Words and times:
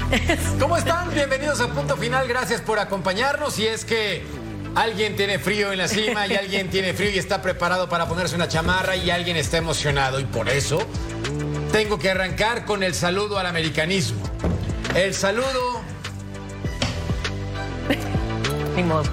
¿Cómo 0.60 0.76
están? 0.76 1.12
Bienvenidos 1.12 1.60
a 1.60 1.68
Punto 1.68 1.96
Final. 1.96 2.26
Gracias 2.28 2.60
por 2.60 2.78
acompañarnos. 2.78 3.58
Y 3.58 3.66
es 3.66 3.84
que 3.84 4.24
alguien 4.74 5.16
tiene 5.16 5.38
frío 5.38 5.72
en 5.72 5.78
la 5.78 5.88
cima 5.88 6.26
y 6.26 6.34
alguien 6.34 6.70
tiene 6.70 6.94
frío 6.94 7.10
y 7.10 7.18
está 7.18 7.42
preparado 7.42 7.88
para 7.88 8.06
ponerse 8.06 8.34
una 8.34 8.48
chamarra 8.48 8.96
y 8.96 9.10
alguien 9.10 9.36
está 9.36 9.58
emocionado. 9.58 10.20
Y 10.20 10.24
por 10.24 10.48
eso 10.48 10.78
tengo 11.72 11.98
que 11.98 12.10
arrancar 12.10 12.64
con 12.64 12.82
el 12.82 12.94
saludo 12.94 13.38
al 13.38 13.46
americanismo. 13.46 14.22
El 14.94 15.14
saludo 15.14 15.80
Ni 18.76 18.82
modo. 18.82 19.04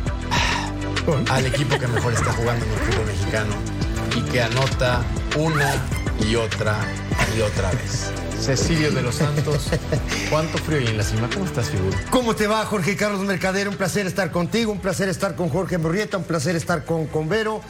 al 1.30 1.46
equipo 1.46 1.78
que 1.78 1.88
mejor 1.88 2.14
está 2.14 2.32
jugando 2.34 2.66
en 2.66 2.72
el 2.72 2.80
fútbol 2.80 3.06
mexicano 3.06 3.79
y 4.16 4.22
que 4.24 4.42
anota 4.42 5.02
una 5.38 5.74
y 6.28 6.36
otra 6.36 6.78
y 7.38 7.42
otra 7.42 7.72
vez. 7.72 8.12
Cecilio 8.40 8.92
de 8.92 9.02
los 9.02 9.16
Santos, 9.16 9.70
¿cuánto 10.30 10.58
frío 10.60 10.80
hay 10.80 10.88
en 10.88 10.98
la 10.98 11.04
cima? 11.04 11.30
¿Cómo 11.34 11.46
estás, 11.46 11.70
figura? 11.70 11.98
¿Cómo 12.10 12.36
te 12.36 12.48
va, 12.48 12.66
Jorge 12.66 12.96
Carlos 12.96 13.22
Mercader? 13.22 13.68
Un 13.68 13.76
placer 13.76 14.08
estar 14.08 14.32
contigo, 14.32 14.72
un 14.72 14.80
placer 14.80 15.10
estar 15.10 15.36
con 15.36 15.50
Jorge 15.50 15.78
Murrieta, 15.78 16.18
un 16.18 16.24
placer 16.24 16.56
estar 16.56 16.86
con, 16.86 17.08
con 17.08 17.28
Vero, 17.28 17.62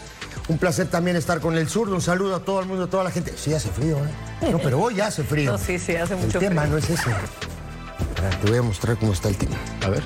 un 0.47 0.57
placer 0.59 0.87
también 0.87 1.17
estar 1.17 1.39
con 1.39 1.57
el 1.57 1.67
zurdo. 1.67 1.95
Un 1.95 2.01
saludo 2.01 2.35
a 2.35 2.39
todo 2.41 2.59
el 2.59 2.67
mundo, 2.67 2.83
a 2.83 2.87
toda 2.87 3.03
la 3.03 3.11
gente. 3.11 3.33
Sí, 3.35 3.53
hace 3.53 3.69
frío, 3.69 3.97
¿eh? 3.97 4.51
No, 4.51 4.59
pero 4.59 4.79
hoy 4.79 4.95
ya 4.95 5.07
hace 5.07 5.23
frío. 5.23 5.51
No, 5.51 5.57
sí, 5.57 5.79
sí, 5.79 5.95
hace 5.95 6.13
el 6.13 6.19
mucho 6.19 6.39
tema 6.39 6.61
frío. 6.61 6.73
no 6.73 6.77
es 6.77 6.89
ese. 6.89 7.09
Espera, 7.09 8.29
te 8.41 8.49
voy 8.49 8.59
a 8.59 8.61
mostrar 8.61 8.97
cómo 8.97 9.13
está 9.13 9.29
el 9.29 9.37
tema. 9.37 9.55
A 9.83 9.89
ver. 9.89 10.03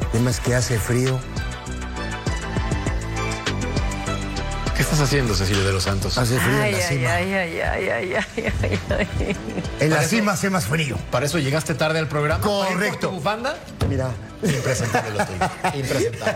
El 0.00 0.18
tema 0.18 0.30
es 0.30 0.40
que 0.40 0.54
hace 0.54 0.78
frío. 0.78 1.18
¿Qué 4.76 4.82
estás 4.82 5.00
haciendo, 5.00 5.34
Cecilio 5.36 5.64
de 5.64 5.72
los 5.72 5.84
Santos? 5.84 6.18
Hace 6.18 6.38
frío 6.38 6.60
Ay, 6.60 6.72
en 6.74 6.78
la 6.78 6.84
ay, 6.86 6.96
cima. 6.98 7.12
ay, 7.14 7.32
ay, 7.34 7.60
ay, 7.60 7.88
ay, 7.88 8.14
ay, 8.16 8.52
ay, 8.90 9.08
ay. 9.20 9.36
En 9.78 9.90
la 9.90 10.02
cima 10.02 10.32
hace 10.32 10.50
más 10.50 10.64
frío. 10.66 10.96
¿Para 11.12 11.26
eso 11.26 11.38
llegaste 11.38 11.74
tarde 11.74 12.00
al 12.00 12.08
programa? 12.08 12.42
Correcto. 12.42 12.74
¿Para 12.74 12.86
ir 12.86 12.90
por 12.92 13.00
tu 13.00 13.10
bufanda? 13.10 13.56
Mira. 13.88 14.10
Impresentable 14.42 15.10
lo 15.12 15.26
tuyo. 15.26 15.78
Impresentable. 15.78 16.34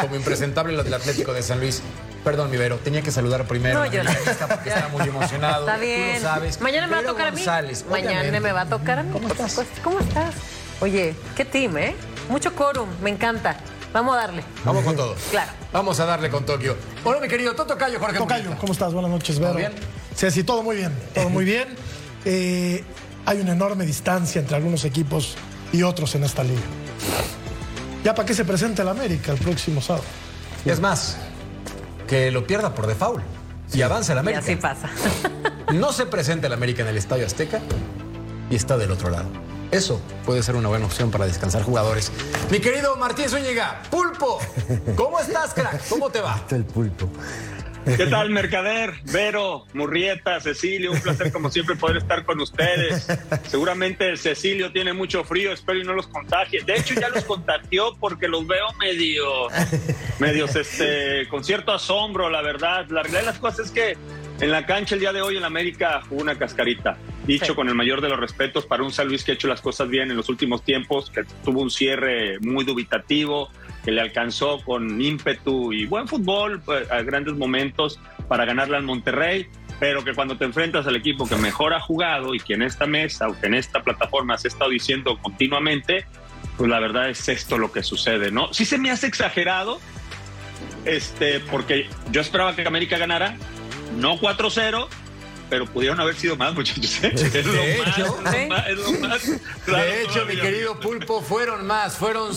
Como 0.00 0.16
impresentable 0.16 0.72
lo 0.72 0.84
del 0.84 0.94
Atlético 0.94 1.34
de 1.34 1.42
San 1.42 1.60
Luis. 1.60 1.82
Perdón, 2.24 2.50
mi 2.50 2.56
Vero, 2.56 2.78
tenía 2.82 3.02
que 3.02 3.12
saludar 3.12 3.44
primero 3.46 3.78
No, 3.78 3.86
yo 3.92 4.02
no. 4.02 4.10
porque 4.48 4.70
está 4.70 4.88
muy 4.88 5.06
emocionado. 5.06 5.66
Está 5.68 5.76
bien. 5.78 6.16
Tú 6.16 6.22
lo 6.22 6.28
sabes. 6.28 6.60
Mañana 6.62 6.86
me 6.86 6.94
va 6.94 7.00
a 7.00 7.04
tocar 7.04 7.28
a 7.28 7.30
mí. 7.30 7.44
Mañana 7.44 7.82
obviamente. 7.90 8.40
me 8.40 8.52
va 8.52 8.60
a 8.62 8.66
tocar 8.66 8.98
a 9.00 9.02
mí. 9.02 9.10
¿Cómo 9.12 9.28
estás? 9.28 9.60
¿Cómo 9.84 10.00
estás? 10.00 10.34
Oye, 10.80 11.14
qué 11.36 11.44
team, 11.44 11.76
¿eh? 11.76 11.94
Mucho 12.30 12.54
quórum, 12.54 12.88
me 13.02 13.10
encanta. 13.10 13.56
Vamos 13.96 14.14
a 14.14 14.18
darle. 14.18 14.44
Vamos 14.62 14.84
con 14.84 14.94
todo. 14.94 15.14
Claro. 15.30 15.52
Vamos 15.72 15.98
a 16.00 16.04
darle 16.04 16.28
con 16.28 16.44
Tokio. 16.44 16.76
Hola, 17.02 17.18
mi 17.18 17.28
querido 17.28 17.54
Toto 17.54 17.78
Cayo, 17.78 17.98
Jorge. 17.98 18.18
Tocayo. 18.18 18.54
¿cómo 18.60 18.74
estás? 18.74 18.92
Buenas 18.92 19.10
noches, 19.10 19.38
Vero. 19.38 19.52
¿Todo 19.52 19.58
bien? 19.58 19.72
Sí, 20.14 20.30
sí, 20.30 20.44
todo 20.44 20.62
muy 20.62 20.76
bien, 20.76 20.92
todo 21.14 21.30
muy 21.30 21.44
bien. 21.44 21.68
Eh, 22.28 22.82
hay 23.24 23.40
una 23.40 23.52
enorme 23.52 23.86
distancia 23.86 24.40
entre 24.40 24.56
algunos 24.56 24.84
equipos 24.84 25.36
y 25.72 25.84
otros 25.84 26.12
en 26.16 26.24
esta 26.24 26.42
liga. 26.42 26.60
¿Ya 28.02 28.16
para 28.16 28.26
qué 28.26 28.34
se 28.34 28.44
presenta 28.44 28.82
el 28.82 28.88
América 28.88 29.30
el 29.30 29.38
próximo 29.38 29.80
sábado? 29.80 30.04
Es 30.64 30.80
más, 30.80 31.16
que 32.08 32.32
lo 32.32 32.44
pierda 32.48 32.74
por 32.74 32.88
default. 32.88 33.22
Y 33.72 33.82
avanza 33.82 34.12
el 34.12 34.16
Y 34.16 34.20
América. 34.20 34.40
así 34.40 34.56
pasa. 34.56 34.90
No 35.72 35.92
se 35.92 36.06
presenta 36.06 36.48
el 36.48 36.52
América 36.52 36.82
en 36.82 36.88
el 36.88 36.96
Estadio 36.96 37.24
Azteca 37.24 37.60
y 38.50 38.56
está 38.56 38.76
del 38.76 38.90
otro 38.90 39.08
lado. 39.10 39.28
Eso 39.70 40.00
puede 40.24 40.42
ser 40.42 40.56
una 40.56 40.68
buena 40.68 40.86
opción 40.86 41.10
para 41.10 41.26
descansar 41.26 41.62
jugadores. 41.62 42.12
Mi 42.50 42.60
querido 42.60 42.96
Martín 42.96 43.28
Zúñiga, 43.28 43.82
Pulpo, 43.90 44.38
¿cómo 44.94 45.18
estás, 45.20 45.54
crack? 45.54 45.88
¿Cómo 45.88 46.10
te 46.10 46.20
va? 46.20 46.36
Está 46.36 46.56
el 46.56 46.64
pulpo. 46.64 47.10
¿Qué 47.84 48.06
tal, 48.06 48.30
Mercader? 48.30 48.94
Vero, 49.12 49.64
Murrieta, 49.72 50.40
Cecilio, 50.40 50.90
un 50.90 51.00
placer 51.00 51.30
como 51.30 51.52
siempre 51.52 51.76
poder 51.76 51.98
estar 51.98 52.24
con 52.24 52.40
ustedes. 52.40 53.06
Seguramente 53.46 54.16
Cecilio 54.16 54.72
tiene 54.72 54.92
mucho 54.92 55.22
frío, 55.22 55.52
espero 55.52 55.78
y 55.78 55.84
no 55.84 55.92
los 55.92 56.08
contagie. 56.08 56.64
De 56.64 56.74
hecho, 56.74 56.94
ya 56.94 57.08
los 57.10 57.22
contagió 57.24 57.96
porque 58.00 58.26
los 58.26 58.44
veo 58.44 58.66
medio, 58.80 59.24
medios, 60.18 60.56
este, 60.56 61.28
con 61.28 61.44
cierto 61.44 61.72
asombro, 61.72 62.28
la 62.28 62.42
verdad. 62.42 62.86
La 62.88 63.02
realidad 63.02 63.20
de 63.20 63.26
las 63.26 63.38
cosas 63.38 63.66
es 63.66 63.70
que 63.70 63.96
en 64.40 64.50
la 64.50 64.66
cancha 64.66 64.94
el 64.94 65.00
día 65.00 65.12
de 65.12 65.22
hoy 65.22 65.36
en 65.36 65.44
América 65.44 66.02
jugó 66.08 66.22
una 66.22 66.36
cascarita. 66.36 66.96
Dicho 67.26 67.46
Sí. 67.46 67.54
con 67.54 67.68
el 67.68 67.74
mayor 67.74 68.00
de 68.00 68.08
los 68.08 68.20
respetos 68.20 68.66
para 68.66 68.82
un 68.82 68.92
San 68.92 69.08
Luis 69.08 69.24
que 69.24 69.32
ha 69.32 69.34
hecho 69.34 69.48
las 69.48 69.60
cosas 69.60 69.88
bien 69.88 70.10
en 70.10 70.16
los 70.16 70.28
últimos 70.28 70.62
tiempos, 70.62 71.10
que 71.10 71.24
tuvo 71.44 71.62
un 71.62 71.70
cierre 71.70 72.38
muy 72.40 72.64
dubitativo, 72.64 73.50
que 73.84 73.90
le 73.90 74.00
alcanzó 74.00 74.60
con 74.64 75.00
ímpetu 75.00 75.72
y 75.72 75.86
buen 75.86 76.06
fútbol 76.06 76.60
pues, 76.64 76.90
a 76.90 77.02
grandes 77.02 77.34
momentos 77.34 77.98
para 78.28 78.44
ganarle 78.44 78.76
al 78.76 78.82
Monterrey, 78.82 79.46
pero 79.80 80.04
que 80.04 80.12
cuando 80.14 80.36
te 80.36 80.44
enfrentas 80.44 80.86
al 80.86 80.96
equipo 80.96 81.28
que 81.28 81.36
mejor 81.36 81.74
ha 81.74 81.80
jugado 81.80 82.34
y 82.34 82.40
que 82.40 82.54
en 82.54 82.62
esta 82.62 82.86
mesa 82.86 83.28
o 83.28 83.38
que 83.38 83.46
en 83.46 83.54
esta 83.54 83.82
plataforma 83.82 84.36
se 84.38 84.48
ha 84.48 84.50
estado 84.50 84.70
diciendo 84.70 85.18
continuamente, 85.20 86.04
pues 86.56 86.70
la 86.70 86.80
verdad 86.80 87.10
es 87.10 87.28
esto 87.28 87.58
lo 87.58 87.72
que 87.72 87.82
sucede, 87.82 88.30
¿no? 88.30 88.52
Sí 88.52 88.64
se 88.64 88.78
me 88.78 88.90
hace 88.90 89.06
exagerado, 89.06 89.80
este, 90.84 91.40
porque 91.40 91.88
yo 92.10 92.20
esperaba 92.20 92.54
que 92.56 92.66
América 92.66 92.98
ganara, 92.98 93.36
no 93.96 94.18
4-0, 94.18 94.88
pero 95.48 95.66
pudieron 95.66 96.00
haber 96.00 96.16
sido 96.16 96.36
más, 96.36 96.54
muchachos. 96.54 97.02
¿eh? 97.02 97.12
Es 97.14 97.46
lo 97.46 97.52
De 97.52 97.78
más, 97.78 97.98
hecho. 97.98 98.06
es 98.06 98.08
lo 98.08 98.48
más, 98.48 98.66
es 98.68 98.76
lo 98.78 98.92
más 99.08 99.22
claro 99.64 99.84
De 99.84 100.02
hecho, 100.02 100.26
mi 100.26 100.36
querido 100.36 100.78
Pulpo, 100.80 101.22
fueron 101.22 101.66
más, 101.66 101.96
fueron 101.96 102.32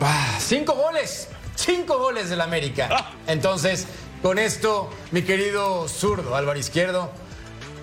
ah, 0.00 0.38
cinco 0.40 0.74
goles, 0.74 1.28
cinco 1.54 1.98
goles 1.98 2.30
del 2.30 2.40
América. 2.40 2.88
Ah. 2.90 3.12
Entonces, 3.26 3.86
con 4.22 4.38
esto, 4.38 4.90
mi 5.10 5.22
querido 5.22 5.88
zurdo, 5.88 6.34
Álvaro 6.34 6.58
Izquierdo, 6.58 7.12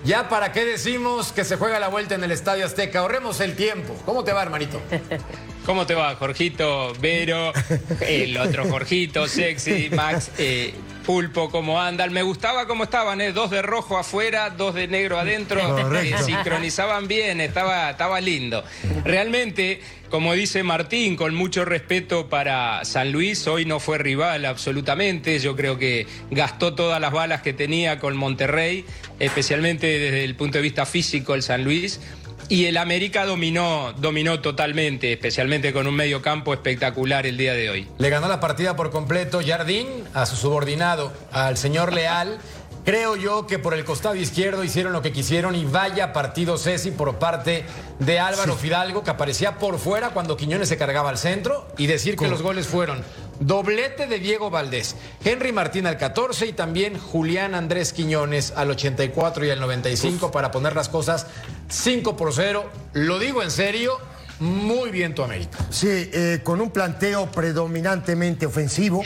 ya 0.04 0.28
para 0.28 0.52
qué 0.52 0.64
decimos 0.64 1.32
que 1.32 1.44
se 1.44 1.56
juega 1.56 1.78
la 1.78 1.88
vuelta 1.88 2.14
en 2.14 2.24
el 2.24 2.30
Estadio 2.30 2.66
Azteca, 2.66 2.98
ahorremos 2.98 3.40
el 3.40 3.56
tiempo. 3.56 3.94
¿Cómo 4.04 4.22
te 4.24 4.32
va, 4.32 4.42
hermanito? 4.42 4.80
¿Cómo 5.66 5.86
te 5.86 5.94
va, 5.94 6.14
Jorgito, 6.16 6.92
Vero, 7.00 7.52
el 8.00 8.36
otro 8.36 8.68
Jorgito, 8.68 9.26
Sexy, 9.26 9.88
Max, 9.90 10.30
eh, 10.36 10.74
Pulpo, 11.04 11.50
cómo 11.50 11.80
andan? 11.80 12.12
Me 12.12 12.22
gustaba 12.22 12.66
cómo 12.66 12.84
estaban, 12.84 13.20
¿eh? 13.20 13.32
Dos 13.32 13.50
de 13.50 13.60
rojo 13.62 13.98
afuera, 13.98 14.50
dos 14.50 14.74
de 14.74 14.88
negro 14.88 15.18
adentro. 15.18 15.60
Eh, 15.94 16.14
sincronizaban 16.22 17.06
bien, 17.06 17.40
estaba, 17.40 17.90
estaba 17.90 18.20
lindo. 18.20 18.64
Realmente, 19.04 19.80
como 20.10 20.34
dice 20.34 20.62
Martín, 20.62 21.14
con 21.14 21.34
mucho 21.34 21.64
respeto 21.64 22.28
para 22.28 22.84
San 22.84 23.12
Luis, 23.12 23.46
hoy 23.46 23.64
no 23.64 23.80
fue 23.80 23.98
rival 23.98 24.44
absolutamente. 24.44 25.38
Yo 25.38 25.54
creo 25.56 25.78
que 25.78 26.06
gastó 26.30 26.74
todas 26.74 27.00
las 27.00 27.12
balas 27.12 27.42
que 27.42 27.52
tenía 27.52 28.00
con 28.00 28.16
Monterrey, 28.16 28.84
especialmente 29.18 29.86
desde 29.86 30.24
el 30.24 30.34
punto 30.34 30.58
de 30.58 30.62
vista 30.62 30.84
físico 30.84 31.34
el 31.34 31.42
San 31.42 31.64
Luis. 31.64 32.00
Y 32.48 32.66
el 32.66 32.76
América 32.76 33.24
dominó, 33.24 33.92
dominó 33.96 34.40
totalmente, 34.40 35.12
especialmente 35.12 35.72
con 35.72 35.86
un 35.86 35.94
medio 35.94 36.22
campo 36.22 36.52
espectacular 36.52 37.26
el 37.26 37.36
día 37.36 37.54
de 37.54 37.70
hoy. 37.70 37.88
Le 37.98 38.10
ganó 38.10 38.28
la 38.28 38.40
partida 38.40 38.76
por 38.76 38.90
completo 38.90 39.40
Jardín 39.44 39.86
a 40.12 40.26
su 40.26 40.36
subordinado, 40.36 41.12
al 41.32 41.56
señor 41.56 41.92
Leal. 41.92 42.38
Creo 42.84 43.16
yo 43.16 43.46
que 43.46 43.58
por 43.58 43.72
el 43.72 43.82
costado 43.86 44.14
izquierdo 44.14 44.62
hicieron 44.62 44.92
lo 44.92 45.00
que 45.00 45.10
quisieron 45.10 45.54
y 45.54 45.64
vaya 45.64 46.12
partido 46.12 46.58
Ceci 46.58 46.90
por 46.90 47.18
parte 47.18 47.64
de 47.98 48.18
Álvaro 48.18 48.56
Fidalgo, 48.56 49.02
que 49.02 49.10
aparecía 49.10 49.58
por 49.58 49.78
fuera 49.78 50.10
cuando 50.10 50.36
Quiñones 50.36 50.68
se 50.68 50.76
cargaba 50.76 51.08
al 51.08 51.16
centro, 51.16 51.66
y 51.78 51.86
decir 51.86 52.16
que 52.16 52.28
los 52.28 52.42
goles 52.42 52.66
fueron 52.66 53.02
doblete 53.40 54.06
de 54.06 54.18
Diego 54.18 54.50
Valdés, 54.50 54.96
Henry 55.24 55.52
Martín 55.52 55.86
al 55.86 55.98
14 55.98 56.46
y 56.46 56.52
también 56.52 56.98
Julián 56.98 57.54
Andrés 57.54 57.92
Quiñones 57.92 58.52
al 58.56 58.70
84 58.70 59.44
y 59.44 59.50
al 59.50 59.60
95 59.60 60.30
para 60.30 60.50
poner 60.50 60.74
las 60.74 60.88
cosas 60.88 61.26
5 61.68 62.16
por 62.16 62.32
0. 62.32 62.64
Lo 62.92 63.18
digo 63.18 63.42
en 63.42 63.50
serio, 63.50 63.98
muy 64.40 64.90
bien 64.90 65.14
tu 65.14 65.22
América. 65.22 65.58
Sí, 65.70 65.88
eh, 65.88 66.40
con 66.42 66.60
un 66.60 66.70
planteo 66.70 67.30
predominantemente 67.30 68.46
ofensivo. 68.46 69.02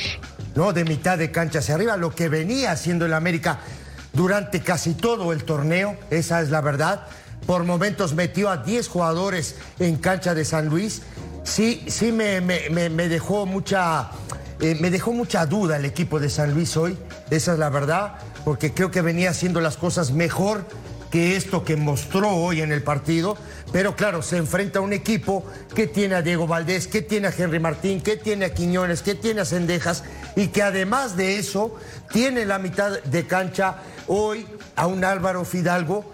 ¿no? 0.55 0.73
De 0.73 0.85
mitad 0.85 1.17
de 1.19 1.31
cancha 1.31 1.61
hacia 1.61 1.77
arriba, 1.77 1.97
lo 1.97 2.15
que 2.15 2.29
venía 2.29 2.73
haciendo 2.73 3.07
el 3.07 3.15
América 3.15 3.61
durante 4.13 4.61
casi 4.61 4.95
todo 4.95 5.33
el 5.33 5.45
torneo, 5.45 5.97
esa 6.11 6.41
es 6.41 6.51
la 6.51 6.61
verdad. 6.61 7.07
Por 7.47 7.63
momentos 7.65 8.15
metió 8.15 8.51
a 8.51 8.59
10 8.59 8.89
jugadores 8.89 9.55
en 9.79 9.97
cancha 9.97 10.35
de 10.35 10.45
San 10.45 10.67
Luis. 10.67 11.03
Sí, 11.49 11.83
sí 11.89 12.13
me, 12.13 12.41
me, 12.43 13.09
dejó 13.09 13.47
mucha. 13.47 14.11
Eh, 14.61 14.77
me 14.81 14.91
dejó 14.91 15.13
mucha 15.13 15.47
duda 15.47 15.79
el 15.79 15.87
equipo 15.87 16.21
de 16.21 16.29
San 16.29 16.53
Luis 16.53 16.77
hoy, 16.77 16.97
esa 17.31 17.55
es 17.55 17.59
la 17.59 17.71
verdad, 17.71 18.17
porque 18.45 18.75
creo 18.75 18.91
que 18.91 19.01
venía 19.01 19.31
haciendo 19.31 19.61
las 19.61 19.77
cosas 19.77 20.13
mejor 20.13 20.67
que 21.11 21.37
esto 21.37 21.65
que 21.65 21.77
mostró 21.77 22.31
hoy 22.31 22.61
en 22.61 22.71
el 22.71 22.83
partido. 22.83 23.39
Pero 23.73 23.97
claro, 23.97 24.23
se 24.23 24.37
enfrenta 24.37 24.79
a 24.79 24.83
un 24.83 24.93
equipo 24.93 25.45
que 25.75 25.87
tiene 25.87 26.17
a 26.17 26.23
Diego 26.23 26.47
Valdés, 26.47 26.87
que 26.87 27.01
tiene 27.01 27.29
a 27.29 27.35
Henry 27.37 27.59
Martín, 27.59 28.03
que 28.03 28.17
tiene 28.17 28.45
a 28.45 28.55
Quiñones, 28.55 29.03
que 29.03 29.15
tiene 29.15 29.41
a 29.41 29.45
Cendejas 29.47 30.05
y 30.37 30.49
que 30.49 30.63
además 30.63 31.17
de 31.17 31.39
eso 31.39 31.77
tiene 32.13 32.45
la 32.45 32.59
mitad 32.59 33.03
de 33.05 33.27
cancha 33.27 33.79
hoy 34.07 34.47
a 34.77 34.87
un 34.87 35.03
Álvaro 35.03 35.45
Fidalgo 35.47 36.05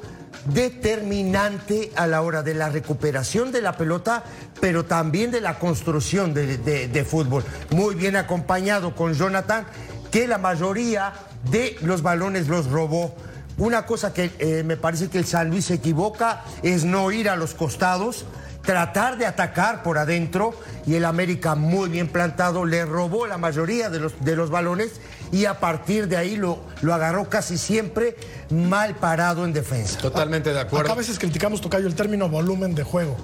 determinante 0.46 1.90
a 1.96 2.06
la 2.06 2.22
hora 2.22 2.42
de 2.42 2.54
la 2.54 2.68
recuperación 2.68 3.52
de 3.52 3.62
la 3.62 3.76
pelota, 3.76 4.24
pero 4.60 4.84
también 4.84 5.30
de 5.30 5.40
la 5.40 5.58
construcción 5.58 6.34
de, 6.34 7.06
fútbol. 7.08 7.44
Muy 7.70 7.94
bien 7.94 8.16
acompañado 8.16 8.94
con 8.94 9.14
Jonathan, 9.14 9.66
que 10.10 10.26
la 10.28 10.38
mayoría 10.38 11.12
de 11.50 11.76
los 11.82 12.02
balones 12.02 12.48
los 12.48 12.70
robó. 12.70 13.14
Una 13.56 13.86
cosa 13.86 14.12
que 14.12 14.32
eh, 14.38 14.62
me 14.64 14.76
parece 14.76 15.08
que 15.08 15.18
el 15.18 15.26
San 15.26 15.50
Luis 15.50 15.66
se 15.66 15.74
equivoca 15.74 16.44
es 16.62 16.84
no 16.84 17.12
ir 17.12 17.28
a 17.28 17.36
los 17.36 17.54
costados, 17.54 18.26
tratar 18.62 19.16
de 19.16 19.26
atacar 19.26 19.82
por 19.82 19.98
adentro 19.98 20.54
y 20.86 20.94
el 20.94 21.04
América 21.04 21.54
muy 21.54 21.88
bien 21.88 22.08
plantado 22.08 22.64
le 22.64 22.84
robó 22.84 23.26
la 23.26 23.38
mayoría 23.38 23.90
de 23.90 24.00
los, 24.00 24.24
de 24.24 24.36
los 24.36 24.50
balones 24.50 25.00
y 25.34 25.46
a 25.46 25.58
partir 25.58 26.06
de 26.06 26.16
ahí 26.16 26.36
lo, 26.36 26.60
lo 26.80 26.94
agarró 26.94 27.28
casi 27.28 27.58
siempre 27.58 28.16
mal 28.50 28.94
parado 28.94 29.44
en 29.44 29.52
defensa. 29.52 29.98
Totalmente 29.98 30.52
de 30.52 30.60
acuerdo. 30.60 30.86
Acá 30.86 30.92
a 30.92 30.96
veces 30.96 31.18
criticamos, 31.18 31.60
Tocayo, 31.60 31.88
el 31.88 31.96
término 31.96 32.28
volumen 32.28 32.76
de 32.76 32.84
juego. 32.84 33.16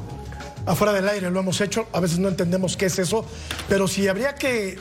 Afuera 0.67 0.93
del 0.93 1.09
aire 1.09 1.31
lo 1.31 1.39
hemos 1.39 1.61
hecho, 1.61 1.87
a 1.93 2.01
veces 2.01 2.19
no 2.19 2.29
entendemos 2.29 2.77
qué 2.77 2.87
es 2.87 2.99
eso, 2.99 3.25
pero 3.69 3.87
si 3.87 4.09
habría 4.09 4.35
que 4.35 4.77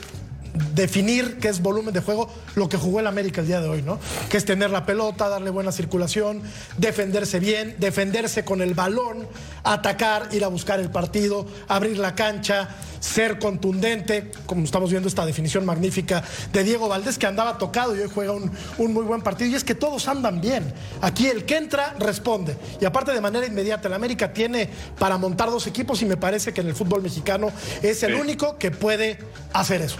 definir 0.74 1.38
qué 1.38 1.48
es 1.48 1.60
volumen 1.60 1.94
de 1.94 2.00
juego, 2.00 2.28
lo 2.54 2.68
que 2.68 2.76
jugó 2.76 3.00
el 3.00 3.06
América 3.06 3.40
el 3.40 3.46
día 3.46 3.60
de 3.60 3.68
hoy, 3.68 3.82
¿no? 3.82 3.98
Que 4.28 4.36
es 4.36 4.44
tener 4.44 4.70
la 4.70 4.86
pelota, 4.86 5.28
darle 5.28 5.50
buena 5.50 5.72
circulación, 5.72 6.42
defenderse 6.78 7.40
bien, 7.40 7.76
defenderse 7.78 8.44
con 8.44 8.62
el 8.62 8.74
balón, 8.74 9.26
atacar, 9.64 10.28
ir 10.32 10.44
a 10.44 10.48
buscar 10.48 10.80
el 10.80 10.90
partido, 10.90 11.46
abrir 11.68 11.98
la 11.98 12.14
cancha, 12.14 12.68
ser 13.00 13.38
contundente, 13.38 14.30
como 14.46 14.64
estamos 14.64 14.90
viendo 14.90 15.08
esta 15.08 15.26
definición 15.26 15.64
magnífica 15.64 16.22
de 16.52 16.64
Diego 16.64 16.88
Valdés, 16.88 17.18
que 17.18 17.26
andaba 17.26 17.58
tocado 17.58 17.96
y 17.96 18.00
hoy 18.00 18.10
juega 18.14 18.32
un, 18.32 18.52
muy 18.92 19.04
buen 19.04 19.22
partido. 19.22 19.50
Y 19.50 19.54
es 19.54 19.64
que 19.64 19.74
todos 19.74 20.06
andan 20.08 20.40
bien. 20.40 20.72
Aquí 21.00 21.26
el 21.26 21.44
que 21.44 21.56
entra 21.56 21.94
responde. 21.98 22.56
Y 22.80 22.84
aparte 22.84 23.12
de 23.12 23.20
manera 23.20 23.46
inmediata, 23.46 23.88
el 23.88 23.94
América 23.94 24.32
tiene 24.32 24.68
para 24.98 25.16
montar 25.18 25.50
dos 25.50 25.66
equipos 25.66 26.02
y 26.02 26.04
me 26.04 26.16
parece 26.16 26.52
que 26.52 26.60
en 26.60 26.68
el 26.68 26.74
fútbol 26.74 27.02
mexicano 27.02 27.50
es 27.82 28.02
el 28.02 28.14
único 28.14 28.58
que 28.58 28.70
puede 28.70 29.18
hacer 29.52 29.82
eso. 29.82 29.96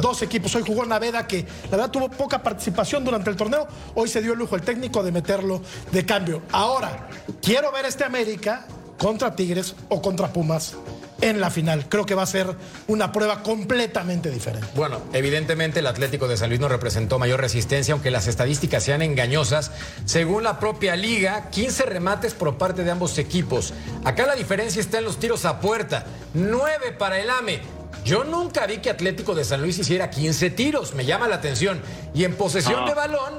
Dos 0.00 0.22
equipos. 0.22 0.54
Hoy 0.54 0.62
jugó 0.66 0.84
Naveda, 0.84 1.26
que 1.26 1.46
la 1.64 1.70
verdad 1.70 1.90
tuvo 1.90 2.08
poca 2.08 2.42
participación 2.42 3.04
durante 3.04 3.30
el 3.30 3.36
torneo. 3.36 3.66
Hoy 3.94 4.08
se 4.08 4.20
dio 4.20 4.32
el 4.32 4.38
lujo 4.38 4.56
el 4.56 4.62
técnico 4.62 5.02
de 5.02 5.12
meterlo 5.12 5.62
de 5.90 6.06
cambio. 6.06 6.42
Ahora, 6.52 7.08
quiero 7.40 7.72
ver 7.72 7.86
este 7.86 8.04
América 8.04 8.66
contra 8.98 9.34
Tigres 9.34 9.74
o 9.88 10.00
contra 10.00 10.32
Pumas 10.32 10.76
en 11.22 11.40
la 11.40 11.50
final. 11.50 11.88
Creo 11.88 12.04
que 12.04 12.14
va 12.14 12.22
a 12.22 12.26
ser 12.26 12.54
una 12.88 13.12
prueba 13.12 13.42
completamente 13.42 14.30
diferente. 14.30 14.66
Bueno, 14.74 15.00
evidentemente 15.12 15.80
el 15.80 15.86
Atlético 15.86 16.28
de 16.28 16.36
San 16.36 16.50
Luis 16.50 16.60
no 16.60 16.68
representó 16.68 17.18
mayor 17.18 17.40
resistencia, 17.40 17.94
aunque 17.94 18.10
las 18.10 18.26
estadísticas 18.26 18.82
sean 18.82 19.00
engañosas. 19.00 19.70
Según 20.04 20.42
la 20.42 20.58
propia 20.58 20.96
liga, 20.96 21.48
15 21.50 21.84
remates 21.86 22.34
por 22.34 22.58
parte 22.58 22.84
de 22.84 22.90
ambos 22.90 23.16
equipos. 23.18 23.72
Acá 24.04 24.26
la 24.26 24.34
diferencia 24.34 24.80
está 24.80 24.98
en 24.98 25.04
los 25.04 25.18
tiros 25.18 25.44
a 25.46 25.60
puerta. 25.60 26.04
9 26.34 26.92
para 26.98 27.18
el 27.20 27.30
AME. 27.30 27.81
Yo 28.04 28.24
nunca 28.24 28.66
vi 28.66 28.78
que 28.78 28.90
Atlético 28.90 29.34
de 29.34 29.44
San 29.44 29.60
Luis 29.60 29.78
hiciera 29.78 30.10
15 30.10 30.50
tiros, 30.50 30.94
me 30.94 31.04
llama 31.04 31.28
la 31.28 31.36
atención. 31.36 31.80
Y 32.14 32.24
en 32.24 32.34
posesión 32.34 32.86
de 32.86 32.94
balón, 32.94 33.34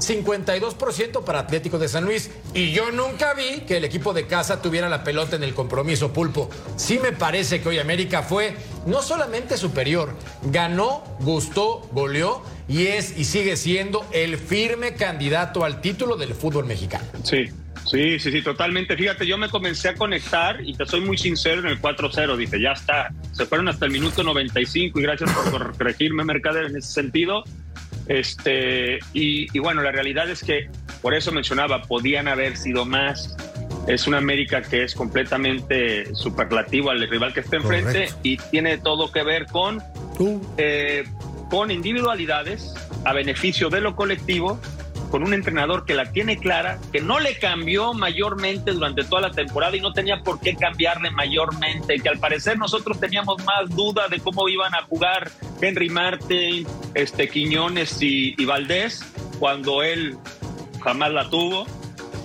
52% 0.00 1.24
para 1.24 1.40
Atlético 1.40 1.78
de 1.78 1.88
San 1.88 2.04
Luis. 2.04 2.30
Y 2.54 2.72
yo 2.72 2.90
nunca 2.90 3.34
vi 3.34 3.60
que 3.60 3.76
el 3.76 3.84
equipo 3.84 4.12
de 4.12 4.26
casa 4.26 4.60
tuviera 4.60 4.88
la 4.88 5.04
pelota 5.04 5.36
en 5.36 5.42
el 5.42 5.54
compromiso 5.54 6.12
pulpo. 6.12 6.50
Sí 6.76 6.98
me 6.98 7.12
parece 7.12 7.60
que 7.60 7.68
hoy 7.68 7.78
América 7.78 8.22
fue 8.22 8.56
no 8.86 9.02
solamente 9.02 9.56
superior, 9.56 10.14
ganó, 10.42 11.04
gustó, 11.20 11.88
goleó 11.92 12.42
y 12.68 12.86
es 12.86 13.16
y 13.18 13.24
sigue 13.24 13.56
siendo 13.56 14.04
el 14.12 14.38
firme 14.38 14.94
candidato 14.94 15.64
al 15.64 15.80
título 15.80 16.16
del 16.16 16.34
fútbol 16.34 16.66
mexicano. 16.66 17.04
Sí. 17.22 17.50
Sí, 17.90 18.20
sí, 18.20 18.30
sí, 18.30 18.40
totalmente. 18.40 18.96
Fíjate, 18.96 19.26
yo 19.26 19.36
me 19.36 19.48
comencé 19.48 19.88
a 19.88 19.94
conectar 19.94 20.60
y 20.64 20.74
te 20.74 20.86
soy 20.86 21.00
muy 21.00 21.18
sincero 21.18 21.60
en 21.60 21.66
el 21.66 21.80
4-0. 21.80 22.36
Dije, 22.36 22.60
ya 22.60 22.70
está. 22.70 23.12
Se 23.32 23.46
fueron 23.46 23.68
hasta 23.68 23.86
el 23.86 23.90
minuto 23.90 24.22
95 24.22 25.00
y 25.00 25.02
gracias 25.02 25.32
por 25.32 25.50
corregirme, 25.76 26.22
Mercader, 26.22 26.66
en 26.66 26.76
ese 26.76 26.92
sentido. 26.92 27.42
Este, 28.06 29.00
y, 29.12 29.58
bueno, 29.58 29.82
la 29.82 29.90
realidad 29.90 30.30
es 30.30 30.44
que, 30.44 30.70
por 31.02 31.14
eso 31.14 31.32
mencionaba, 31.32 31.82
podían 31.82 32.28
haber 32.28 32.56
sido 32.56 32.84
más. 32.84 33.36
Es 33.88 34.06
una 34.06 34.18
América 34.18 34.62
que 34.62 34.84
es 34.84 34.94
completamente 34.94 36.14
superlativo 36.14 36.90
al 36.90 37.08
rival 37.08 37.34
que 37.34 37.40
está 37.40 37.56
enfrente 37.56 38.08
y 38.22 38.36
tiene 38.36 38.78
todo 38.78 39.10
que 39.10 39.24
ver 39.24 39.46
con, 39.46 39.82
uh. 40.18 40.40
eh, 40.58 41.04
con 41.50 41.72
individualidades 41.72 42.72
a 43.04 43.14
beneficio 43.14 43.68
de 43.68 43.80
lo 43.80 43.96
colectivo 43.96 44.60
con 45.10 45.22
un 45.22 45.34
entrenador 45.34 45.84
que 45.84 45.94
la 45.94 46.12
tiene 46.12 46.38
clara, 46.38 46.78
que 46.92 47.00
no 47.00 47.18
le 47.18 47.38
cambió 47.38 47.92
mayormente 47.92 48.72
durante 48.72 49.04
toda 49.04 49.22
la 49.22 49.30
temporada 49.30 49.76
y 49.76 49.80
no 49.80 49.92
tenía 49.92 50.22
por 50.22 50.40
qué 50.40 50.54
cambiarle 50.54 51.10
mayormente, 51.10 51.98
que 51.98 52.08
al 52.08 52.18
parecer 52.18 52.58
nosotros 52.58 53.00
teníamos 53.00 53.44
más 53.44 53.68
duda 53.70 54.08
de 54.08 54.20
cómo 54.20 54.48
iban 54.48 54.74
a 54.74 54.82
jugar 54.82 55.30
Henry 55.60 55.88
Martin, 55.88 56.66
este, 56.94 57.28
Quiñones 57.28 58.00
y, 58.00 58.34
y 58.38 58.44
Valdés, 58.44 59.04
cuando 59.38 59.82
él 59.82 60.16
jamás 60.82 61.12
la 61.12 61.28
tuvo 61.28 61.66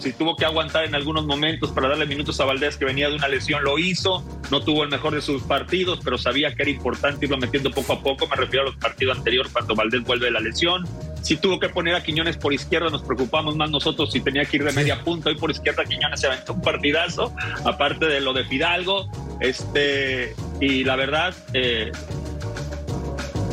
si 0.06 0.14
tuvo 0.14 0.36
que 0.36 0.46
aguantar 0.46 0.86
en 0.86 0.94
algunos 0.94 1.26
momentos 1.26 1.72
para 1.72 1.90
darle 1.90 2.06
minutos 2.06 2.40
a 2.40 2.46
Valdés 2.46 2.78
que 2.78 2.86
venía 2.86 3.10
de 3.10 3.16
una 3.16 3.28
lesión, 3.28 3.64
lo 3.64 3.80
hizo, 3.80 4.24
no 4.52 4.62
tuvo 4.62 4.84
el 4.84 4.90
mejor 4.90 5.16
de 5.16 5.22
sus 5.22 5.42
partidos, 5.42 6.00
pero 6.04 6.20
sabía 6.20 6.54
que 6.54 6.62
era 6.62 6.70
importante 6.70 7.26
irlo 7.26 7.38
metiendo 7.38 7.72
poco 7.72 7.94
a 7.94 8.04
poco, 8.04 8.28
me 8.28 8.36
refiero 8.36 8.62
a 8.62 8.66
los 8.66 8.76
partidos 8.76 9.18
anteriores 9.18 9.52
cuando 9.52 9.74
Valdés 9.74 10.04
vuelve 10.04 10.26
de 10.28 10.32
la 10.34 10.42
lesión. 10.42 10.88
Si 11.24 11.38
tuvo 11.38 11.60
que 11.60 11.70
poner 11.70 11.96
a 11.96 12.04
Quiñones 12.04 12.38
por 12.38 12.54
izquierda, 12.54 12.92
nos 12.92 13.02
preocupamos 13.02 13.56
más 13.56 13.72
nosotros 13.72 14.12
si 14.12 14.22
tenía 14.22 14.46
que 14.46 14.58
ir 14.58 14.64
de 14.64 14.74
media 14.74 15.04
punta, 15.04 15.32
y 15.32 15.36
por 15.38 15.50
izquierda 15.50 15.84
Quiñones 15.84 16.22
se 16.22 16.28
aventó 16.28 16.54
un 16.54 16.62
partidazo, 16.62 17.34
aparte 17.64 18.06
de 18.06 18.22
lo 18.22 18.32
de 18.34 18.46
Fidalgo, 18.46 19.10
este, 19.40 20.36
y 20.62 20.84
la 20.84 20.98
verdad, 20.98 21.34
eh, 21.54 21.92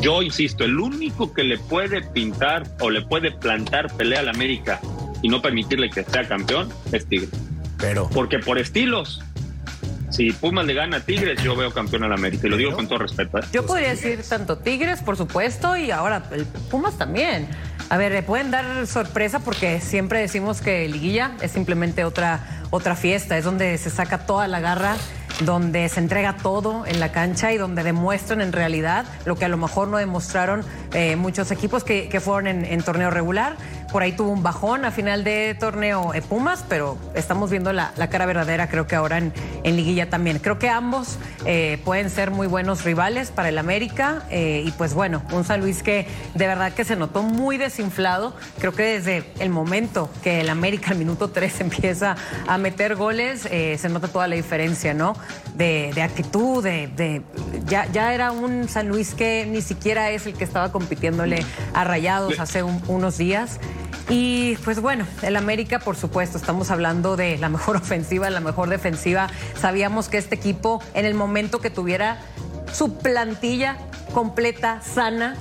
yo 0.01 0.21
insisto, 0.21 0.65
el 0.65 0.79
único 0.79 1.33
que 1.33 1.43
le 1.43 1.57
puede 1.57 2.03
pintar 2.03 2.67
o 2.79 2.91
le 2.91 3.01
puede 3.01 3.31
plantar 3.31 3.91
pelea 3.97 4.19
al 4.19 4.29
América 4.29 4.79
y 5.23 5.29
no 5.29 5.41
permitirle 5.41 5.89
que 5.89 6.03
sea 6.03 6.27
campeón 6.27 6.69
es 6.91 7.07
Tigres. 7.07 7.31
Pero. 7.79 8.07
Porque 8.13 8.37
por 8.37 8.59
estilos, 8.59 9.23
si 10.11 10.31
Pumas 10.31 10.65
le 10.67 10.75
gana 10.75 10.97
a 10.97 10.99
Tigres, 10.99 11.41
yo 11.41 11.55
veo 11.55 11.71
campeón 11.71 12.03
al 12.03 12.13
América. 12.13 12.45
Y 12.45 12.49
lo 12.51 12.57
digo 12.57 12.73
con 12.73 12.87
todo 12.87 12.99
respeto. 12.99 13.39
¿eh? 13.39 13.41
Yo 13.51 13.65
podría 13.65 13.89
decir 13.89 14.21
tanto 14.29 14.59
Tigres, 14.59 15.01
por 15.01 15.17
supuesto, 15.17 15.75
y 15.75 15.89
ahora 15.89 16.23
el 16.31 16.45
Pumas 16.45 16.99
también. 16.99 17.47
A 17.89 17.97
ver, 17.97 18.11
le 18.11 18.21
pueden 18.21 18.51
dar 18.51 18.85
sorpresa 18.85 19.39
porque 19.39 19.79
siempre 19.81 20.19
decimos 20.19 20.61
que 20.61 20.87
Liguilla 20.87 21.31
es 21.41 21.51
simplemente 21.51 22.03
otra, 22.05 22.61
otra 22.69 22.95
fiesta, 22.95 23.37
es 23.37 23.43
donde 23.43 23.77
se 23.77 23.89
saca 23.89 24.25
toda 24.25 24.47
la 24.47 24.59
garra 24.59 24.97
donde 25.41 25.89
se 25.89 25.99
entrega 25.99 26.37
todo 26.37 26.85
en 26.85 26.99
la 26.99 27.11
cancha 27.11 27.51
y 27.51 27.57
donde 27.57 27.83
demuestran 27.83 28.41
en 28.41 28.51
realidad 28.51 29.05
lo 29.25 29.35
que 29.35 29.45
a 29.45 29.49
lo 29.49 29.57
mejor 29.57 29.87
no 29.87 29.97
demostraron 29.97 30.63
eh, 30.93 31.15
muchos 31.15 31.51
equipos 31.51 31.83
que, 31.83 32.19
fueron 32.19 32.47
en, 32.47 32.83
torneo 32.83 33.09
regular. 33.09 33.55
Por 33.93 34.01
ahí 34.01 34.11
tuvo 34.11 34.31
un 34.31 34.41
bajón 34.41 34.85
a 34.85 34.91
final 34.91 35.23
de 35.23 35.55
torneo 35.57 36.15
eh, 36.15 36.23
Pumas, 36.23 36.65
pero 36.67 36.97
estamos 37.13 37.51
viendo 37.51 37.71
la, 37.73 37.93
cara 38.09 38.25
verdadera 38.25 38.67
creo 38.67 38.87
que 38.87 38.95
ahora 38.95 39.19
en, 39.19 39.31
liguilla 39.63 40.09
también. 40.09 40.39
Creo 40.39 40.57
que 40.57 40.67
ambos 40.67 41.19
eh, 41.45 41.79
pueden 41.85 42.09
ser 42.09 42.31
muy 42.31 42.47
buenos 42.47 42.83
rivales 42.83 43.29
para 43.29 43.49
el 43.49 43.57
América 43.59 44.23
y 44.31 44.71
pues 44.71 44.95
bueno, 44.95 45.21
un 45.31 45.43
San 45.43 45.61
Luis 45.61 45.83
que 45.83 46.07
de 46.33 46.47
verdad 46.47 46.73
que 46.73 46.83
se 46.85 46.95
notó 46.95 47.21
muy 47.21 47.57
desinflado. 47.57 48.33
Creo 48.57 48.71
que 48.71 48.83
desde 48.83 49.25
el 49.37 49.51
momento 49.51 50.09
que 50.23 50.41
el 50.41 50.49
América 50.49 50.89
al 50.89 50.97
minuto 50.97 51.29
3 51.29 51.61
empieza 51.61 52.15
a 52.47 52.57
meter 52.57 52.95
goles, 52.95 53.41
se 53.41 53.89
nota 53.89 54.07
toda 54.07 54.27
la 54.27 54.35
diferencia, 54.35 54.95
¿no? 54.95 55.15
de, 55.55 56.01
actitud, 56.01 56.63
de, 56.63 57.21
ya, 57.67 57.85
ya, 57.91 58.13
era 58.13 58.31
un 58.31 58.67
San 58.67 58.87
Luis 58.87 59.13
que 59.13 59.45
ni 59.45 59.61
siquiera 59.61 60.09
es 60.11 60.25
el 60.25 60.33
que 60.33 60.43
estaba 60.43 60.71
compitiéndole 60.71 61.45
a 61.73 61.83
Rayados 61.83 62.39
hace 62.39 62.63
unos 62.63 63.17
días. 63.17 63.59
Y 64.09 64.57
pues 64.57 64.81
bueno, 64.81 65.07
el 65.21 65.35
América, 65.35 65.79
por 65.79 65.95
supuesto, 65.95 66.37
estamos 66.37 66.71
hablando 66.71 67.15
de 67.15 67.37
la 67.37 67.49
mejor 67.49 67.77
ofensiva, 67.77 68.29
la 68.29 68.39
mejor 68.39 68.69
defensiva. 68.69 69.29
Sabíamos 69.59 70.09
que 70.09 70.17
este 70.17 70.35
equipo, 70.35 70.81
en 70.93 71.05
el 71.05 71.13
momento 71.13 71.59
que 71.59 71.69
tuviera 71.69 72.19
su 72.73 72.97
plantilla 72.97 73.77
completa, 74.13 74.81
sana, 74.81 75.35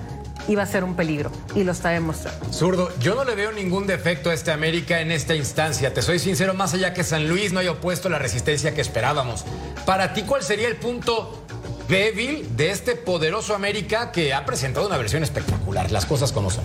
iba 0.49 0.63
a 0.63 0.67
ser 0.67 0.85
un 0.85 0.97
peligro 0.97 1.31
y 1.55 1.65
lo 1.65 1.73
está 1.73 1.91
demostrando. 1.91 2.53
Zurdo, 2.53 2.91
yo 2.99 3.15
no 3.15 3.25
le 3.25 3.35
veo 3.35 3.53
ningún 3.53 3.87
defecto 3.87 4.31
a 4.31 4.35
este 4.35 4.51
América 4.51 5.01
en 5.01 5.11
esta 5.11 5.35
instancia. 5.35 5.95
Te 5.95 6.03
soy 6.03 6.19
sincero, 6.19 6.55
más 6.55 6.75
allá 6.75 6.93
que 6.95 7.05
San 7.05 7.29
Luis 7.29 7.53
no 7.53 7.61
haya 7.61 7.73
opuesto 7.73 8.09
la 8.09 8.19
resistencia 8.19 8.75
que 8.75 8.81
esperábamos. 8.81 9.45
Para 9.87 10.15
ti, 10.15 10.23
¿cuál 10.23 10.43
sería 10.43 10.69
el 10.69 10.77
punto 10.77 11.45
débil 11.89 12.57
de 12.57 12.71
este 12.71 12.95
poderoso 12.97 13.55
América 13.55 14.13
que 14.13 14.35
ha 14.35 14.45
presentado 14.45 14.87
una 14.87 14.97
versión 14.97 15.23
espectacular? 15.23 15.91
Las 15.91 16.07
cosas 16.07 16.33
como 16.33 16.51
son. 16.51 16.65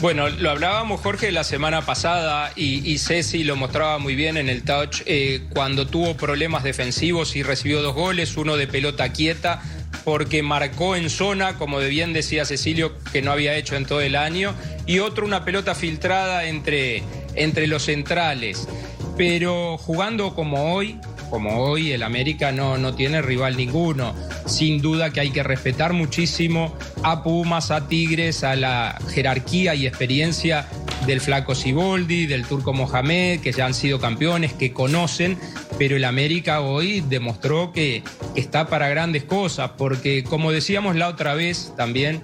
Bueno, 0.00 0.28
lo 0.28 0.50
hablábamos 0.50 1.00
Jorge 1.00 1.32
la 1.32 1.42
semana 1.42 1.86
pasada 1.86 2.52
y, 2.54 2.98
Ceci 2.98 3.44
lo 3.44 3.56
mostraba 3.56 3.98
muy 3.98 4.14
bien 4.14 4.36
en 4.36 4.50
el 4.50 4.62
touch 4.62 5.00
eh, 5.06 5.40
cuando 5.54 5.86
tuvo 5.86 6.18
problemas 6.18 6.64
defensivos 6.64 7.34
y 7.34 7.42
recibió 7.42 7.80
dos 7.80 7.94
goles, 7.94 8.36
uno 8.36 8.58
de 8.58 8.66
pelota 8.66 9.10
quieta 9.10 9.62
porque 10.04 10.42
marcó 10.42 10.96
en 10.96 11.08
zona, 11.08 11.56
como 11.56 11.78
bien 11.78 12.12
decía 12.12 12.44
Cecilio, 12.44 12.92
que 13.10 13.22
no 13.22 13.32
había 13.32 13.56
hecho 13.56 13.74
en 13.74 13.86
todo 13.86 14.02
el 14.02 14.16
año, 14.16 14.54
y 14.84 14.98
otro 14.98 15.24
una 15.24 15.44
pelota 15.44 15.74
filtrada 15.74 16.44
entre, 16.44 17.02
entre 17.34 17.66
los 17.66 17.86
centrales. 17.86 18.68
Pero 19.16 19.78
jugando 19.78 20.34
como 20.34 20.74
hoy, 20.74 21.00
como 21.30 21.62
hoy 21.62 21.92
el 21.92 22.02
América 22.02 22.52
no, 22.52 22.78
no 22.78 22.94
tiene 22.94 23.22
rival 23.22 23.56
ninguno. 23.56 24.14
Sin 24.46 24.80
duda 24.80 25.10
que 25.10 25.20
hay 25.20 25.30
que 25.30 25.42
respetar 25.42 25.92
muchísimo 25.92 26.74
a 27.02 27.22
Pumas, 27.22 27.70
a 27.70 27.88
Tigres, 27.88 28.44
a 28.44 28.56
la 28.56 28.98
jerarquía 29.08 29.74
y 29.74 29.86
experiencia 29.86 30.68
del 31.06 31.20
Flaco 31.20 31.54
Siboldi, 31.54 32.26
del 32.26 32.44
Turco 32.46 32.72
Mohamed, 32.72 33.40
que 33.40 33.52
ya 33.52 33.66
han 33.66 33.74
sido 33.74 34.00
campeones, 34.00 34.52
que 34.52 34.72
conocen, 34.72 35.38
pero 35.78 35.96
el 35.96 36.04
América 36.04 36.60
hoy 36.60 37.02
demostró 37.08 37.72
que 37.72 38.02
está 38.34 38.66
para 38.66 38.88
grandes 38.88 39.24
cosas, 39.24 39.72
porque 39.76 40.24
como 40.24 40.52
decíamos 40.52 40.96
la 40.96 41.08
otra 41.08 41.34
vez 41.34 41.72
también, 41.76 42.22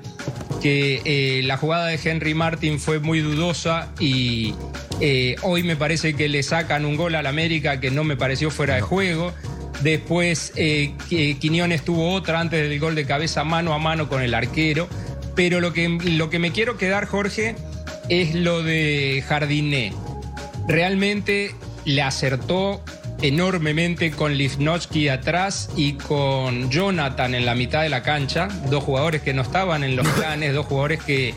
que 0.62 1.02
eh, 1.04 1.42
la 1.42 1.56
jugada 1.56 1.86
de 1.86 1.98
Henry 2.02 2.34
Martin 2.34 2.78
fue 2.78 3.00
muy 3.00 3.20
dudosa 3.20 3.92
y 3.98 4.54
eh, 5.04 5.34
hoy 5.42 5.64
me 5.64 5.74
parece 5.74 6.14
que 6.14 6.28
le 6.28 6.44
sacan 6.44 6.84
un 6.84 6.94
gol 6.94 7.16
al 7.16 7.26
América 7.26 7.80
que 7.80 7.90
no 7.90 8.04
me 8.04 8.16
pareció 8.16 8.52
fuera 8.52 8.76
de 8.76 8.82
juego. 8.82 9.32
Después 9.80 10.52
eh, 10.54 10.94
Quiñones 11.08 11.84
tuvo 11.84 12.12
otra 12.12 12.38
antes 12.38 12.68
del 12.68 12.78
gol 12.78 12.94
de 12.94 13.04
cabeza 13.04 13.42
mano 13.42 13.74
a 13.74 13.80
mano 13.80 14.08
con 14.08 14.22
el 14.22 14.32
arquero. 14.32 14.88
Pero 15.34 15.60
lo 15.60 15.72
que, 15.72 15.88
lo 15.88 16.30
que 16.30 16.38
me 16.38 16.52
quiero 16.52 16.76
quedar, 16.76 17.06
Jorge, 17.06 17.56
es 18.08 18.36
lo 18.36 18.62
de 18.62 19.24
Jardiné. 19.26 19.92
Realmente 20.68 21.56
le 21.84 22.02
acertó 22.02 22.80
enormemente 23.22 24.12
con 24.12 24.36
Livnowski 24.36 25.08
atrás 25.08 25.70
y 25.76 25.94
con 25.94 26.70
Jonathan 26.70 27.34
en 27.34 27.44
la 27.44 27.56
mitad 27.56 27.82
de 27.82 27.88
la 27.88 28.04
cancha, 28.04 28.46
dos 28.70 28.84
jugadores 28.84 29.22
que 29.22 29.34
no 29.34 29.42
estaban 29.42 29.82
en 29.82 29.96
los 29.96 30.06
planes, 30.16 30.54
dos 30.54 30.66
jugadores 30.66 31.02
que, 31.02 31.34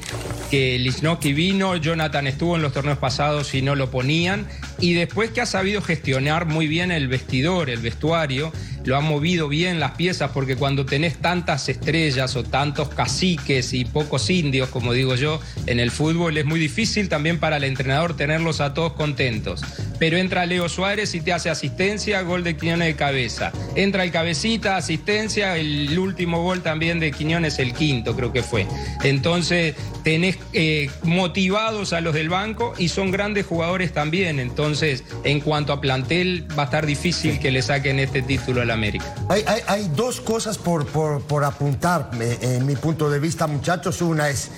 que 0.49 1.33
vino, 1.33 1.75
Jonathan 1.75 2.27
estuvo 2.27 2.55
en 2.55 2.61
los 2.61 2.73
torneos 2.73 2.97
pasados 2.97 3.53
y 3.53 3.61
no 3.61 3.75
lo 3.75 3.91
ponían, 3.91 4.47
y 4.79 4.93
después 4.93 5.31
que 5.31 5.41
ha 5.41 5.45
sabido 5.45 5.81
gestionar 5.81 6.45
muy 6.45 6.67
bien 6.67 6.91
el 6.91 7.07
vestidor, 7.07 7.69
el 7.69 7.79
vestuario, 7.79 8.51
lo 8.85 8.95
ha 8.95 9.01
movido 9.01 9.47
bien 9.47 9.79
las 9.79 9.91
piezas, 9.91 10.31
porque 10.31 10.55
cuando 10.55 10.85
tenés 10.85 11.17
tantas 11.17 11.67
estrellas 11.69 12.35
o 12.35 12.43
tantos 12.43 12.89
caciques 12.89 13.73
y 13.73 13.83
pocos 13.83 14.29
indios, 14.29 14.69
como 14.69 14.93
digo 14.93 15.15
yo, 15.15 15.39
en 15.65 15.79
el 15.79 15.91
fútbol 15.91 16.37
es 16.37 16.45
muy 16.45 16.59
difícil 16.59 17.09
también 17.09 17.39
para 17.39 17.57
el 17.57 17.63
entrenador 17.63 18.15
tenerlos 18.15 18.61
a 18.61 18.73
todos 18.73 18.93
contentos. 18.93 19.61
Pero 19.97 20.17
entra 20.17 20.45
Leo 20.45 20.69
Suárez 20.69 21.15
y 21.15 21.21
te 21.21 21.33
hace 21.33 21.49
asistencia, 21.49 22.21
gol 22.21 22.43
de 22.43 22.57
Quiñones 22.57 22.87
de 22.87 22.95
cabeza. 22.95 23.51
Entra 23.75 24.03
el 24.03 24.11
cabecita, 24.11 24.77
asistencia, 24.77 25.57
el 25.57 25.97
último 25.97 26.43
gol 26.43 26.61
también 26.61 26.99
de 26.99 27.11
Quiñones, 27.11 27.59
el 27.59 27.73
quinto 27.73 28.15
creo 28.15 28.31
que 28.31 28.43
fue. 28.43 28.67
Entonces 29.03 29.75
tenés 30.03 30.37
eh, 30.53 30.91
motivados 31.03 31.91
a 31.93 32.01
los 32.01 32.13
del 32.13 32.29
banco 32.29 32.73
y 32.77 32.89
son 32.89 33.09
grandes 33.09 33.45
jugadores 33.45 33.93
también. 33.93 34.39
Entonces, 34.39 35.03
en 35.23 35.39
cuanto 35.39 35.73
a 35.73 35.81
plantel, 35.81 36.45
va 36.57 36.63
a 36.63 36.65
estar 36.65 36.85
difícil 36.85 37.39
que 37.39 37.49
le 37.49 37.61
saquen 37.61 37.99
este 37.99 38.21
título 38.21 38.61
a 38.61 38.65
la 38.65 38.74
América. 38.75 39.05
Hay, 39.29 39.91
dos 39.95 40.21
cosas 40.21 40.57
por, 40.57 40.85
por, 40.85 41.43
apuntar, 41.43 42.11
eh, 42.19 42.37
en 42.41 42.65
mi 42.65 42.75
punto 42.75 43.09
de 43.09 43.19
vista, 43.19 43.47
muchachos. 43.47 44.01
Una 44.01 44.29
es, 44.29 44.51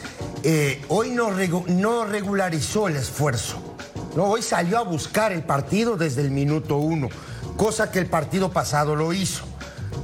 eh, 0.43 0.83
hoy 0.89 1.11
no, 1.11 1.31
no 1.67 2.05
regularizó 2.05 2.87
el 2.87 2.97
esfuerzo. 2.97 3.75
¿no? 4.15 4.25
Hoy 4.25 4.41
salió 4.41 4.77
a 4.77 4.83
buscar 4.83 5.31
el 5.31 5.43
partido 5.43 5.95
desde 5.95 6.21
el 6.21 6.31
minuto 6.31 6.77
uno, 6.77 7.09
cosa 7.55 7.91
que 7.91 7.99
el 7.99 8.07
partido 8.07 8.51
pasado 8.51 8.95
lo 8.95 9.13
hizo. 9.13 9.43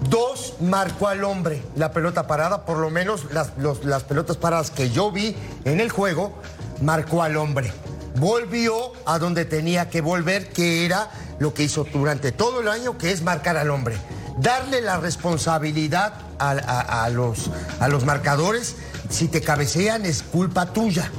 Dos, 0.10 0.56
marcó 0.62 1.08
al 1.08 1.24
hombre 1.24 1.64
la 1.76 1.92
pelota 1.92 2.28
parada, 2.28 2.66
por 2.66 2.78
lo 2.78 2.90
menos 2.90 3.32
las, 3.32 3.52
las 3.84 4.04
pelotas 4.04 4.38
paradas 4.38 4.70
que 4.70 4.90
yo 4.90 5.12
vi 5.12 5.36
en 5.66 5.80
el 5.80 5.90
juego, 5.90 6.34
marcó 6.82 7.24
al 7.24 7.38
hombre. 7.38 7.72
Volvió 8.16 8.94
a 9.06 9.18
donde 9.18 9.46
tenía 9.46 9.90
que 9.90 10.02
volver, 10.02 10.50
que 10.50 10.86
era 10.86 11.10
lo 11.40 11.54
que 11.54 11.64
hizo 11.64 11.86
durante 11.92 12.32
todo 12.32 12.62
el 12.62 12.68
año, 12.68 12.98
que 12.98 13.12
es 13.12 13.22
marcar 13.22 13.58
al 13.58 13.70
hombre. 13.70 13.98
Darle 14.38 14.82
la 14.82 14.98
responsabilidad 14.98 16.14
a, 16.40 17.10
los, 17.10 17.52
a 17.80 17.88
los 17.88 18.06
marcadores, 18.06 18.76
si 19.10 19.28
te 19.28 19.42
cabecean 19.42 20.06
es 20.06 20.24
culpa 20.24 20.74
tuya. 20.74 21.12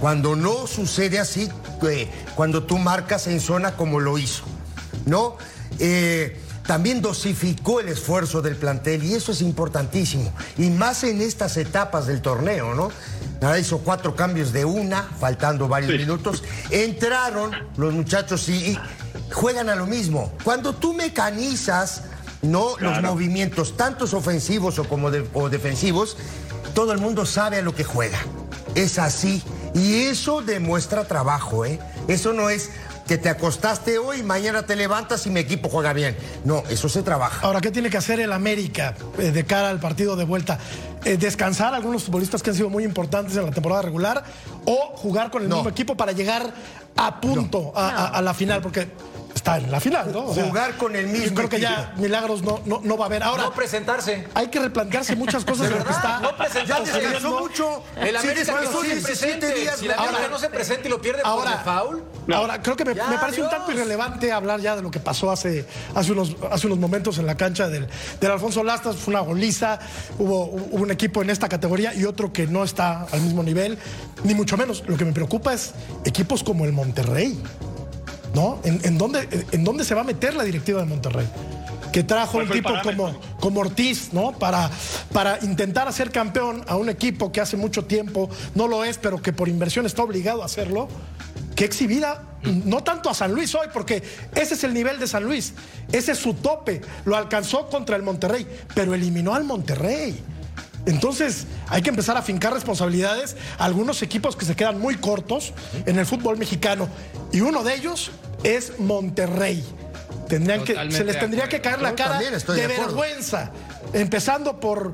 Cuando 0.00 0.36
no 0.36 0.66
sucede 0.66 1.18
así, 1.18 1.48
eh, 1.88 2.10
cuando 2.34 2.64
tú 2.64 2.78
marcas 2.78 3.26
en 3.28 3.40
zona 3.40 3.76
como 3.76 4.00
lo 4.00 4.18
hizo, 4.18 4.44
¿no? 5.06 5.36
Eh, 5.78 6.40
también 6.66 7.00
dosificó 7.00 7.80
el 7.80 7.88
esfuerzo 7.88 8.42
del 8.42 8.56
plantel 8.56 9.04
y 9.04 9.14
eso 9.14 9.32
es 9.32 9.40
importantísimo. 9.40 10.32
Y 10.58 10.70
más 10.70 11.04
en 11.04 11.22
estas 11.22 11.56
etapas 11.56 12.06
del 12.06 12.20
torneo, 12.20 12.74
¿no? 12.74 12.90
Hizo 13.58 13.78
cuatro 13.78 14.16
cambios 14.16 14.52
de 14.52 14.64
una, 14.64 15.02
faltando 15.02 15.68
varios 15.68 15.92
minutos. 15.92 16.42
Entraron 16.70 17.52
los 17.76 17.94
muchachos 17.94 18.48
y, 18.48 18.78
juegan 19.32 19.68
a 19.68 19.76
lo 19.76 19.86
mismo. 19.86 20.32
Cuando 20.44 20.74
tú 20.74 20.92
mecanizas 20.92 22.04
no 22.42 22.76
los 22.78 23.02
movimientos, 23.02 23.76
tantos 23.76 24.14
ofensivos 24.14 24.78
o 24.78 24.88
como 24.88 25.10
o 25.34 25.48
defensivos, 25.48 26.16
todo 26.74 26.92
el 26.92 26.98
mundo 26.98 27.26
sabe 27.26 27.58
a 27.58 27.62
lo 27.62 27.74
que 27.74 27.84
juega. 27.84 28.18
Es 28.74 28.98
así. 28.98 29.42
Y 29.74 30.02
eso 30.02 30.42
demuestra 30.42 31.06
trabajo, 31.06 31.64
¿eh? 31.64 31.78
Eso 32.08 32.32
no 32.32 32.50
es 32.50 32.70
que 33.06 33.18
te 33.18 33.28
acostaste 33.28 33.98
hoy, 33.98 34.22
mañana 34.22 34.64
te 34.64 34.74
levantas 34.74 35.26
y 35.26 35.30
mi 35.30 35.40
equipo 35.40 35.68
juega 35.68 35.92
bien. 35.92 36.16
No, 36.44 36.62
eso 36.68 36.88
se 36.88 37.02
trabaja. 37.02 37.46
Ahora, 37.46 37.60
¿qué 37.60 37.70
tiene 37.70 37.88
que 37.88 37.96
hacer 37.96 38.20
el 38.20 38.32
América 38.32 38.94
eh, 39.18 39.30
de 39.30 39.44
cara 39.44 39.70
al 39.70 39.78
partido 39.78 40.16
de 40.16 40.24
vuelta? 40.24 40.58
Eh, 41.04 41.16
¿Descansar 41.16 41.72
a 41.72 41.76
algunos 41.76 42.04
futbolistas 42.04 42.42
que 42.42 42.50
han 42.50 42.56
sido 42.56 42.68
muy 42.68 42.84
importantes 42.84 43.36
en 43.36 43.46
la 43.46 43.52
temporada 43.52 43.82
regular 43.82 44.24
o 44.64 44.92
jugar 44.96 45.30
con 45.30 45.42
el 45.42 45.48
mismo 45.48 45.68
equipo 45.68 45.96
para 45.96 46.12
llegar 46.12 46.52
a 46.96 47.20
punto 47.20 47.72
a, 47.76 48.20
la 48.22 48.34
final? 48.34 48.60
Porque 48.60 48.88
está 49.46 49.58
en 49.58 49.70
la 49.70 49.78
final, 49.78 50.12
¿no? 50.12 50.22
Jugar 50.22 50.76
con 50.76 50.96
el 50.96 51.06
mismo. 51.06 51.36
Creo 51.36 51.48
que 51.48 51.60
ya 51.60 51.92
milagros 51.96 52.42
no, 52.42 52.60
no, 52.64 52.96
va 52.96 53.04
a 53.04 53.06
haber. 53.06 53.22
Ahora, 53.22 53.44
no 53.44 53.52
presentarse. 53.52 54.26
Hay 54.34 54.48
que 54.48 54.58
replantearse 54.58 55.14
muchas 55.14 55.44
cosas 55.44 55.70
de, 55.70 55.78
lo 55.78 55.84
que 55.84 55.92
está. 55.92 56.18
No 56.18 56.36
presentarse. 56.36 56.92
Ya 56.92 57.00
descansó 57.00 57.38
mucho. 57.38 57.82
El 57.96 58.16
América 58.16 58.58
sí, 58.60 58.68
no. 58.72 58.82
Días, 58.82 59.78
si 59.78 59.86
la 59.86 59.94
ahora, 59.94 60.28
no 60.28 60.38
se 60.38 60.48
presenta 60.48 60.88
y 60.88 60.90
lo 60.90 61.00
pierde 61.00 61.22
ahora, 61.24 61.62
por 61.64 61.74
el 61.74 61.78
foul. 61.78 62.04
Ahora, 62.34 62.60
creo 62.60 62.74
que 62.74 62.84
me, 62.84 62.94
parece 62.94 63.42
un 63.42 63.48
tanto 63.48 63.70
irrelevante 63.70 64.32
hablar 64.32 64.60
ya 64.60 64.74
de 64.74 64.82
lo 64.82 64.90
que 64.90 64.98
pasó 64.98 65.30
hace, 65.30 65.64
hace, 65.94 66.12
unos, 66.12 66.34
hace 66.50 66.66
unos 66.66 66.78
momentos 66.78 67.18
en 67.18 67.26
la 67.26 67.36
cancha 67.36 67.68
del, 67.68 67.86
del 68.20 68.30
Alfonso 68.30 68.64
Lastas. 68.64 68.96
Fue 68.96 69.14
una 69.14 69.20
goliza. 69.20 69.78
Hubo, 70.18 70.46
hubo 70.46 70.82
un 70.82 70.90
equipo 70.90 71.22
en 71.22 71.30
esta 71.30 71.48
categoría 71.48 71.94
y 71.94 72.04
otro 72.04 72.32
que 72.32 72.48
no 72.48 72.64
está 72.64 73.06
al 73.12 73.20
mismo 73.20 73.44
nivel. 73.44 73.78
Ni 74.24 74.34
mucho 74.34 74.56
menos. 74.56 74.82
Lo 74.88 74.96
que 74.96 75.04
me 75.04 75.12
preocupa 75.12 75.54
es 75.54 75.72
equipos 76.04 76.42
como 76.42 76.64
el 76.64 76.72
Monterrey. 76.72 77.40
¿No? 78.36 78.60
¿En, 78.64 78.98
dónde, 78.98 79.46
¿En, 79.50 79.64
dónde, 79.64 79.82
se 79.82 79.94
va 79.94 80.02
a 80.02 80.04
meter 80.04 80.34
la 80.34 80.44
directiva 80.44 80.78
de 80.80 80.86
Monterrey? 80.86 81.26
Que 81.90 82.02
trajo 82.02 82.36
un 82.36 82.50
tipo 82.50 82.70
como, 82.82 83.18
como 83.40 83.60
Ortiz, 83.60 84.12
¿no? 84.12 84.32
Para, 84.32 84.70
para 85.10 85.42
intentar 85.42 85.88
hacer 85.88 86.10
campeón 86.10 86.62
a 86.68 86.76
un 86.76 86.90
equipo 86.90 87.32
que 87.32 87.40
hace 87.40 87.56
mucho 87.56 87.86
tiempo 87.86 88.28
no 88.54 88.68
lo 88.68 88.84
es, 88.84 88.98
pero 88.98 89.22
que 89.22 89.32
por 89.32 89.48
inversión 89.48 89.86
está 89.86 90.02
obligado 90.02 90.42
a 90.42 90.44
hacerlo. 90.44 90.88
Que 91.54 91.64
exhibida, 91.64 92.24
no 92.42 92.82
tanto 92.82 93.08
a 93.08 93.14
San 93.14 93.32
Luis 93.32 93.54
hoy, 93.54 93.68
porque 93.72 94.02
ese 94.34 94.52
es 94.52 94.64
el 94.64 94.74
nivel 94.74 95.00
de 95.00 95.06
San 95.06 95.24
Luis, 95.24 95.54
ese 95.90 96.12
es 96.12 96.18
su 96.18 96.34
tope. 96.34 96.82
Lo 97.06 97.16
alcanzó 97.16 97.70
contra 97.70 97.96
el 97.96 98.02
Monterrey, 98.02 98.46
pero 98.74 98.92
eliminó 98.92 99.34
al 99.34 99.44
Monterrey. 99.44 100.22
Entonces 100.86 101.46
hay 101.68 101.82
que 101.82 101.90
empezar 101.90 102.16
a 102.16 102.22
fincar 102.22 102.52
responsabilidades 102.54 103.36
a 103.58 103.64
algunos 103.64 104.02
equipos 104.02 104.36
que 104.36 104.44
se 104.44 104.54
quedan 104.54 104.80
muy 104.80 104.96
cortos 104.96 105.52
en 105.84 105.98
el 105.98 106.06
fútbol 106.06 106.38
mexicano. 106.38 106.88
Y 107.32 107.40
uno 107.40 107.62
de 107.64 107.74
ellos 107.74 108.12
es 108.44 108.78
Monterrey. 108.78 109.64
Tendrían 110.28 110.64
que, 110.64 110.74
se 110.90 111.04
les 111.04 111.18
tendría 111.18 111.48
que 111.48 111.60
caer 111.60 111.82
la 111.82 111.94
cara 111.94 112.18
de, 112.18 112.66
vergüenza. 112.66 113.52
Empezando 113.92 114.58
por 114.58 114.92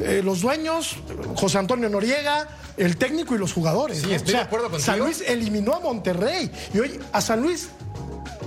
eh, 0.00 0.22
los 0.24 0.40
dueños, 0.40 0.96
José 1.36 1.58
Antonio 1.58 1.88
Noriega, 1.88 2.48
el 2.76 2.96
técnico 2.96 3.34
y 3.34 3.38
los 3.38 3.52
jugadores. 3.52 3.98
Sí, 4.02 4.12
estoy 4.12 4.34
de 4.34 4.40
acuerdo. 4.40 4.78
San 4.78 4.98
Luis 4.98 5.22
eliminó 5.26 5.74
a 5.74 5.80
Monterrey. 5.80 6.50
Y 6.74 6.78
hoy 6.78 7.00
a 7.12 7.20
San 7.20 7.42
Luis 7.42 7.68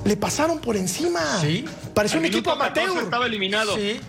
le 0.04 0.18
pasaron 0.18 0.60
por 0.60 0.76
encima. 0.76 1.42
Sí. 1.42 1.66
Pareció 1.94 2.20
un 2.20 2.26
equipo 2.26 2.52
amateur. 2.52 3.04
Estaba 3.04 3.26
eliminado. 3.26 3.76
Sí. 3.76 4.00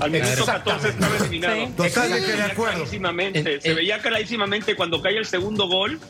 Al 0.00 0.10
minuto 0.10 0.44
14 0.46 0.88
estaba 0.88 1.16
eliminado. 1.18 1.54
Sí. 1.66 1.72
Totalmente 1.76 2.26
de 2.26 2.32
veía 2.32 2.46
acuerdo. 2.46 2.74
clarísimamente, 2.74 3.38
El- 3.54 3.62
se 3.62 3.68
el- 3.68 3.74
veía 3.76 3.98
clarísimamente 4.00 4.74
cuando 4.76 5.00
cae 5.02 5.16
el 5.18 5.26
segundo 5.26 5.66
gol 5.68 6.00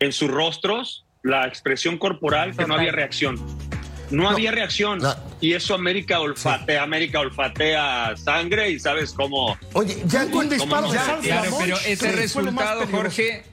en 0.00 0.12
sus 0.12 0.30
rostros, 0.30 1.06
la 1.22 1.46
expresión 1.46 1.98
corporal, 1.98 2.56
que 2.56 2.66
no 2.66 2.74
había 2.74 2.92
reacción. 2.92 3.36
No, 4.10 4.28
había 4.28 4.50
reacción. 4.50 4.98
No. 4.98 5.14
Y 5.40 5.54
eso 5.54 5.74
América 5.74 6.20
olfatea, 6.20 6.82
América 6.82 7.20
olfatea 7.20 8.14
sangre 8.16 8.70
y 8.70 8.78
sabes 8.78 9.12
cómo. 9.12 9.56
Oye, 9.72 9.96
ya 10.06 10.26
Un 10.30 10.48
disparo 10.48 10.88
Claro, 10.88 11.56
pero 11.58 11.76
ese 11.86 12.12
resultado. 12.12 12.86
Jorge, 12.90 13.44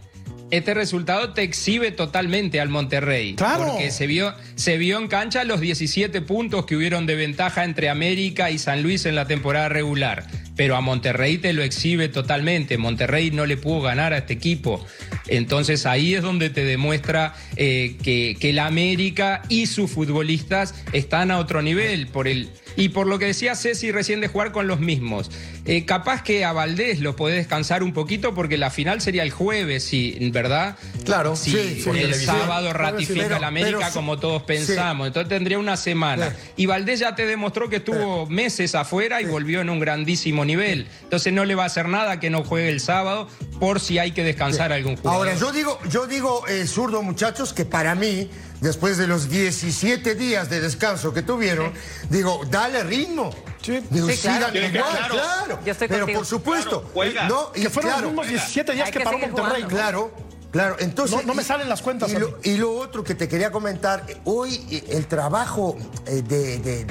este 0.52 0.74
resultado 0.74 1.34
te 1.34 1.44
exhibe 1.44 1.92
totalmente 1.92 2.60
al 2.60 2.70
Monterrey. 2.70 3.36
Claro. 3.36 3.68
Porque 3.68 3.90
se 3.90 4.06
vio, 4.06 4.34
se 4.56 4.78
vio 4.78 5.00
en 5.00 5.08
cancha 5.08 5.44
los 5.44 5.62
17 5.62 6.22
puntos 6.22 6.66
que 6.66 6.76
hubieron 6.76 7.06
de 7.06 7.16
ventaja 7.16 7.64
entre 7.64 7.90
América 7.90 8.52
y 8.52 8.60
San 8.60 8.84
Luis 8.84 9.06
en 9.06 9.16
la 9.16 9.26
temporada 9.26 9.70
regular. 9.70 10.28
Pero 10.62 10.76
a 10.76 10.82
Monterrey 10.82 11.40
te 11.40 11.54
lo 11.54 11.64
exhibe 11.64 12.08
totalmente. 12.08 12.78
Monterrey 12.78 13.32
no 13.32 13.48
le 13.48 13.58
pudo 13.58 13.82
ganar 13.82 14.14
a 14.14 14.20
este 14.20 14.34
equipo. 14.34 14.86
Entonces 15.28 15.88
ahí 15.88 16.14
es 16.14 16.22
donde 16.22 16.52
te 16.52 16.64
demuestra 16.64 17.34
eh, 17.56 17.98
que, 18.04 18.38
que 18.40 18.54
la 18.54 18.68
América 18.68 19.42
y 19.50 19.66
sus 19.66 19.90
futbolistas 19.90 20.76
están 20.94 21.32
a 21.32 21.40
otro 21.40 21.64
nivel. 21.64 22.06
Por 22.06 22.28
el, 22.28 22.50
y 22.76 22.90
por 22.90 23.08
lo 23.08 23.18
que 23.18 23.26
decía 23.26 23.56
Ceci 23.56 23.92
recién 23.92 24.22
de 24.22 24.28
jugar 24.28 24.52
con 24.52 24.68
los 24.68 24.80
mismos. 24.80 25.32
Eh, 25.66 25.86
capaz 25.86 26.24
que 26.24 26.44
a 26.46 26.54
Valdés 26.54 27.00
lo 27.00 27.16
podés 27.16 27.36
descansar 27.38 27.84
un 27.84 27.94
poquito 27.94 28.34
porque 28.34 28.58
la 28.58 28.70
final 28.72 29.02
sería 29.02 29.24
el 29.24 29.30
jueves, 29.32 29.84
sí, 29.84 30.18
¿verdad? 30.32 30.76
Claro, 31.06 31.36
Si 31.36 31.52
sí, 31.52 31.58
el 31.58 31.84
televisión. 31.84 32.38
sábado 32.40 32.74
ratifica 32.74 33.24
Pero- 33.24 33.40
la 33.40 33.48
América 33.48 33.78
pero 33.80 33.94
como 33.94 34.20
todos 34.20 34.44
pensamos. 34.44 35.08
Entonces 35.08 35.30
tendría 35.30 35.60
una 35.60 35.78
semana. 35.78 36.30
Sí. 36.32 36.36
Y 36.58 36.66
Valdés 36.68 37.00
ya 37.00 37.16
te 37.16 37.26
demostró 37.26 37.70
que 37.70 37.78
estuvo 37.78 38.26
meses 38.28 38.74
afuera 38.76 39.22
y 39.22 39.26
volvió 39.26 39.62
en 39.62 39.70
un 39.70 39.80
grandísimo 39.80 40.44
nivel. 40.46 40.51
Entonces 40.60 41.32
no 41.34 41.46
le 41.46 41.56
va 41.56 41.64
a 41.64 41.66
hacer 41.68 41.88
nada 41.88 42.20
que 42.20 42.30
no 42.30 42.44
juegue 42.44 42.70
el 42.70 42.80
sábado 42.80 43.28
por 43.60 43.80
si 43.80 44.00
hay 44.00 44.12
que 44.12 44.24
descansar 44.24 44.72
a 44.72 44.76
algún 44.76 44.98
jugador. 44.98 45.28
Ahora, 45.28 45.36
yo 45.40 45.52
digo, 45.52 45.80
yo 45.90 46.08
digo, 46.08 46.48
eh, 46.48 46.66
zurdo, 46.68 47.02
muchachos, 47.02 47.54
que 47.54 47.66
para 47.66 47.96
mí, 47.96 48.30
después 48.60 48.98
de 48.98 49.08
los 49.08 49.30
17 49.30 50.16
días 50.16 50.50
de 50.50 50.62
descanso 50.62 51.14
que 51.14 51.22
tuvieron, 51.22 51.72
digo, 52.10 52.42
dale 52.50 52.84
ritmo. 52.84 53.30
Sí. 53.62 53.80
Digo, 53.90 54.10
Sí, 54.10 54.18
claro. 54.18 54.52
que- 54.52 54.66
igual, 54.68 54.84
claro. 54.98 55.14
claro. 55.14 55.60
Yo 55.66 55.72
estoy 55.72 55.88
Pero 55.88 56.00
contigo. 56.02 56.20
por 56.20 56.26
supuesto, 56.28 56.92
Claro, 56.94 57.28
no, 57.30 57.52
y 57.56 57.62
Que 57.62 57.70
fueron 57.70 57.92
claro, 57.92 58.02
los 58.08 58.12
mismos 58.12 58.28
17 58.28 58.74
días 58.74 58.88
Hay 58.88 58.92
que, 58.92 59.00
que 59.00 59.06
paró 59.06 59.18
Monterrey. 59.20 59.50
jugando. 59.64 59.68
Claro, 59.70 60.12
claro. 60.52 60.76
Entonces, 60.80 61.18
No- 61.18 61.24
no 61.24 61.34
me 61.36 61.44
salen 61.44 61.70
las 61.70 61.82
cuentas 61.84 62.10
Y 62.12 62.16
lo, 62.18 62.40
y 62.44 62.58
lo 62.58 62.74
otro 62.76 63.04
que 63.04 63.14
te 63.14 63.28
quería 63.28 63.52
comentar, 63.52 64.04
hoy 64.26 64.66
eh, 64.72 64.84
el 64.90 65.06
trabajo 65.06 65.78
eh, 66.08 66.24
de, 66.28 66.58
de- 66.58 66.88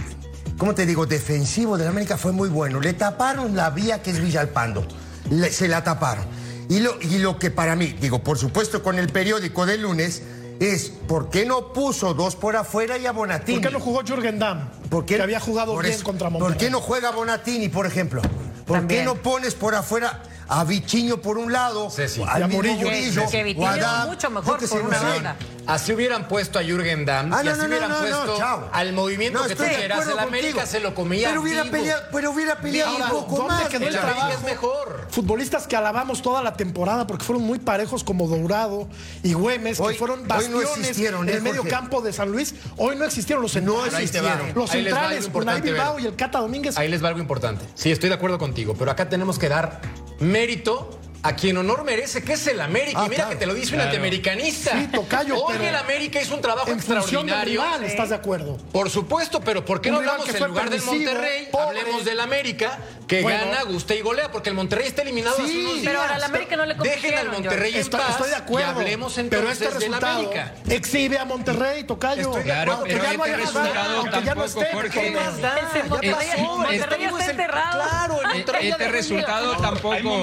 ¿cómo 0.61 0.75
te 0.75 0.85
digo? 0.85 1.07
Defensivo 1.07 1.79
de 1.79 1.85
la 1.85 1.91
América 1.91 2.19
fue 2.19 2.33
muy 2.33 2.51
bueno. 2.51 2.81
Le 2.81 2.93
taparon 2.93 3.57
la 3.57 3.71
vía 3.71 4.03
que 4.03 4.11
es 4.11 4.21
Villalpando. 4.21 4.87
Le- 5.31 5.51
se 5.51 5.67
la 5.69 5.83
taparon. 5.83 6.25
Y 6.69 6.81
lo, 6.81 7.01
y 7.01 7.19
lo 7.19 7.39
que 7.39 7.51
para 7.51 7.75
mí, 7.75 7.87
digo, 8.01 8.23
por 8.23 8.39
supuesto 8.39 8.83
con 8.83 8.99
el 8.99 9.09
periódico 9.09 9.65
del 9.65 9.81
lunes, 9.83 10.23
es 10.61 10.91
¿por 11.09 11.31
qué 11.31 11.47
no 11.47 11.73
puso 11.73 12.13
dos 12.13 12.37
por 12.37 12.55
afuera 12.57 12.99
y 12.99 13.07
a 13.07 13.13
Bonatini? 13.13 13.59
¿Por 13.59 13.69
qué 13.69 13.73
no 13.73 13.81
jugó 13.83 14.03
Jürgen 14.05 14.39
Damm? 14.39 14.69
¿Por 14.91 15.07
qué- 15.07 15.17
que 15.17 15.23
había 15.23 15.41
jugado 15.41 15.73
por 15.73 15.83
bien 15.85 15.95
eso, 15.95 16.05
contra 16.05 16.29
Monterrey. 16.29 16.53
¿Por 16.55 16.61
qué 16.63 16.71
no 16.71 16.81
juega 16.83 17.11
Bonatini, 17.11 17.71
por 17.71 17.87
ejemplo? 17.87 18.21
¿Por 18.67 18.77
También. 18.79 19.01
qué 19.01 19.05
no 19.07 19.15
pones 19.17 19.55
por 19.55 19.75
afuera 19.75 20.23
a 20.47 20.63
Vichiño 20.65 21.17
por 21.23 21.39
un 21.39 21.53
lado, 21.53 21.91
Sí, 21.91 22.03
sí. 22.07 22.23
al 22.29 22.41
Y 22.41 22.45
a 22.45 22.49
Murillo. 22.49 22.85
Murillo, 22.87 23.23
Que- 23.25 23.31
que 23.31 23.43
Vitinho 23.45 23.67
o 23.67 23.71
a 23.71 23.73
Adam? 23.73 24.09
mucho 24.11 24.31
mejor 24.31 24.69
por 24.69 24.83
una 24.83 25.01
banda. 25.01 25.37
Así 25.67 25.93
hubieran 25.93 26.27
puesto 26.29 26.59
a 26.59 26.63
Jürgen 26.63 27.05
Damm 27.05 27.33
Ah, 27.33 27.41
y 27.43 27.45
no, 27.47 27.51
así 27.53 27.61
no, 27.61 27.67
hubieran 27.69 27.91
no, 27.91 27.99
puesto 27.99 28.69
al 28.73 28.93
movimiento 28.93 29.41
No, 29.41 29.47
que 29.47 29.55
tú 29.57 29.63
quieras. 29.65 30.07
El 30.07 30.19
América 30.19 30.53
contigo. 30.55 30.67
se 30.67 30.81
lo 30.81 30.95
comía 30.95 31.29
Pero 31.29 31.43
hubiera 31.43 31.63
vivo. 31.63 31.73
peleado, 31.77 32.03
pero 32.13 32.31
hubiera 32.33 32.61
peleado 32.61 32.97
un 32.97 33.09
poco 33.11 33.37
¿dónde 33.37 33.55
más. 33.55 33.69
quedó 33.69 33.87
el 33.87 33.93
trabajo? 33.97 34.33
es 34.33 34.43
mejor. 34.43 35.07
Futbolistas 35.11 35.67
que 35.67 35.77
alabamos 35.77 36.23
toda 36.23 36.43
la 36.43 36.55
temporada 36.55 37.07
porque 37.07 37.25
fueron 37.25 37.45
muy 37.45 37.59
parejos 37.59 38.03
como 38.05 38.27
Dourado 38.27 38.89
y 39.23 39.33
Güemes, 39.33 39.79
Hoy- 39.81 39.93
que 39.95 39.99
fueron 39.99 40.27
bastiones 40.27 40.71
existieron, 40.77 41.29
en 41.29 41.35
¿eh, 41.35 41.37
el 41.39 41.43
medio 41.43 41.63
campo 41.65 42.01
de 42.01 42.13
San 42.13 42.31
Luis. 42.33 42.55
Hoy 42.77 42.97
no 42.97 43.05
existieron 43.05 43.43
los 43.43 43.53
centrales. 43.53 43.93
No 43.93 43.99
existieron. 43.99 44.53
Los 44.55 44.71
Ahí 44.73 44.83
centrales, 44.85 45.31
Unai 45.33 45.61
Bilbao 45.61 45.99
y 45.99 46.07
el 46.07 46.17
Cata 46.17 46.39
Domínguez. 46.41 46.77
Ahí 46.79 46.89
les 46.89 47.03
va 47.03 47.09
algo 47.09 47.21
importante. 47.21 47.65
Sí, 47.75 47.91
estoy 47.91 48.09
de 48.09 48.15
acuerdo 48.17 48.39
contigo, 48.39 48.75
pero 48.79 48.91
acá 48.91 49.09
tenemos 49.09 49.39
que 49.39 49.49
dar 49.49 49.81
mérito 50.21 51.00
a 51.23 51.37
quien 51.37 51.57
honor 51.59 51.85
merece, 51.85 52.23
que 52.23 52.33
es 52.33 52.47
el 52.47 52.61
América. 52.61 53.01
Ah, 53.03 53.07
y 53.07 53.11
mira 53.11 53.25
claro. 53.25 53.31
que 53.31 53.37
te 53.37 53.47
lo 53.47 53.55
dice 53.55 53.69
un 53.69 53.75
Claro. 53.75 53.89
antiamericanista. 53.91 54.71
Sí, 54.73 54.87
tocayo, 54.89 55.37
Hoy 55.37 55.55
pero 55.59 55.69
el 55.69 55.77
América 55.77 56.21
hizo 56.23 56.35
un 56.35 56.41
trabajo 56.41 56.71
en 56.71 56.81
función 56.81 57.27
del 57.27 57.35
extraordinario. 57.35 57.63
rival, 57.63 57.85
¿estás 57.85 58.09
de 58.09 58.15
acuerdo? 58.15 58.57
Por 58.73 58.89
supuesto, 58.91 59.41
pero 59.41 59.65
¿por 59.65 59.81
qué 59.81 59.89
Un 59.91 59.97
no 59.97 60.01
hablamos 60.01 60.27
que 60.27 60.37
en 60.37 60.45
lugar 60.49 60.71
del 60.71 60.83
Monterrey? 60.83 61.49
pobre. 61.53 61.81
Hablemos 61.81 62.05
del 62.05 62.21
América, 62.21 62.79
que 63.07 63.21
Bueno. 63.23 63.45
gana, 63.51 63.63
gusta 63.65 63.95
y 63.95 64.01
golea, 64.01 64.31
porque 64.33 64.49
el 64.49 64.55
Monterrey 64.55 64.87
está 64.87 65.03
eliminado 65.03 65.37
Sí, 65.37 65.43
hace 65.43 65.59
unos 65.59 65.75
días. 65.75 65.85
pero 65.87 66.03
al 66.03 66.23
América 66.23 66.57
no 66.57 66.65
le 66.65 66.75
Dejen 66.75 67.19
al 67.19 67.29
Monterrey 67.31 67.75
en 67.75 67.81
Estoy, 67.81 68.01
paz 68.01 68.11
estoy 68.13 68.31
de 68.31 68.37
acuerdo. 68.37 68.69
y 68.69 68.81
hablemos 68.81 69.13
pero 69.15 69.25
entonces 69.27 69.53
este 69.53 69.65
del 69.65 69.75
resultado 69.75 70.19
América. 70.21 70.55
exhibe 70.69 71.19
a 71.19 71.25
Monterrey, 71.25 71.85
Tocayo. 71.85 72.23
Estoy 72.23 72.43
de 72.43 72.45
Claro, 72.45 72.73
Aunque 72.73 72.93
pero 72.93 73.05
ya 73.05 73.13
no 73.17 73.25
este 73.27 73.37
resultado 73.37 73.97
aunque 73.97 74.11
ya 74.11 74.21
no 74.21 74.25
tampoco, 74.43 74.45
esté, 74.63 74.67
Jorge, 74.75 75.01
¿qué 75.01 75.11
más 75.11 75.41
da? 75.41 75.55
Ya 75.57 75.63
Monterrey-. 75.85 76.39
Monterrey 76.41 77.05
está 77.05 77.25
en- 77.25 77.31
enterrado. 77.31 77.83
Claro, 77.91 78.21
el 78.23 78.31
Eh, 78.31 78.35
Monterrey 78.35 78.69
Este 78.71 78.89
resultado 78.89 79.57
tampoco, 79.57 80.19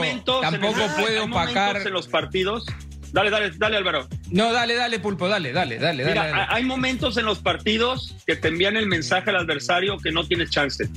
puede 0.90 1.20
hay 1.20 1.28
momentos 1.28 1.52
opacar. 1.52 1.88
en 1.88 1.94
los 1.94 2.08
partidos. 2.08 2.66
Dale, 3.14 3.30
dale, 3.30 3.52
dale, 3.58 3.78
Álvaro. 3.78 4.08
No, 4.32 4.52
dale, 4.52 4.76
dale, 4.76 5.00
Pulpo, 5.00 5.30
dale, 5.30 5.54
dale, 5.54 5.78
dale, 5.80 6.04
Mira, 6.04 6.24
dale. 6.26 6.32
dale. 6.32 6.46
hay 6.50 6.64
momentos 6.66 7.16
en 7.18 7.26
los 7.26 7.40
partidos 7.40 8.16
que 8.28 8.36
te 8.36 8.50
envían 8.50 8.76
el 8.76 8.86
mensaje 8.88 9.30
al 9.30 9.38
adversario 9.38 9.98
que 9.98 10.12
no 10.12 10.28
tienes 10.28 10.50
chance. 10.50 10.90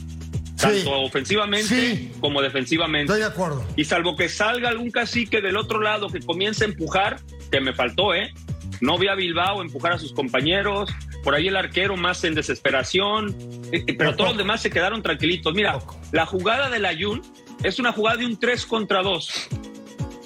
Tanto 0.61 1.01
ofensivamente 1.03 1.69
Sí. 1.97 2.13
como 2.21 2.43
defensivamente. 2.43 3.13
Estoy 3.13 3.21
de 3.21 3.27
acuerdo. 3.33 3.65
Y 3.77 3.85
salvo 3.85 4.17
que 4.17 4.29
salga 4.29 4.69
algún 4.69 4.91
cacique 4.91 5.41
del 5.41 5.57
otro 5.57 5.81
lado 5.81 6.09
que 6.09 6.21
comience 6.21 6.65
a 6.65 6.67
empujar, 6.69 7.21
que 7.51 7.61
me 7.61 7.73
faltó, 7.73 8.13
¿eh? 8.15 8.35
No 8.83 8.99
vi 8.99 9.09
a 9.09 9.15
Bilbao 9.15 9.63
empujar 9.63 9.93
a 9.93 9.99
sus 9.99 10.13
compañeros, 10.13 10.91
por 11.23 11.35
ahí 11.35 11.49
el 11.49 11.57
arquero 11.57 11.97
más 11.97 12.25
en 12.25 12.35
desesperación, 12.35 13.35
eh, 13.73 13.85
eh, 13.87 13.95
pero 13.97 14.17
todos 14.17 14.31
los 14.31 14.39
demás 14.39 14.61
se 14.61 14.69
quedaron 14.71 15.03
tranquilitos. 15.03 15.55
Mira, 15.55 15.79
la 16.13 16.27
jugada 16.27 16.69
del 16.69 16.85
Ayun 16.85 17.23
es 17.63 17.79
una 17.79 17.93
jugada 17.93 18.19
de 18.19 18.27
un 18.27 18.39
3 18.39 18.67
contra 18.67 19.03
2, 19.03 19.49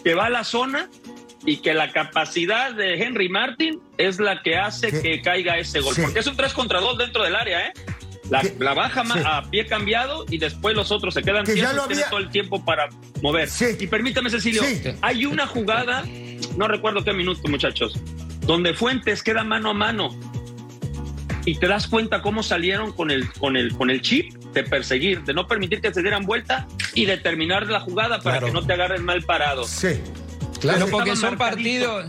que 0.04 0.14
va 0.14 0.26
a 0.26 0.30
la 0.30 0.44
zona 0.44 0.88
y 1.46 1.58
que 1.58 1.74
la 1.74 1.92
capacidad 1.92 2.72
de 2.72 2.94
Henry 3.02 3.28
Martin 3.28 3.80
es 3.98 4.18
la 4.20 4.42
que 4.42 4.56
hace 4.56 4.90
Sí. 4.90 5.02
que 5.02 5.22
caiga 5.22 5.58
ese 5.58 5.80
gol, 5.80 5.94
Sí. 5.94 6.02
porque 6.02 6.20
es 6.20 6.26
un 6.26 6.36
3 6.36 6.52
contra 6.52 6.80
2 6.80 6.96
dentro 6.98 7.22
del 7.24 7.34
área, 7.34 7.66
¿eh? 7.68 7.72
La, 8.58 8.72
baja 8.72 9.04
Sí. 9.04 9.20
a 9.24 9.42
pie 9.50 9.66
cambiado 9.66 10.24
y 10.30 10.38
después 10.38 10.74
los 10.74 10.90
otros 10.90 11.12
se 11.12 11.22
quedan 11.22 11.44
Que 11.44 11.52
quietos, 11.54 11.78
había- 11.78 12.08
todo 12.08 12.18
el 12.20 12.30
tiempo 12.30 12.64
para 12.64 12.88
mover. 13.22 13.48
Sí. 13.50 13.66
Y 13.78 13.86
permítame, 13.86 14.30
Cecilio, 14.30 14.62
hay 15.02 15.26
una 15.26 15.46
jugada, 15.46 16.04
no 16.56 16.66
recuerdo 16.66 17.04
qué 17.04 17.12
minuto, 17.12 17.46
muchachos, 17.48 17.92
donde 18.40 18.72
Fuentes 18.72 19.22
queda 19.22 19.44
mano 19.44 19.70
a 19.70 19.74
mano 19.74 20.08
y 21.44 21.56
te 21.58 21.66
das 21.68 21.86
cuenta 21.86 22.22
cómo 22.22 22.42
salieron 22.42 22.92
con 22.92 23.10
el, 23.10 23.30
con 23.34 23.56
el, 23.58 23.74
con 23.76 23.90
el 23.90 24.00
chip 24.00 24.32
de 24.54 24.64
perseguir, 24.64 25.22
de 25.24 25.34
no 25.34 25.46
permitir 25.46 25.82
que 25.82 25.92
se 25.92 26.00
dieran 26.00 26.24
vuelta 26.24 26.66
y 26.94 27.06
de 27.06 27.16
terminar 27.18 27.66
la 27.68 27.80
jugada 27.80 28.18
para 28.20 28.38
Claro. 28.38 28.46
que 28.46 28.52
no 28.52 28.66
te 28.66 28.72
agarren 28.72 29.04
mal 29.04 29.22
parado. 29.22 29.64
Sí. 29.66 30.00
Claro, 30.60 30.78
Estaban 30.84 30.90
porque 30.90 31.16
son 31.16 31.36
partidos, 31.36 32.06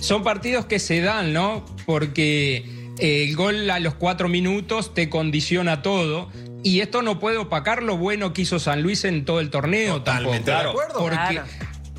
son 0.00 0.22
partidos 0.24 0.66
que 0.66 0.78
se 0.78 1.00
dan, 1.00 1.32
¿no? 1.32 1.64
Porque 1.86 2.64
eh, 2.98 3.24
el 3.28 3.36
gol 3.36 3.70
a 3.70 3.78
los 3.80 3.94
cuatro 3.94 4.28
minutos 4.28 4.94
te 4.94 5.08
condiciona 5.08 5.82
todo. 5.82 6.30
Y 6.62 6.80
esto 6.80 7.02
no 7.02 7.20
puede 7.20 7.36
opacar 7.36 7.82
lo 7.82 7.98
bueno 7.98 8.32
que 8.32 8.42
hizo 8.42 8.58
San 8.58 8.82
Luis 8.82 9.04
en 9.04 9.24
todo 9.26 9.40
el 9.40 9.50
torneo 9.50 9.96
Totalmente 9.98 10.50
tampoco. 10.50 10.78
de 10.78 10.84
acuerdo. 10.84 10.98
Porque, 11.00 11.34
Claro. 11.34 11.48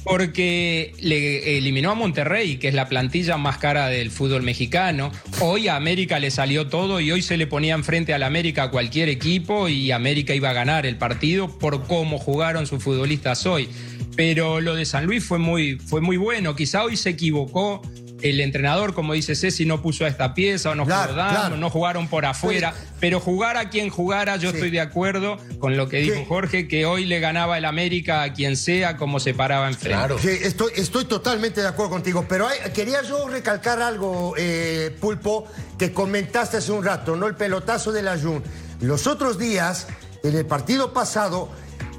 Porque 0.06 0.94
le 1.00 1.58
eliminó 1.58 1.90
a 1.90 1.96
Monterrey, 1.96 2.58
que 2.58 2.68
es 2.68 2.76
la 2.76 2.88
plantilla 2.88 3.38
más 3.38 3.58
cara 3.58 3.88
del 3.88 4.12
fútbol 4.12 4.44
mexicano. 4.44 5.12
Hoy 5.42 5.68
a 5.68 5.76
América 5.76 6.20
le 6.20 6.30
salió 6.30 6.68
todo 6.68 7.02
y 7.02 7.12
hoy 7.12 7.24
se 7.24 7.38
le 7.38 7.48
ponía 7.48 7.74
enfrente 7.74 8.14
al 8.14 8.22
América 8.22 8.64
a 8.64 8.72
cualquier 8.72 9.10
equipo 9.10 9.68
y 9.68 9.92
América 9.92 10.36
iba 10.36 10.52
a 10.52 10.54
ganar 10.54 10.86
el 10.86 10.98
partido 10.98 11.58
por 11.58 11.88
cómo 11.88 12.20
jugaron 12.20 12.68
sus 12.68 12.84
futbolistas 12.84 13.48
hoy. 13.48 13.68
Pero 14.16 14.62
lo 14.62 14.76
de 14.76 14.86
San 14.86 15.08
Luis 15.08 15.26
fue 15.26 15.40
muy, 15.40 15.80
fue 15.80 16.02
muy 16.02 16.18
bueno. 16.18 16.56
Quizá 16.56 16.84
hoy 16.84 16.98
se 16.98 17.10
equivocó. 17.10 17.82
El 18.30 18.42
entrenador, 18.42 18.94
como 18.96 19.14
dice 19.14 19.36
Ceci, 19.36 19.66
no 19.66 19.82
puso 19.84 20.04
a 20.06 20.08
esta 20.08 20.34
pieza 20.34 20.72
o 20.72 20.76
no 20.76 20.86
Claro, 20.86 21.10
jugó 21.12 21.18
Dam, 21.24 21.30
claro. 21.32 21.58
no 21.58 21.70
jugaron 21.70 22.08
por 22.08 22.26
afuera. 22.26 22.74
Pero 23.00 23.20
jugar 23.20 23.56
a 23.58 23.70
quien 23.70 23.90
jugara, 23.90 24.36
yo 24.38 24.50
Sí. 24.50 24.56
estoy 24.56 24.72
de 24.72 24.82
acuerdo 24.82 25.38
con 25.60 25.78
lo 25.78 25.90
que 25.90 25.98
dijo 25.98 26.16
Sí. 26.16 26.26
Jorge, 26.28 26.68
que 26.68 26.86
hoy 26.88 27.06
le 27.06 27.20
ganaba 27.20 27.58
el 27.60 27.66
América 27.66 28.24
a 28.24 28.34
quien 28.34 28.58
sea, 28.58 28.98
como 28.98 29.20
se 29.20 29.34
paraba 29.36 29.68
enfrente. 29.68 29.96
Claro. 29.98 30.18
Sí, 30.18 30.30
estoy, 30.30 30.72
estoy 30.76 31.06
totalmente 31.06 31.62
de 31.62 31.68
acuerdo 31.68 31.92
contigo, 31.92 32.26
pero 32.28 32.48
hay- 32.48 32.72
quería 32.72 33.04
yo 33.04 33.28
recalcar 33.28 33.80
algo, 33.82 34.34
eh, 34.38 34.96
Pulpo, 35.00 35.46
que 35.78 35.92
comentaste 35.94 36.58
hace 36.58 36.72
un 36.72 36.84
rato, 36.84 37.16
¿no? 37.16 37.28
El 37.28 37.36
pelotazo 37.36 37.92
de 37.92 38.02
la 38.02 38.18
Jun. 38.18 38.42
Los 38.82 39.06
otros 39.06 39.38
días, 39.38 39.86
en 40.24 40.36
el 40.36 40.46
partido 40.48 40.94
pasado, 40.94 41.50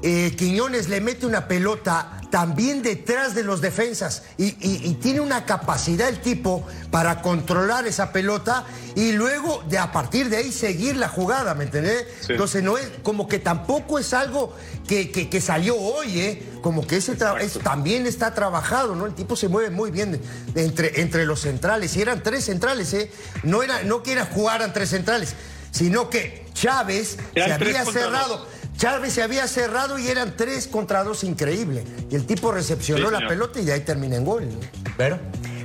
eh, 0.01 0.35
Quiñones 0.37 0.89
le 0.89 1.01
mete 1.01 1.25
una 1.25 1.47
pelota 1.47 2.13
también 2.29 2.81
detrás 2.83 3.35
de 3.35 3.43
los 3.43 3.61
defensas 3.61 4.23
y, 4.37 4.47
y- 4.59 4.81
y 4.89 4.93
tiene 4.95 5.21
una 5.21 5.45
capacidad 5.45 6.09
el 6.09 6.19
tipo 6.19 6.67
para 6.91 7.21
controlar 7.21 7.87
esa 7.87 8.11
pelota 8.11 8.65
y 8.95 9.13
luego 9.13 9.63
de 9.69 9.77
a 9.77 9.93
partir 9.93 10.29
de 10.29 10.35
ahí 10.37 10.51
seguir 10.51 10.97
la 10.97 11.07
jugada, 11.07 11.53
¿me 11.55 11.63
entendés? 11.63 12.05
Sí. 12.25 12.33
Entonces 12.33 12.63
no 12.63 12.77
es 12.77 12.89
como 13.01 13.29
que 13.29 13.39
tampoco 13.39 13.97
es 13.97 14.13
algo 14.13 14.53
que, 14.89 15.09
que- 15.09 15.29
que 15.29 15.39
salió 15.39 15.77
hoy, 15.77 16.19
¿eh? 16.19 16.43
Como 16.61 16.85
que 16.85 16.97
ese 16.97 17.15
es- 17.39 17.59
también 17.63 18.05
está 18.05 18.33
trabajado, 18.33 18.93
¿no? 18.93 19.05
El 19.05 19.13
tipo 19.15 19.37
se 19.37 19.47
mueve 19.47 19.69
muy 19.69 19.89
bien 19.89 20.21
entre, 20.53 20.99
entre 21.01 21.25
los 21.25 21.39
centrales 21.41 21.95
y 21.95 22.01
eran 22.01 22.23
tres 22.23 22.43
centrales, 22.45 22.93
¿eh? 22.93 23.09
No 23.43 23.63
era 23.63 23.83
no 23.83 24.03
que 24.03 24.11
era 24.11 24.25
jugaran 24.25 24.73
tres 24.73 24.89
centrales, 24.89 25.33
sino 25.71 26.09
que 26.09 26.45
Chávez 26.53 27.17
Eran 27.35 27.57
se 27.59 27.65
había 27.65 27.85
cerrado. 27.85 28.37
dos. 28.39 28.47
Chávez 28.77 29.13
se 29.13 29.23
había 29.23 29.47
cerrado 29.47 29.97
y 29.97 30.07
eran 30.07 30.35
tres 30.37 30.67
contra 30.67 31.03
dos, 31.03 31.23
increíble. 31.23 31.83
Y 32.11 32.15
el 32.15 32.25
tipo 32.27 32.51
recepcionó 32.51 33.07
Sí, 33.09 33.13
la 33.13 33.27
pelota 33.27 33.59
y 33.59 33.65
de 33.65 33.73
ahí 33.73 33.81
termina 33.81 34.15
en 34.15 34.23
gol. 34.25 34.47
¿no? 34.47 34.59
Pero 34.95 35.19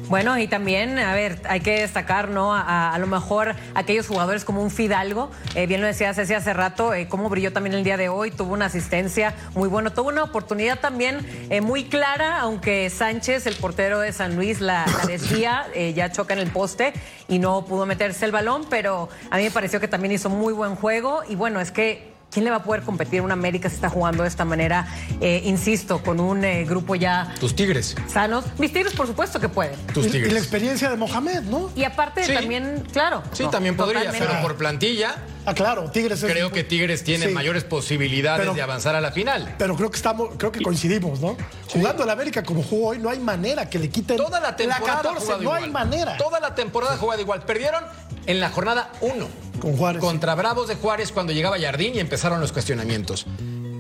Bueno, 0.09 0.39
y 0.39 0.49
también, 0.49 0.99
a 0.99 1.15
ver, 1.15 1.41
hay 1.49 1.61
que 1.61 1.81
destacar, 1.81 2.29
¿no? 2.31 2.55
A, 2.55 2.95
a 2.95 2.99
lo 2.99 3.07
mejor 3.07 3.55
aquellos 3.75 4.07
jugadores 4.09 4.45
como 4.45 4.63
un 4.63 4.71
Fidalgo, 4.71 5.31
eh, 5.55 5.67
bien 5.67 5.81
lo 5.83 5.87
decía 5.87 6.13
Ceci 6.15 6.33
hace 6.35 6.53
rato, 6.55 6.93
eh, 6.95 7.07
cómo 7.09 7.29
brilló 7.29 7.53
también 7.53 7.75
el 7.77 7.85
día 7.85 7.97
de 7.99 8.09
hoy, 8.09 8.31
tuvo 8.31 8.53
una 8.55 8.67
asistencia 8.67 9.35
muy 9.55 9.69
buena, 9.69 9.91
tuvo 9.95 10.09
una 10.09 10.23
oportunidad 10.25 10.81
también 10.81 11.19
eh, 11.51 11.61
muy 11.61 11.85
clara, 11.85 12.41
aunque 12.41 12.89
Sánchez, 12.91 13.47
el 13.47 13.57
portero 13.57 14.01
de 14.01 14.13
San 14.13 14.37
Luis, 14.37 14.61
la, 14.61 14.87
la 14.87 15.07
desvía, 15.07 15.67
eh, 15.75 15.93
ya 15.95 16.11
choca 16.13 16.33
en 16.35 16.41
el 16.41 16.51
poste 16.51 16.93
y 17.29 17.39
no 17.39 17.65
pudo 17.67 17.85
meterse 17.87 18.25
el 18.25 18.33
balón, 18.33 18.67
pero 18.69 19.09
a 19.31 19.37
mí 19.37 19.45
me 19.45 19.51
pareció 19.51 19.81
que 19.81 19.89
también 19.89 20.13
hizo 20.13 20.29
muy 20.31 20.53
buen 20.53 20.77
juego 20.77 21.23
y 21.29 21.37
bueno, 21.37 21.61
es 21.61 21.71
que 21.71 22.12
¿Quién 22.33 22.47
le 22.47 22.51
va 22.51 22.57
a 22.59 22.63
poder 22.65 22.83
competir 22.83 23.21
a 23.21 23.23
un 23.25 23.31
América 23.31 23.69
si 23.69 23.75
está 23.75 23.91
jugando 23.91 24.23
de 24.23 24.29
esta 24.31 24.47
manera? 24.47 24.87
Eh, 25.21 25.43
insisto, 25.45 26.03
con 26.03 26.19
un 26.19 26.43
eh, 26.45 26.65
grupo 26.65 26.95
ya 26.95 27.35
tus 27.39 27.55
tigres, 27.55 27.95
sanos. 28.09 28.47
Mis 28.59 28.73
tigres, 28.73 28.95
por 28.95 29.07
supuesto 29.07 29.39
que 29.39 29.51
pueden. 29.51 29.79
tus 29.93 30.07
Y, 30.07 30.09
y 30.09 30.13
la 30.13 30.13
tigres. 30.13 30.37
experiencia 30.39 30.89
de 30.89 30.97
Mohamed, 30.97 31.43
¿no? 31.43 31.71
Y 31.77 31.85
aparte 31.85 32.25
Sí. 32.25 32.33
también, 32.33 32.85
claro. 32.91 33.23
Sí, 33.33 33.43
no, 33.43 33.51
también 33.51 33.77
podría, 33.77 34.01
totalmente. 34.01 34.29
pero 34.29 34.43
por 34.43 34.57
plantilla 34.57 35.15
Ah, 35.45 35.55
claro, 35.55 35.91
Tigres 35.91 36.23
es- 36.23 36.31
creo 36.33 36.53
que 36.53 36.63
Tigres 36.63 37.03
tiene 37.03 37.27
Sí. 37.27 37.33
mayores 37.33 37.65
posibilidades 37.65 38.41
Pero- 38.43 38.55
de 38.55 38.63
avanzar 38.63 38.95
a 38.95 39.01
la 39.01 39.11
final. 39.11 39.55
Pero 39.59 39.77
creo 39.77 39.91
que 39.91 39.97
estamos, 39.97 40.29
creo 40.39 40.53
que 40.53 40.63
coincidimos, 40.63 41.21
¿no? 41.21 41.37
Jugando 41.69 42.05
el 42.05 42.11
América 42.11 42.45
como 42.45 42.63
jugó 42.63 42.91
hoy, 42.91 42.99
no 43.01 43.11
hay 43.11 43.19
manera 43.19 43.69
que 43.69 43.79
le 43.81 43.91
quiten 43.91 44.17
Toda 44.17 44.39
la 44.41 44.55
temporada 44.57 44.93
ha 44.93 45.03
14, 45.03 45.21
jugado 45.21 45.39
no 45.39 45.43
igual. 45.49 45.65
hay 45.65 45.71
manera. 45.71 46.17
Toda 46.17 46.39
la 46.41 46.55
temporada 46.55 46.95
ha 46.95 46.97
jugado 46.97 47.21
igual. 47.21 47.43
Perdieron 47.43 47.83
en 48.27 48.39
la 48.41 48.51
jornada 48.51 48.93
1 49.01 49.27
Con 49.63 49.77
Juárez. 49.77 50.01
contra 50.01 50.35
Bravos 50.35 50.67
de 50.67 50.75
Juárez 50.75 51.13
cuando 51.13 51.33
llegaba 51.33 51.57
Jardín 51.59 51.95
y 51.95 52.01
empezaron 52.01 52.41
los 52.41 52.51
cuestionamientos. 52.51 53.27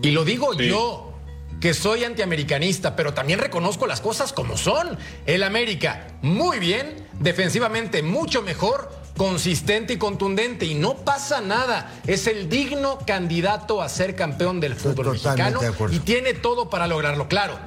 Y 0.01 0.13
lo 0.13 0.25
digo 0.25 0.55
Sí. 0.55 0.69
yo, 0.69 1.13
que 1.61 1.75
soy 1.75 2.05
antiamericanista, 2.05 2.95
pero 2.95 3.15
también 3.15 3.41
reconozco 3.41 3.87
las 3.89 4.01
cosas 4.01 4.33
como 4.33 4.57
son. 4.57 4.97
El 5.27 5.43
América, 5.43 6.07
muy 6.23 6.59
bien, 6.61 7.09
defensivamente 7.21 8.03
mucho 8.03 8.43
mejor, 8.43 8.91
consistente 9.17 9.93
y 9.95 9.97
contundente, 9.97 10.67
y 10.67 10.75
no 10.75 10.99
pasa 10.99 11.41
nada. 11.41 11.93
Es 12.07 12.27
el 12.27 12.49
digno 12.49 12.99
candidato 13.07 13.83
a 13.83 13.89
ser 13.89 14.15
campeón 14.17 14.61
del 14.61 14.75
fútbol 14.75 15.13
mexicano 15.13 15.61
de 15.61 15.73
y 15.95 15.99
tiene 16.01 16.35
todo 16.35 16.71
para 16.71 16.87
lograrlo, 16.87 17.29
claro. 17.29 17.59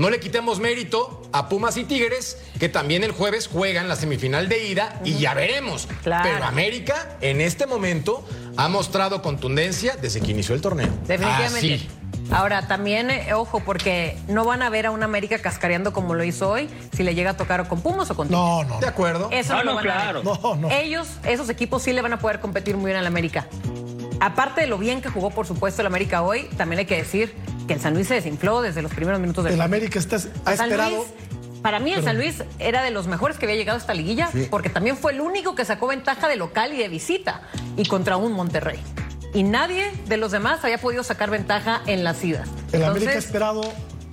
No 0.00 0.08
le 0.08 0.18
quitemos 0.18 0.60
mérito 0.60 1.20
a 1.30 1.50
Pumas 1.50 1.76
y 1.76 1.84
Tigres, 1.84 2.38
que 2.58 2.70
también 2.70 3.04
el 3.04 3.12
jueves 3.12 3.48
juegan 3.48 3.86
la 3.86 3.96
semifinal 3.96 4.48
de 4.48 4.66
ida 4.66 4.98
y 5.04 5.18
ya 5.18 5.34
veremos. 5.34 5.88
Claro. 6.02 6.22
Pero 6.32 6.42
América 6.46 7.18
en 7.20 7.42
este 7.42 7.66
momento 7.66 8.26
ha 8.56 8.70
mostrado 8.70 9.20
contundencia 9.20 9.96
desde 10.00 10.22
que 10.22 10.30
inició 10.30 10.54
el 10.54 10.62
torneo. 10.62 10.88
Definitivamente. 11.06 11.74
Así. 11.74 11.88
Ahora, 12.32 12.66
también, 12.66 13.10
eh, 13.10 13.34
ojo, 13.34 13.60
porque 13.60 14.16
no 14.26 14.46
van 14.46 14.62
a 14.62 14.70
ver 14.70 14.86
a 14.86 14.90
un 14.90 15.02
América 15.02 15.38
cascareando 15.38 15.92
como 15.92 16.14
lo 16.14 16.24
hizo 16.24 16.48
hoy, 16.48 16.70
si 16.96 17.02
le 17.02 17.14
llega 17.14 17.32
a 17.32 17.36
tocar 17.36 17.60
o 17.60 17.68
con 17.68 17.82
Pumas 17.82 18.10
o 18.10 18.16
con 18.16 18.28
Tigres. 18.28 18.42
No, 18.42 18.64
no. 18.64 18.80
De 18.80 18.86
acuerdo. 18.86 19.28
Eso 19.30 19.52
Ah, 19.54 19.58
no, 19.58 19.64
lo 19.64 19.70
no, 19.72 19.76
van 19.76 19.88
a 19.90 19.92
ver. 20.12 20.22
claro. 20.22 20.22
No, 20.42 20.54
no. 20.56 20.70
Ellos, 20.70 21.08
esos 21.24 21.50
equipos 21.50 21.82
sí 21.82 21.92
le 21.92 22.00
van 22.00 22.14
a 22.14 22.18
poder 22.18 22.40
competir 22.40 22.74
muy 22.78 22.86
bien 22.86 22.96
al 22.96 23.06
América. 23.06 23.48
Aparte 24.18 24.62
de 24.62 24.66
lo 24.66 24.78
bien 24.78 25.02
que 25.02 25.10
jugó, 25.10 25.28
por 25.28 25.46
supuesto, 25.46 25.82
el 25.82 25.86
América 25.86 26.22
hoy, 26.22 26.44
también 26.56 26.78
hay 26.78 26.86
que 26.86 26.96
decir 26.96 27.34
que 27.70 27.74
el 27.74 27.80
San 27.80 27.94
Luis 27.94 28.08
se 28.08 28.14
desinfló 28.14 28.62
desde 28.62 28.82
los 28.82 28.92
primeros 28.92 29.20
minutos 29.20 29.44
del 29.44 29.54
El. 29.54 29.60
América 29.60 30.00
está, 30.00 30.16
ha 30.16 30.56
San 30.56 30.70
esperado. 30.70 30.96
Luis, 30.96 31.08
para 31.62 31.78
mí 31.78 31.92
el 31.92 32.02
San 32.02 32.16
Luis 32.16 32.42
era 32.58 32.82
de 32.82 32.90
los 32.90 33.06
mejores 33.06 33.38
que 33.38 33.46
había 33.46 33.54
llegado 33.54 33.78
a 33.78 33.80
esta 33.80 33.94
liguilla, 33.94 34.28
porque 34.50 34.70
también 34.70 34.96
fue 34.96 35.12
el 35.12 35.20
único 35.20 35.54
que 35.54 35.64
sacó 35.64 35.86
ventaja 35.86 36.26
de 36.26 36.34
local 36.34 36.74
y 36.74 36.78
de 36.78 36.88
visita, 36.88 37.42
y 37.76 37.84
contra 37.84 38.16
un 38.16 38.32
Monterrey. 38.32 38.80
Y 39.34 39.44
nadie 39.44 39.88
de 40.08 40.16
los 40.16 40.32
demás 40.32 40.64
había 40.64 40.78
podido 40.78 41.04
sacar 41.04 41.30
ventaja 41.30 41.80
en 41.86 42.02
las 42.02 42.24
idas. 42.24 42.48
El 42.72 42.82
América 42.82 43.12
ha 43.12 43.18
esperado 43.18 43.62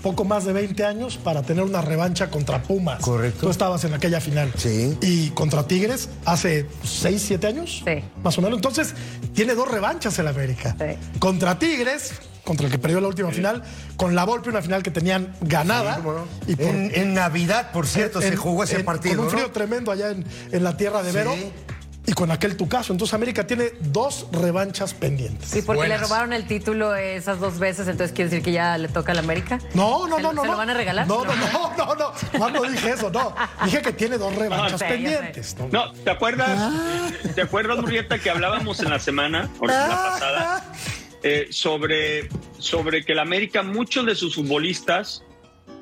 poco 0.03 0.23
más 0.23 0.45
de 0.45 0.53
20 0.53 0.85
años 0.85 1.17
para 1.17 1.41
tener 1.41 1.63
una 1.63 1.81
revancha 1.81 2.29
contra 2.29 2.61
Pumas. 2.61 3.01
Correcto. 3.01 3.39
Tú 3.41 3.49
estabas 3.49 3.83
en 3.85 3.95
aquella 3.95 4.21
final. 4.21 4.53
Sí. 4.55 4.95
Y 5.01 5.31
contra 5.31 5.65
Tigres 5.65 6.09
hace 6.25 6.67
6, 6.83 7.23
7 7.25 7.47
años. 7.47 7.81
Sí. 7.83 8.03
Más 8.23 8.37
o 8.37 8.43
menos. 8.43 8.59
Entonces, 8.59 8.93
tiene 9.33 9.55
dos 9.55 9.67
revanchas 9.67 10.19
el 10.19 10.27
América. 10.27 10.75
Sí. 10.77 11.17
Contra 11.17 11.57
Tigres, 11.57 12.13
contra 12.47 12.65
el 12.65 12.71
que 12.71 12.79
perdió 12.79 13.01
la 13.01 13.09
última 13.09 13.29
final, 13.31 13.61
con 13.97 14.15
la 14.15 14.23
Volpe, 14.23 14.49
una 14.49 14.61
final 14.61 14.81
que 14.81 14.89
tenían 14.91 15.35
ganada. 15.41 15.99
y 16.47 16.55
por- 16.55 16.65
En, 16.65 16.91
en 16.95 17.13
Navidad, 17.13 17.71
por 17.73 17.85
cierto, 17.85 18.21
se 18.21 18.29
en- 18.29 18.37
jugó 18.37 18.63
ese 18.63 18.77
en- 18.77 18.85
partido. 18.85 19.17
Con 19.17 19.25
un 19.25 19.31
¿no? 19.33 19.37
frío 19.37 19.51
tremendo 19.51 19.91
allá 19.91 20.11
en, 20.11 20.25
en 20.51 20.63
la 20.63 20.77
tierra 20.77 21.03
de 21.03 21.11
Sí. 21.11 21.17
Vero. 21.17 21.35
Y 22.09 22.13
con 22.13 22.31
aquel 22.31 22.55
tu 22.55 22.69
caso. 22.69 22.93
Entonces 22.93 23.13
América 23.13 23.45
tiene 23.45 23.73
dos 23.81 24.27
revanchas 24.31 24.93
pendientes. 24.93 25.49
Sí, 25.49 25.61
porque 25.61 25.79
Buenas. 25.79 25.99
le 25.99 26.07
robaron 26.07 26.31
el 26.31 26.47
título 26.47 26.95
esas 26.95 27.41
dos 27.41 27.59
veces, 27.59 27.85
entonces 27.89 28.15
quiere 28.15 28.29
decir 28.29 28.45
que 28.45 28.53
ya 28.53 28.77
le 28.77 28.87
toca 28.87 29.11
al 29.11 29.19
América. 29.19 29.59
No, 29.73 30.07
no, 30.07 30.15
¿Se 30.15 30.21
no, 30.21 30.31
no. 30.31 30.41
¿Se 30.43 30.47
no. 30.47 30.53
lo 30.53 30.57
van 30.57 30.69
a 30.69 30.73
regalar? 30.73 31.05
No, 31.05 31.25
no, 31.25 31.35
no, 31.35 31.75
no, 31.77 31.95
no. 31.95 32.13
Cuando 32.37 32.61
dije 32.63 32.91
eso, 32.91 33.09
no. 33.09 33.35
Dije 33.65 33.81
que 33.81 33.91
tiene 33.91 34.17
dos 34.17 34.33
revanchas 34.33 34.71
yo 34.71 34.77
sé, 34.77 34.85
pendientes. 34.85 35.57
¿no? 35.59 35.67
No, 35.69 35.91
¿te 35.91 36.09
acuerdas? 36.09 36.47
Ah. 36.49 37.09
¿Te 37.35 37.41
acuerdas, 37.41 37.77
Murrieta, 37.79 38.17
que 38.19 38.29
hablábamos 38.29 38.79
en 38.79 38.89
la 38.89 38.99
semana, 38.99 39.49
ahorita 39.59 39.87
la 39.89 39.95
pasada, 39.97 40.65
eh, 41.27 41.47
sobre, 41.51 42.29
sobre 42.59 43.03
que 43.03 43.11
el 43.13 43.19
América, 43.19 43.63
muchos 43.63 44.05
de 44.05 44.15
sus 44.15 44.35
futbolistas 44.35 45.23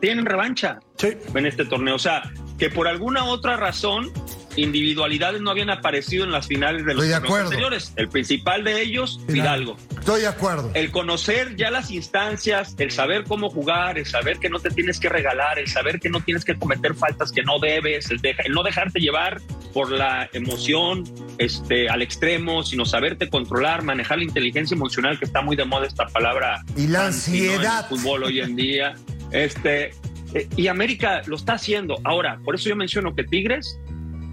tienen 0.02 0.26
revancha 0.26 0.80
Sí. 0.98 1.10
en 1.34 1.46
este 1.46 1.66
torneo? 1.66 1.96
O 1.96 2.00
sea, 2.00 2.24
que 2.58 2.70
por 2.70 2.88
alguna 2.88 3.26
otra 3.26 3.58
razón, 3.58 4.12
individualidades 4.56 5.42
no 5.42 5.52
habían 5.52 5.70
aparecido 5.70 6.24
en 6.24 6.32
las 6.32 6.48
finales 6.48 6.86
de 6.86 6.94
los 6.94 7.08
de 7.08 7.16
anteriores. 7.16 7.94
El 7.96 8.10
principal 8.10 8.64
de 8.64 8.82
ellos, 8.82 9.20
Fidalgo. 9.28 9.78
Estoy 10.00 10.22
de 10.22 10.28
acuerdo. 10.28 10.72
El 10.74 10.92
conocer 10.92 11.56
ya 11.56 11.72
las 11.72 11.92
instancias, 11.92 12.76
el 12.78 12.92
saber 12.92 13.24
cómo 13.24 13.50
jugar, 13.50 13.98
el 13.98 14.06
saber 14.06 14.38
que 14.38 14.50
no 14.50 14.60
te 14.60 14.70
tienes 14.70 15.00
que 15.00 15.10
regalar, 15.10 15.60
el 15.60 15.68
saber 15.68 16.00
que 16.00 16.10
no 16.10 16.22
tienes 16.22 16.46
que 16.46 16.56
cometer 16.56 16.96
faltas 16.96 17.32
que 17.32 17.44
no 17.44 17.60
debes, 17.60 18.10
el, 18.12 18.20
el 18.24 18.54
no 18.54 18.64
dejarte 18.64 19.00
llevar 19.00 19.42
por 19.74 19.92
la 19.92 20.30
emoción 20.32 21.04
este, 21.38 21.90
al 21.90 22.02
extremo, 22.02 22.64
sino 22.64 22.86
saberte 22.86 23.30
controlar, 23.30 23.84
manejar 23.84 24.20
la 24.20 24.24
inteligencia 24.24 24.76
emocional, 24.76 25.20
que 25.20 25.26
está 25.26 25.42
muy 25.42 25.56
de 25.56 25.66
moda 25.66 25.86
esta 25.86 26.08
palabra. 26.08 26.64
Y 26.78 26.88
la 26.88 27.08
ansiedad. 27.08 27.88
fútbol 27.90 28.24
hoy 28.24 28.40
en 28.40 28.56
día. 28.56 28.94
Este, 29.32 29.92
eh, 30.34 30.48
y 30.56 30.68
América 30.68 31.22
lo 31.26 31.36
está 31.36 31.54
haciendo. 31.54 32.00
Ahora, 32.04 32.40
por 32.44 32.56
eso 32.56 32.70
yo 32.70 32.76
menciono 32.76 33.16
que 33.16 33.24
Tigres 33.24 33.80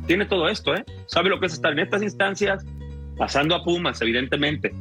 tiene 0.07 0.27
todo 0.27 0.49
esto, 0.49 0.75
¿eh? 0.75 0.85
Sabe 1.07 1.29
lo 1.29 1.41
que 1.41 1.47
es 1.47 1.53
estar 1.53 1.73
en 1.73 1.81
estas 1.81 2.03
instancias, 2.03 2.65
pasando 3.17 3.55
a 3.55 3.65
Pumas, 3.65 4.01
evidentemente. 4.03 4.73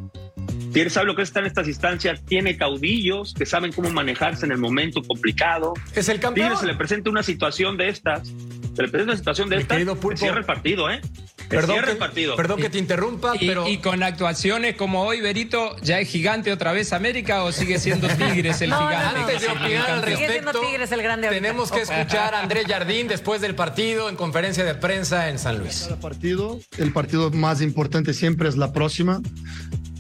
Tiene, 0.73 0.89
sabe 0.89 1.07
lo 1.07 1.15
que 1.15 1.23
es 1.23 1.29
estar 1.29 1.43
en 1.43 1.47
estas 1.47 1.67
instancias, 1.67 2.23
tiene 2.25 2.55
caudillos 2.55 3.33
que 3.33 3.45
saben 3.45 3.73
cómo 3.73 3.89
manejarse 3.89 4.45
en 4.45 4.53
el 4.53 4.57
momento 4.57 5.01
complicado. 5.03 5.73
Es 5.93 6.07
el 6.07 6.19
campeón. 6.19 6.47
Tigres 6.47 6.59
se 6.61 6.67
le 6.67 6.75
presenta 6.75 7.09
una 7.09 7.23
situación 7.23 7.75
de 7.77 7.89
estas, 7.89 8.33
se 8.75 8.81
le 8.81 8.87
presenta 8.87 9.03
una 9.11 9.17
situación 9.17 9.49
de 9.49 9.57
Mi 9.57 9.63
que 9.65 9.85
Pulpo. 9.95 10.17
cierra 10.17 10.39
el 10.39 10.45
partido, 10.45 10.89
¿eh? 10.89 11.01
Perdón 11.49 11.71
cierra 11.71 11.87
que, 11.87 11.91
el 11.91 11.97
partido. 11.97 12.35
perdón 12.37 12.61
que 12.61 12.69
te 12.69 12.77
interrumpa, 12.77 13.33
Y, 13.37 13.45
pero 13.47 13.67
y 13.67 13.79
con 13.79 14.01
actuaciones 14.03 14.75
como 14.75 15.01
hoy, 15.03 15.19
Berito, 15.19 15.75
¿ya 15.81 15.99
es 15.99 16.07
gigante 16.07 16.53
otra 16.53 16.71
vez 16.71 16.93
América 16.93 17.43
o 17.43 17.51
sigue 17.51 17.77
siendo 17.77 18.07
Tigres 18.17 18.61
el 18.61 18.69
No, 18.69 18.79
no, 18.79 18.87
gigante? 18.87 19.19
no. 19.19 19.25
antes 19.25 19.41
de 19.41 19.47
el 19.47 19.51
opinar 19.51 19.75
al 19.81 19.85
campeón? 19.85 20.03
Sigue 20.05 20.17
siendo 20.31 20.51
respecto, 20.51 20.61
Tigres 20.61 20.91
el 20.93 21.01
grande 21.03 21.27
ahorita. 21.27 21.41
tenemos 21.43 21.71
que 21.71 21.81
escuchar 21.81 22.33
a 22.35 22.39
Andrés 22.41 22.65
Jardín 22.67 23.07
después 23.09 23.41
del 23.41 23.55
partido 23.55 24.07
en 24.09 24.15
conferencia 24.15 24.63
de 24.63 24.75
prensa 24.75 25.27
en 25.29 25.39
San 25.39 25.57
Luis. 25.59 25.81
Cada 25.89 25.99
partido, 25.99 26.59
el 26.77 26.93
partido 26.93 27.31
más 27.31 27.61
importante 27.61 28.13
siempre 28.13 28.47
es 28.47 28.55
la 28.55 28.71
próxima. 28.71 29.19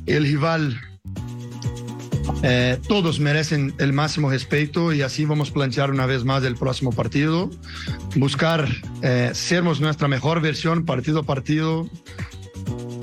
El 0.05 0.23
rival, 0.23 0.79
eh, 2.43 2.79
todos 2.87 3.19
merecen 3.19 3.73
el 3.77 3.93
máximo 3.93 4.29
respeto 4.29 4.93
y 4.93 5.01
así 5.01 5.25
vamos 5.25 5.51
a 5.51 5.53
plantear 5.53 5.91
una 5.91 6.05
vez 6.05 6.23
más 6.23 6.43
el 6.43 6.55
próximo 6.55 6.91
partido. 6.91 7.49
Buscar 8.15 8.67
eh, 9.01 9.31
sermos 9.33 9.79
nuestra 9.79 10.07
mejor 10.07 10.41
versión 10.41 10.85
partido 10.85 11.19
a 11.19 11.23
partido. 11.23 11.89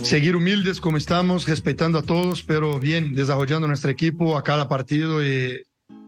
Seguir 0.02 0.36
humildes 0.36 0.80
como 0.80 0.96
estamos, 0.96 1.46
respetando 1.46 1.98
a 1.98 2.02
todos, 2.02 2.42
pero 2.42 2.78
bien, 2.78 3.14
desarrollando 3.14 3.68
nuestro 3.68 3.90
equipo 3.90 4.36
a 4.36 4.42
cada 4.42 4.68
partido 4.68 5.24
y 5.24 5.62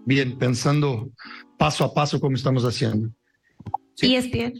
bien, 0.04 0.38
pensando 0.38 1.11
paso 1.59 1.85
a 1.85 1.92
paso 1.92 2.20
como 2.20 2.37
estamos 2.37 2.64
haciendo. 2.64 3.11
ESPN. 4.00 4.54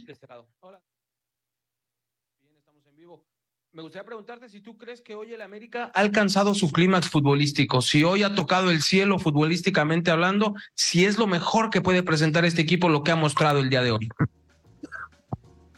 Me 3.73 3.81
gustaría 3.81 4.05
preguntarte 4.05 4.49
si 4.49 4.59
tú 4.59 4.77
crees 4.77 4.99
que 4.99 5.15
hoy 5.15 5.33
el 5.33 5.41
América 5.41 5.91
ha 5.93 5.99
alcanzado 6.01 6.53
su 6.53 6.73
clímax 6.73 7.07
futbolístico, 7.07 7.81
si 7.81 8.03
hoy 8.03 8.21
ha 8.21 8.35
tocado 8.35 8.69
el 8.69 8.81
cielo 8.81 9.17
futbolísticamente 9.17 10.11
hablando, 10.11 10.55
si 10.75 11.05
es 11.05 11.17
lo 11.17 11.25
mejor 11.25 11.69
que 11.69 11.79
puede 11.79 12.03
presentar 12.03 12.43
este 12.43 12.61
equipo 12.61 12.89
lo 12.89 13.01
que 13.01 13.11
ha 13.11 13.15
mostrado 13.15 13.59
el 13.59 13.69
día 13.69 13.81
de 13.81 13.91
hoy. 13.91 14.09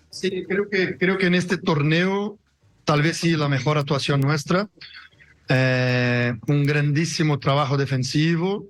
Sí, 0.10 0.44
creo 0.48 0.68
que, 0.72 0.98
creo 0.98 1.20
que 1.20 1.28
en 1.28 1.36
este 1.36 1.58
torneo 1.58 2.40
tal 2.84 3.04
vez 3.04 3.18
sí 3.18 3.38
la 3.38 3.48
mejor 3.48 3.78
actuación 3.78 4.22
nuestra. 4.22 4.70
Eh, 5.50 6.34
un 6.48 6.66
grandísimo 6.66 7.38
trabajo 7.38 7.78
defensivo, 7.78 8.70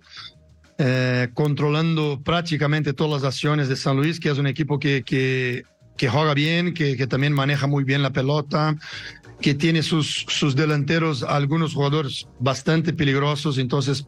eh, 0.77 1.29
controlando 1.33 2.21
prácticamente 2.21 2.91
todas 2.91 3.21
las 3.21 3.33
acciones 3.33 3.69
de 3.69 3.77
San 3.77 3.95
Luis, 3.95 4.19
que 4.19 4.31
es 4.31 4.37
un 4.37 4.47
equipo 4.47 4.79
que, 4.79 5.03
que 5.03 5.63
que 5.97 6.09
juega 6.09 6.33
bien, 6.33 6.73
que, 6.73 6.97
que, 6.97 7.07
también 7.07 7.33
maneja 7.33 7.67
muy 7.67 7.83
bien 7.83 8.01
la 8.01 8.11
pelota, 8.11 8.75
que 9.41 9.53
tiene 9.53 9.83
sus, 9.83 10.25
sus 10.27 10.55
delanteros, 10.55 11.23
algunos 11.23 11.73
jugadores 11.73 12.27
bastante 12.39 12.93
peligrosos. 12.93 13.57
Entonces, 13.57 14.05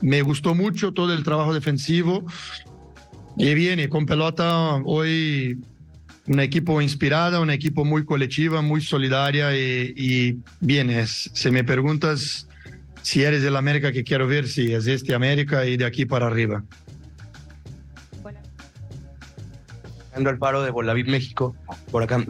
me 0.00 0.22
gustó 0.22 0.54
mucho 0.54 0.92
todo 0.92 1.12
el 1.12 1.22
trabajo 1.22 1.54
defensivo. 1.54 2.24
Y 3.36 3.54
viene 3.54 3.88
con 3.88 4.04
pelota 4.06 4.74
hoy 4.84 5.58
un 6.26 6.40
equipo 6.40 6.82
inspirada, 6.82 7.40
un 7.40 7.50
equipo 7.50 7.84
muy 7.84 8.04
colectiva, 8.04 8.62
muy 8.62 8.80
solidaria 8.80 9.56
y, 9.56 9.94
y 9.96 10.38
viene. 10.60 11.06
Si 11.06 11.50
me 11.50 11.62
preguntas 11.62 12.48
si 13.02 13.22
eres 13.22 13.42
del 13.42 13.56
América 13.56 13.92
que 13.92 14.04
quiero 14.04 14.26
ver, 14.26 14.48
si 14.48 14.72
es 14.72 14.86
este 14.86 15.14
América 15.14 15.64
y 15.64 15.76
de 15.76 15.84
aquí 15.84 16.04
para 16.04 16.26
arriba. 16.26 16.64
Al 20.26 20.38
paro 20.38 20.62
de 20.62 20.70
Bolavid 20.70 21.06
México, 21.06 21.54
por 21.90 22.02
acá. 22.02 22.24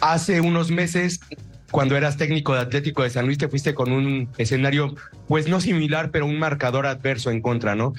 Hace 0.00 0.40
unos 0.40 0.70
meses, 0.70 1.20
cuando 1.70 1.96
eras 1.96 2.16
técnico 2.16 2.54
de 2.54 2.60
Atlético 2.60 3.02
de 3.02 3.10
San 3.10 3.26
Luis, 3.26 3.38
te 3.38 3.48
fuiste 3.48 3.74
con 3.74 3.92
un 3.92 4.28
escenario, 4.38 4.94
pues 5.26 5.48
no 5.48 5.60
similar, 5.60 6.10
pero 6.10 6.26
un 6.26 6.38
marcador 6.38 6.86
adverso 6.86 7.30
en 7.30 7.42
contra, 7.42 7.74
¿no? 7.74 7.94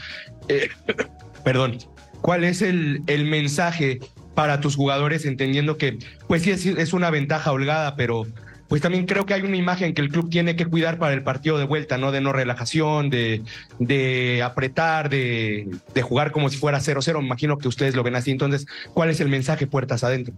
Eh, 0.47 0.69
perdón. 1.43 1.77
¿Cuál 2.21 2.43
es 2.43 2.61
el, 2.61 3.01
el 3.07 3.23
mensaje 3.25 3.99
para 4.35 4.61
tus 4.61 4.75
jugadores, 4.75 5.25
entendiendo 5.25 5.77
que, 5.77 5.99
pues 6.27 6.43
sí, 6.43 6.51
es, 6.51 6.65
es 6.65 6.93
una 6.93 7.09
ventaja 7.09 7.51
holgada, 7.51 7.95
pero 7.95 8.25
pues 8.69 8.83
también 8.83 9.07
creo 9.07 9.25
que 9.25 9.33
hay 9.33 9.41
una 9.41 9.57
imagen 9.57 9.95
que 9.95 10.01
el 10.01 10.09
club 10.09 10.29
tiene 10.29 10.55
que 10.55 10.67
cuidar 10.67 10.99
para 10.99 11.15
el 11.15 11.23
partido 11.23 11.57
de 11.57 11.65
vuelta, 11.65 11.97
¿no? 11.97 12.11
De 12.11 12.21
no 12.21 12.31
relajación, 12.31 13.09
de, 13.09 13.41
de 13.79 14.43
apretar, 14.43 15.09
de, 15.09 15.67
de 15.93 16.01
jugar 16.03 16.31
como 16.31 16.49
si 16.49 16.57
fuera 16.57 16.79
0-0. 16.79 17.19
Me 17.19 17.25
imagino 17.25 17.57
que 17.57 17.67
ustedes 17.67 17.95
lo 17.95 18.03
ven 18.03 18.15
así. 18.15 18.29
Entonces, 18.29 18.67
¿cuál 18.93 19.09
es 19.09 19.19
el 19.21 19.27
mensaje 19.27 19.65
puertas 19.65 20.03
adentro? 20.03 20.35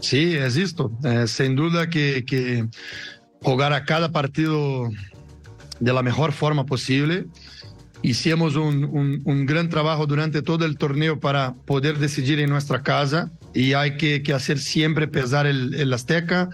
Sí, 0.00 0.34
es 0.34 0.56
esto. 0.56 0.90
Eh, 1.04 1.26
sin 1.26 1.54
duda 1.54 1.90
que, 1.90 2.24
que 2.24 2.66
jugar 3.42 3.74
a 3.74 3.84
cada 3.84 4.10
partido 4.10 4.88
de 5.78 5.92
la 5.92 6.02
mejor 6.02 6.32
forma 6.32 6.64
posible. 6.64 7.26
Hicimos 8.02 8.56
un, 8.56 8.84
un, 8.84 9.22
un, 9.24 9.46
gran 9.46 9.68
trabajo 9.68 10.06
durante 10.06 10.40
todo 10.42 10.64
el 10.64 10.78
torneo 10.78 11.18
para 11.18 11.54
poder 11.66 11.98
decidir 11.98 12.38
en 12.40 12.50
nuestra 12.50 12.82
casa 12.82 13.30
y 13.54 13.72
hay 13.72 13.96
que, 13.96 14.22
que 14.22 14.32
hacer 14.32 14.58
siempre 14.58 15.08
pesar 15.08 15.46
el, 15.46 15.74
el 15.74 15.92
Azteca, 15.92 16.50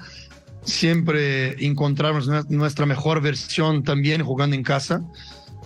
siempre 0.65 1.65
encontramos 1.65 2.29
nuestra 2.49 2.87
mejor 2.87 3.21
versión 3.21 3.83
también 3.83 4.23
jugando 4.23 4.57
en 4.57 4.63
casa. 4.63 5.03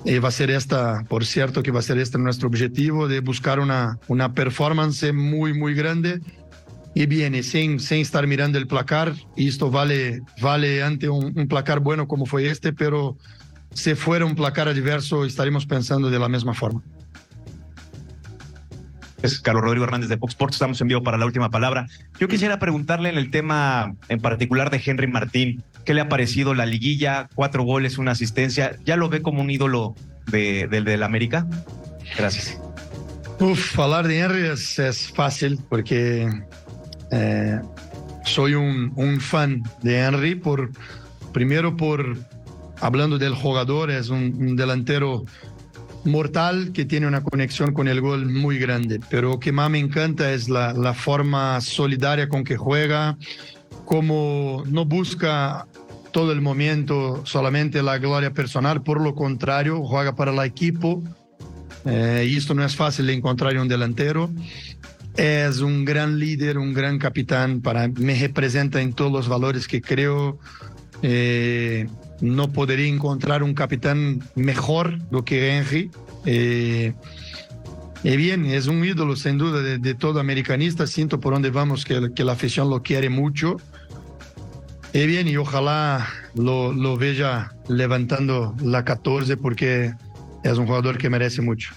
Y 0.04 0.18
va 0.18 0.28
a 0.28 0.32
ser 0.32 0.50
esta, 0.50 1.02
por 1.08 1.24
cierto, 1.24 1.62
que 1.62 1.72
va 1.72 1.80
a 1.80 1.82
ser 1.82 1.98
este 1.98 2.18
nuestro 2.18 2.48
objetivo 2.48 3.08
de 3.08 3.20
buscar 3.20 3.58
una, 3.58 3.98
una 4.06 4.32
performance 4.32 5.12
muy, 5.12 5.52
muy 5.52 5.74
grande 5.74 6.20
y 6.96 7.04
viene 7.04 7.42
sin, 7.42 7.78
sin 7.78 7.98
estar 7.98 8.26
mirando 8.26 8.56
el 8.56 8.66
placar. 8.66 9.14
Y 9.36 9.48
esto 9.48 9.70
vale, 9.70 10.22
vale 10.40 10.82
ante 10.82 11.10
un, 11.10 11.34
placar 11.46 11.80
bueno 11.80 12.08
como 12.08 12.24
fue 12.24 12.48
este, 12.48 12.72
pero 12.72 13.18
si 13.74 13.94
fuera 13.94 14.24
un 14.24 14.34
placar 14.34 14.68
adverso 14.68 15.26
estaremos 15.26 15.66
pensando 15.66 16.08
de 16.08 16.18
la 16.18 16.28
misma 16.28 16.54
forma. 16.54 16.82
Es 19.22 19.40
Carlos 19.40 19.64
Rodrigo 19.64 19.84
Hernández 19.84 20.08
de 20.08 20.18
Fox 20.18 20.32
Sports. 20.32 20.56
Estamos 20.56 20.80
en 20.80 20.88
vivo 20.88 21.02
para 21.02 21.16
la 21.16 21.26
última 21.26 21.50
palabra. 21.50 21.86
Yo 22.18 22.28
quisiera 22.28 22.58
preguntarle 22.58 23.08
en 23.08 23.18
el 23.18 23.30
tema 23.30 23.94
en 24.08 24.20
particular 24.20 24.70
de 24.70 24.80
Henry 24.84 25.06
Martín, 25.06 25.62
¿qué 25.84 25.94
le 25.94 26.02
ha 26.02 26.08
parecido 26.08 26.54
la 26.54 26.66
liguilla? 26.66 27.28
Cuatro 27.34 27.62
goles, 27.62 27.98
una 27.98 28.12
asistencia. 28.12 28.76
¿Ya 28.84 28.96
lo 28.96 29.08
ve 29.08 29.22
como 29.22 29.40
un 29.40 29.50
ídolo 29.50 29.94
de, 30.26 30.68
del 30.68 31.02
América? 31.02 31.46
Gracias. 32.16 32.60
Uf, 33.40 33.78
hablar 33.78 34.06
de 34.06 34.18
Henry 34.18 34.46
es, 34.46 35.12
fácil 35.14 35.58
porque 35.68 36.28
eh, 37.10 37.60
soy 38.24 38.54
un, 38.54 39.20
fan 39.20 39.62
de 39.82 39.98
Henry 39.98 40.34
por 40.34 40.70
primero 41.32 41.76
por 41.76 42.16
hablando 42.80 43.18
del 43.18 43.34
jugador, 43.34 43.90
es 43.90 44.08
un 44.08 44.56
delantero 44.56 45.24
mortal 46.06 46.72
que 46.72 46.84
tiene 46.84 47.06
una 47.06 47.22
conexión 47.22 47.74
con 47.74 47.88
el 47.88 48.00
gol 48.00 48.26
muy 48.26 48.58
grande, 48.58 49.00
pero 49.10 49.30
lo 49.30 49.40
que 49.40 49.52
más 49.52 49.70
me 49.70 49.78
encanta 49.78 50.32
es 50.32 50.48
la, 50.48 50.72
la 50.72 50.94
forma 50.94 51.60
solidaria 51.60 52.28
con 52.28 52.44
que 52.44 52.56
juega, 52.56 53.18
como 53.84 54.62
no 54.66 54.84
busca 54.84 55.66
todo 56.16 56.32
el 56.32 56.40
momento 56.40 57.20
solamente 57.26 57.82
la 57.82 57.98
gloria 57.98 58.32
personal, 58.32 58.82
por 58.82 59.02
lo 59.02 59.14
contrario, 59.14 59.84
juega 59.84 60.16
para 60.16 60.32
el 60.32 60.38
equipo. 60.46 61.02
Eh, 61.84 62.26
y 62.30 62.36
esto 62.38 62.54
no 62.54 62.64
es 62.64 62.74
fácil 62.74 63.10
encontrar 63.10 63.52
en 63.52 63.58
un 63.58 63.68
delantero. 63.68 64.30
Es 65.14 65.60
un 65.60 65.84
gran 65.84 66.18
líder, 66.18 66.56
un 66.56 66.72
gran 66.72 66.98
capitán, 66.98 67.60
para 67.60 67.88
me 67.88 68.18
representa 68.18 68.80
en 68.80 68.94
todos 68.94 69.12
los 69.12 69.28
valores 69.28 69.68
que 69.68 69.82
creo. 69.82 70.38
Eh, 71.02 71.86
no 72.20 72.52
podría 72.52 72.86
encontrar 72.86 73.42
un 73.42 73.54
capitán 73.54 74.22
mejor 74.34 74.98
do 75.10 75.24
que 75.24 75.56
Henry. 75.56 75.90
Eh, 76.24 76.94
y 78.02 78.16
bien, 78.16 78.46
es 78.46 78.66
un 78.66 78.84
ídolo 78.84 79.16
sin 79.16 79.38
duda 79.38 79.60
de, 79.62 79.94
todo 79.94 80.20
americanista. 80.20 80.86
Siento 80.86 81.20
por 81.20 81.32
donde 81.32 81.50
vamos 81.50 81.84
que, 81.84 82.24
la 82.24 82.32
afición 82.32 82.70
lo 82.70 82.82
quiere 82.82 83.10
mucho. 83.10 83.56
Y 84.92 85.06
bien, 85.06 85.28
y 85.28 85.36
ojalá 85.36 86.06
lo 86.34 86.96
vea 86.96 87.52
levantando 87.68 88.54
la 88.62 88.84
14 88.84 89.36
porque 89.36 89.92
es 90.42 90.58
un 90.58 90.66
jugador 90.66 90.98
que 90.98 91.10
merece 91.10 91.42
mucho. 91.42 91.74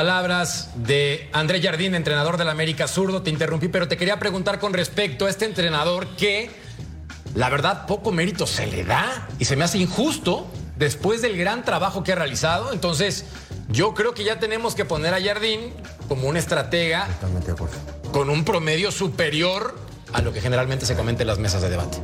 Palabras 0.00 0.70
de 0.76 1.28
André 1.34 1.60
Jardín, 1.60 1.94
entrenador 1.94 2.38
del 2.38 2.48
América 2.48 2.88
Zurdo. 2.88 3.20
Te 3.20 3.28
interrumpí, 3.28 3.68
pero 3.68 3.86
te 3.86 3.98
quería 3.98 4.18
preguntar 4.18 4.58
con 4.58 4.72
respecto 4.72 5.26
a 5.26 5.28
este 5.28 5.44
entrenador 5.44 6.16
que, 6.16 6.48
la 7.34 7.50
verdad, 7.50 7.84
poco 7.84 8.10
mérito 8.10 8.46
se 8.46 8.66
le 8.66 8.82
da 8.82 9.28
y 9.38 9.44
se 9.44 9.56
me 9.56 9.64
hace 9.64 9.76
injusto 9.76 10.50
después 10.78 11.20
del 11.20 11.36
gran 11.36 11.66
trabajo 11.66 12.02
que 12.02 12.12
ha 12.12 12.14
realizado. 12.14 12.72
Entonces, 12.72 13.26
yo 13.68 13.92
creo 13.92 14.14
que 14.14 14.24
ya 14.24 14.38
tenemos 14.38 14.74
que 14.74 14.86
poner 14.86 15.12
a 15.12 15.22
Jardín 15.22 15.74
como 16.08 16.28
un 16.28 16.38
estratega 16.38 17.06
con 18.10 18.30
un 18.30 18.46
promedio 18.46 18.90
superior 18.92 19.78
a 20.14 20.22
lo 20.22 20.32
que 20.32 20.40
generalmente 20.40 20.86
se 20.86 20.96
comenta 20.96 21.24
en 21.24 21.26
las 21.26 21.38
mesas 21.38 21.60
de 21.60 21.68
debate. 21.68 21.98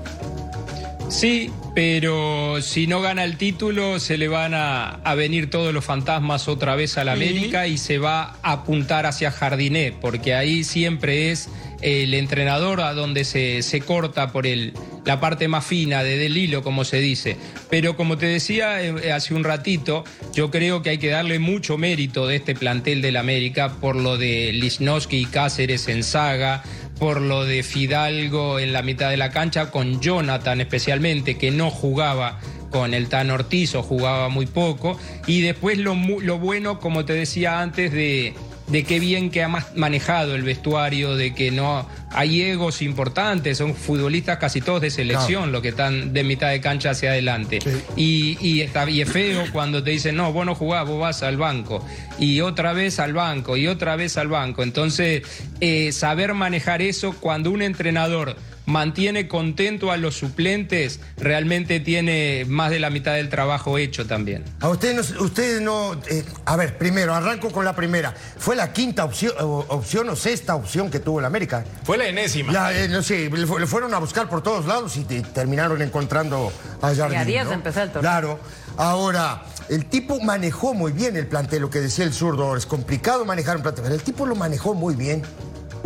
Sí, 1.09 1.51
pero 1.75 2.61
si 2.61 2.87
no 2.87 3.01
gana 3.01 3.25
el 3.25 3.37
título 3.37 4.01
se 4.01 4.19
le 4.19 4.29
van 4.29 4.55
a, 4.55 4.89
a 4.89 5.15
venir 5.15 5.51
todos 5.51 5.73
los 5.73 5.85
fantasmas 5.85 6.49
otra 6.49 6.75
vez 6.75 6.99
a 6.99 7.05
la 7.05 7.13
América 7.13 7.69
y 7.69 7.79
se 7.79 7.99
va 7.99 8.37
a 8.43 8.53
apuntar 8.53 9.07
hacia 9.07 9.31
Jardiné, 9.31 9.93
porque 10.01 10.35
ahí 10.35 10.65
siempre 10.65 11.31
es 11.31 11.49
el 11.83 12.15
entrenador 12.15 12.81
a 12.81 12.95
donde 12.95 13.25
se, 13.25 13.63
se 13.63 13.81
corta 13.81 14.33
por 14.33 14.47
el, 14.47 14.73
la 15.05 15.21
parte 15.21 15.49
más 15.49 15.65
fina 15.65 16.03
de, 16.03 16.17
del 16.17 16.37
hilo, 16.37 16.63
como 16.63 16.85
se 16.85 16.99
dice. 16.99 17.37
Pero 17.71 17.97
como 17.97 18.19
te 18.19 18.27
decía 18.27 18.83
eh, 18.83 19.13
hace 19.13 19.35
un 19.35 19.45
ratito, 19.45 20.05
yo 20.35 20.51
creo 20.51 20.83
que 20.83 20.91
hay 20.91 20.99
que 20.99 21.09
darle 21.09 21.39
mucho 21.39 21.79
mérito 21.79 22.27
de 22.27 22.37
este 22.37 22.55
plantel 22.55 23.03
del 23.03 23.17
América 23.17 23.77
por 23.81 23.97
lo 23.97 24.17
de 24.17 24.53
Lisnowski 24.53 25.19
y 25.19 25.27
Cáceres 25.27 25.89
en 25.89 26.03
saga, 26.03 26.63
por 26.99 27.21
lo 27.21 27.45
de 27.45 27.63
Fidalgo 27.63 28.59
en 28.59 28.73
la 28.73 28.83
mitad 28.83 29.11
de 29.11 29.17
la 29.17 29.31
cancha, 29.31 29.71
con 29.71 30.01
Jonathan 30.01 30.61
especialmente, 30.61 31.37
que 31.37 31.51
no 31.51 31.71
jugaba 31.71 32.41
con 32.71 32.95
el 32.95 33.09
Tan 33.09 33.31
Ortiz 33.31 33.75
o 33.75 33.83
jugaba 33.83 34.29
muy 34.29 34.47
poco. 34.47 34.99
Y 35.27 35.43
después 35.43 35.79
lo, 35.79 35.95
lo 35.95 36.39
bueno, 36.39 36.81
como 36.81 37.05
te 37.05 37.13
decía 37.13 37.61
antes, 37.61 37.93
de, 37.93 38.35
de 38.69 38.85
qué 38.85 38.99
bien 38.99 39.31
que 39.31 39.43
ha 39.43 39.49
manejado 39.75 40.35
el 40.35 40.43
vestuario, 40.43 41.17
de 41.17 41.35
que 41.35 41.51
no 41.51 41.89
hay 42.11 42.43
egos 42.43 42.83
importantes, 42.83 43.59
son 43.59 43.75
futbolistas 43.75 44.39
casi 44.39 44.61
todos 44.61 44.81
de 44.81 44.91
selección, 44.91 45.43
claro. 45.43 45.53
lo 45.53 45.63
que 45.63 45.69
están 45.69 46.13
de 46.13 46.25
mitad 46.25 46.51
de 46.51 46.61
cancha 46.61 46.91
hacia 46.91 47.11
adelante. 47.11 47.61
Sí. 47.61 47.71
Y, 47.97 48.39
y, 48.41 48.61
está, 48.63 48.89
y 48.89 49.03
es 49.03 49.11
feo 49.11 49.45
cuando 49.53 49.83
te 49.83 49.91
dicen, 49.91 50.17
no, 50.17 50.33
vos 50.33 50.47
no 50.47 50.55
jugás, 50.55 50.87
vos 50.87 51.01
vas 51.01 51.23
al 51.23 51.37
banco. 51.37 51.85
Y 52.19 52.41
otra 52.41 52.73
vez 52.73 52.99
al 52.99 53.13
banco, 53.13 53.57
y 53.57 53.67
otra 53.67 53.97
vez 53.97 54.17
al 54.17 54.29
banco. 54.29 54.63
Entonces, 54.63 55.23
eh, 55.61 55.93
saber 55.93 56.35
manejar 56.35 56.83
eso 56.83 57.15
cuando 57.21 57.51
un 57.51 57.63
entrenador 57.63 58.37
mantiene 58.67 59.29
contento 59.29 59.91
a 59.91 59.97
los 59.97 60.17
suplentes, 60.17 61.01
realmente 61.17 61.81
tiene 61.81 62.45
más 62.49 62.71
de 62.71 62.81
la 62.81 62.91
mitad 62.91 63.15
del 63.15 63.29
trabajo 63.29 63.79
hecho 63.79 64.07
también. 64.07 64.45
A 64.61 64.69
ustedes 64.69 65.13
no, 65.15 65.23
ustedes 65.25 65.61
no 65.63 65.95
eh, 66.09 66.25
a 66.45 66.57
ver, 66.57 66.77
primero, 66.77 67.15
arranco 67.15 67.51
con 67.51 67.65
la 67.65 67.75
primera. 67.75 68.15
Fue 68.39 68.55
la 68.57 68.73
quinta 68.73 69.05
opción 69.05 69.33
o, 69.41 69.65
opción 69.69 70.09
o 70.09 70.17
sexta 70.17 70.55
opción 70.55 70.91
que 70.91 71.01
tuvo 71.01 71.21
el 71.21 71.25
América. 71.25 71.65
Fue 71.85 71.97
la 71.97 72.07
enésima. 72.09 72.53
La, 72.53 72.77
eh, 72.77 72.89
no 72.89 73.03
sé, 73.03 73.31
le, 73.31 73.47
fu- 73.47 73.59
le 73.59 73.67
fueron 73.67 73.95
a 73.95 73.99
buscar 73.99 74.29
por 74.29 74.43
todos 74.43 74.67
lados 74.67 74.97
y 74.97 75.05
te- 75.05 75.23
terminaron 75.23 75.81
encontrando 75.81 76.53
a 76.83 76.95
Jardín. 76.95 77.29
Y 77.31 77.37
a 77.37 77.43
empezar 77.43 77.85
el 77.85 77.93
torneo. 77.93 78.11
Claro. 78.11 78.41
Ahora, 78.77 79.43
el 79.71 79.87
tipo 79.87 80.21
manejó 80.21 80.75
muy 80.75 80.93
bien 80.93 81.17
el 81.17 81.27
plantel, 81.27 81.63
lo 81.63 81.71
que 81.71 81.81
decía 81.81 82.05
el 82.05 82.13
zurdo. 82.13 82.57
Es 82.57 82.67
complicado 82.67 83.25
manejar 83.25 83.57
un 83.57 83.63
plantel, 83.63 83.85
pero 83.85 83.95
el 83.95 84.03
tipo 84.03 84.27
lo 84.27 84.35
manejó 84.35 84.75
muy 84.75 84.95
bien. 84.95 85.23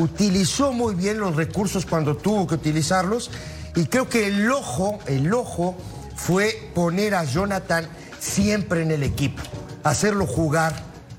Utilizó 0.01 0.73
muy 0.73 0.95
bien 0.95 1.19
los 1.19 1.37
recursos 1.37 1.85
cuando 1.85 2.17
tuvo 2.17 2.47
que 2.47 2.55
utilizarlos. 2.55 3.31
Y 3.77 3.85
creo 3.85 4.09
que 4.09 4.29
el 4.29 4.51
ojo, 4.51 4.99
el 5.07 5.33
ojo 5.35 5.77
fue 6.17 6.71
poner 6.75 7.15
a 7.15 7.25
Jonathan 7.25 7.87
siempre 8.19 8.81
en 8.81 8.93
el 8.93 9.03
equipo. 9.03 9.43
Hacerlo 9.85 10.27
jugar 10.27 10.75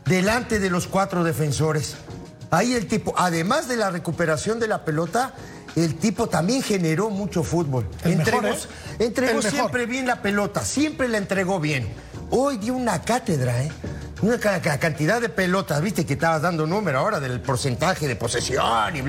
delante 0.05 0.57
de 0.57 0.71
los 0.71 0.87
cuatro 0.87 1.23
defensores. 1.23 1.93
Ahí 2.49 2.73
el 2.73 2.87
tipo, 2.87 3.13
además 3.17 3.67
de 3.67 3.77
la 3.77 3.91
recuperación 3.91 4.59
de 4.59 4.67
la 4.67 4.83
pelota, 4.83 5.35
el 5.75 5.95
tipo 5.99 6.27
también 6.27 6.63
generó 6.63 7.11
mucho 7.11 7.43
fútbol. 7.43 7.87
El 8.03 8.13
entregó 8.13 8.41
mejor, 8.41 8.57
¿eh? 8.97 9.05
entregó 9.05 9.41
siempre 9.43 9.85
bien 9.85 10.07
la 10.07 10.23
pelota, 10.23 10.65
siempre 10.65 11.07
la 11.07 11.19
entregó 11.19 11.59
bien. 11.59 11.87
Hoy 12.31 12.57
dio 12.57 12.73
una 12.73 13.03
cátedra, 13.03 13.61
¿eh? 13.61 13.71
Una 14.21 14.37
ca- 14.39 14.61
ca- 14.61 14.77
cantidad 14.77 15.19
de 15.19 15.29
pelotas, 15.29 15.81
viste 15.81 16.05
que 16.05 16.13
estabas 16.13 16.41
dando 16.43 16.67
número 16.67 16.99
ahora 16.99 17.19
del 17.19 17.39
porcentaje 17.41 18.07
de 18.07 18.15
posesión 18.15 18.95
y 18.95 19.01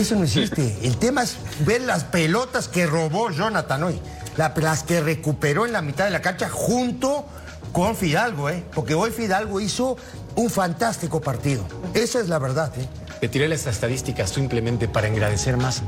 Eso 0.00 0.14
no 0.16 0.24
existe. 0.24 0.78
El 0.82 0.96
tema 0.96 1.22
es 1.22 1.36
ver 1.60 1.82
las 1.82 2.04
pelotas 2.04 2.68
que 2.68 2.86
robó 2.86 3.30
Jonathan 3.30 3.82
hoy. 3.82 4.00
La- 4.36 4.54
las 4.56 4.82
que 4.82 5.00
recuperó 5.00 5.66
en 5.66 5.72
la 5.72 5.82
mitad 5.82 6.06
de 6.06 6.10
la 6.10 6.22
cancha 6.22 6.48
junto 6.48 7.26
con 7.72 7.96
Fidalgo, 7.96 8.48
¿eh? 8.48 8.64
Porque 8.74 8.94
hoy 8.94 9.10
Fidalgo 9.10 9.60
hizo 9.60 9.96
un 10.36 10.48
fantástico 10.48 11.20
partido. 11.20 11.64
Esa 11.92 12.20
es 12.20 12.28
la 12.28 12.38
verdad, 12.38 12.72
¿eh? 12.78 12.88
Te 13.24 13.28
tiré 13.28 13.48
las 13.48 13.66
estadísticas 13.66 14.28
simplemente 14.28 14.86
para 14.86 15.06
agradecer 15.08 15.56
más 15.56 15.82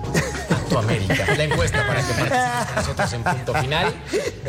a 0.48 0.68
tu 0.70 0.78
América. 0.78 1.34
La 1.36 1.44
encuesta 1.44 1.86
para 1.86 2.00
que 2.00 2.14
participes 2.14 2.66
con 2.66 2.76
nosotros 2.76 3.12
en 3.12 3.22
punto 3.24 3.52
final. 3.52 3.94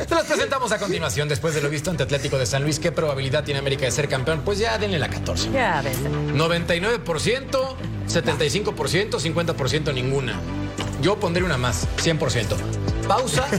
Te 0.08 0.16
las 0.16 0.24
presentamos 0.24 0.72
a 0.72 0.80
continuación. 0.80 1.28
Después 1.28 1.54
de 1.54 1.62
lo 1.62 1.70
visto 1.70 1.92
ante 1.92 2.04
Atlético 2.04 2.38
de 2.38 2.46
San 2.46 2.64
Luis, 2.64 2.80
¿qué 2.80 2.94
probabilidad 2.94 3.44
tiene 3.44 3.60
América 3.60 3.84
de 3.84 3.92
ser 3.92 4.08
campeón? 4.08 4.44
Pues 4.46 4.60
ya 4.60 4.78
denle 4.78 5.00
la 5.00 5.10
14. 5.10 5.52
Ya 5.52 5.82
ves. 5.82 5.98
99%, 6.02 7.76
75%, 8.08 9.20
50% 9.20 9.94
ninguna. 9.94 10.40
Yo 11.02 11.20
pondré 11.20 11.44
una 11.44 11.58
más, 11.58 11.90
100%. 11.98 12.56
Pausa 13.06 13.50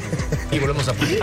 y 0.51 0.59
volvemos 0.59 0.89
a 0.89 0.95
punto 0.95 1.23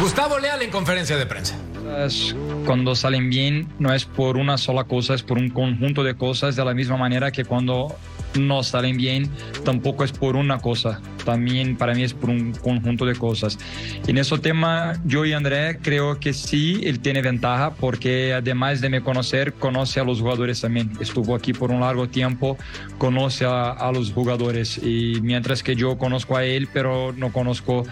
Gustavo 0.00 0.38
Leal 0.38 0.62
en 0.62 0.70
conferencia 0.70 1.18
de 1.18 1.26
prensa. 1.26 1.58
cuando 2.64 2.94
salen 2.94 3.28
bien 3.28 3.68
no 3.78 3.92
es 3.92 4.06
por 4.06 4.38
una 4.38 4.56
sola 4.56 4.84
cosa, 4.84 5.12
es 5.12 5.22
por 5.22 5.36
un 5.36 5.50
conjunto 5.50 6.02
de 6.02 6.14
cosas, 6.14 6.56
de 6.56 6.64
la 6.64 6.72
misma 6.72 6.96
manera 6.96 7.30
que 7.30 7.44
cuando 7.44 7.94
no 8.38 8.62
salen 8.62 8.96
bien 8.96 9.28
tampoco 9.62 10.04
es 10.04 10.12
por 10.12 10.36
una 10.36 10.58
cosa, 10.58 11.02
también 11.26 11.76
para 11.76 11.94
mí 11.94 12.02
es 12.02 12.14
por 12.14 12.30
un 12.30 12.52
conjunto 12.52 13.04
de 13.04 13.14
cosas. 13.14 13.58
En 14.06 14.16
ese 14.16 14.38
tema, 14.38 14.94
yo 15.04 15.26
y 15.26 15.34
André 15.34 15.78
creo 15.82 16.18
que 16.18 16.32
sí, 16.32 16.80
él 16.84 17.00
tiene 17.00 17.20
ventaja 17.20 17.74
porque 17.74 18.32
además 18.32 18.80
de 18.80 18.88
me 18.88 19.02
conocer, 19.02 19.52
conoce 19.52 20.00
a 20.00 20.04
los 20.04 20.20
jugadores 20.20 20.62
también. 20.62 20.92
Estuvo 21.00 21.34
aquí 21.34 21.52
por 21.52 21.70
un 21.70 21.80
largo 21.80 22.08
tiempo, 22.08 22.56
conoce 22.96 23.44
a, 23.44 23.72
a 23.72 23.92
los 23.92 24.12
jugadores 24.12 24.78
y 24.78 25.20
mientras 25.20 25.62
que 25.62 25.76
yo 25.76 25.98
conozco 25.98 26.38
a 26.38 26.44
él, 26.44 26.68
pero 26.72 27.12
no 27.12 27.32
conozco 27.32 27.84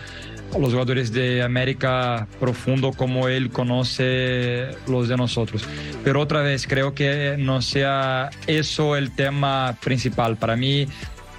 los 0.56 0.70
jugadores 0.70 1.12
de 1.12 1.42
América 1.42 2.26
profundo 2.40 2.92
como 2.92 3.28
él 3.28 3.50
conoce 3.50 4.68
los 4.86 5.08
de 5.08 5.16
nosotros. 5.16 5.64
Pero 6.04 6.20
otra 6.20 6.42
vez, 6.42 6.66
creo 6.66 6.94
que 6.94 7.36
no 7.38 7.60
sea 7.60 8.30
eso 8.46 8.96
el 8.96 9.14
tema 9.14 9.76
principal. 9.82 10.36
Para 10.36 10.56
mí, 10.56 10.86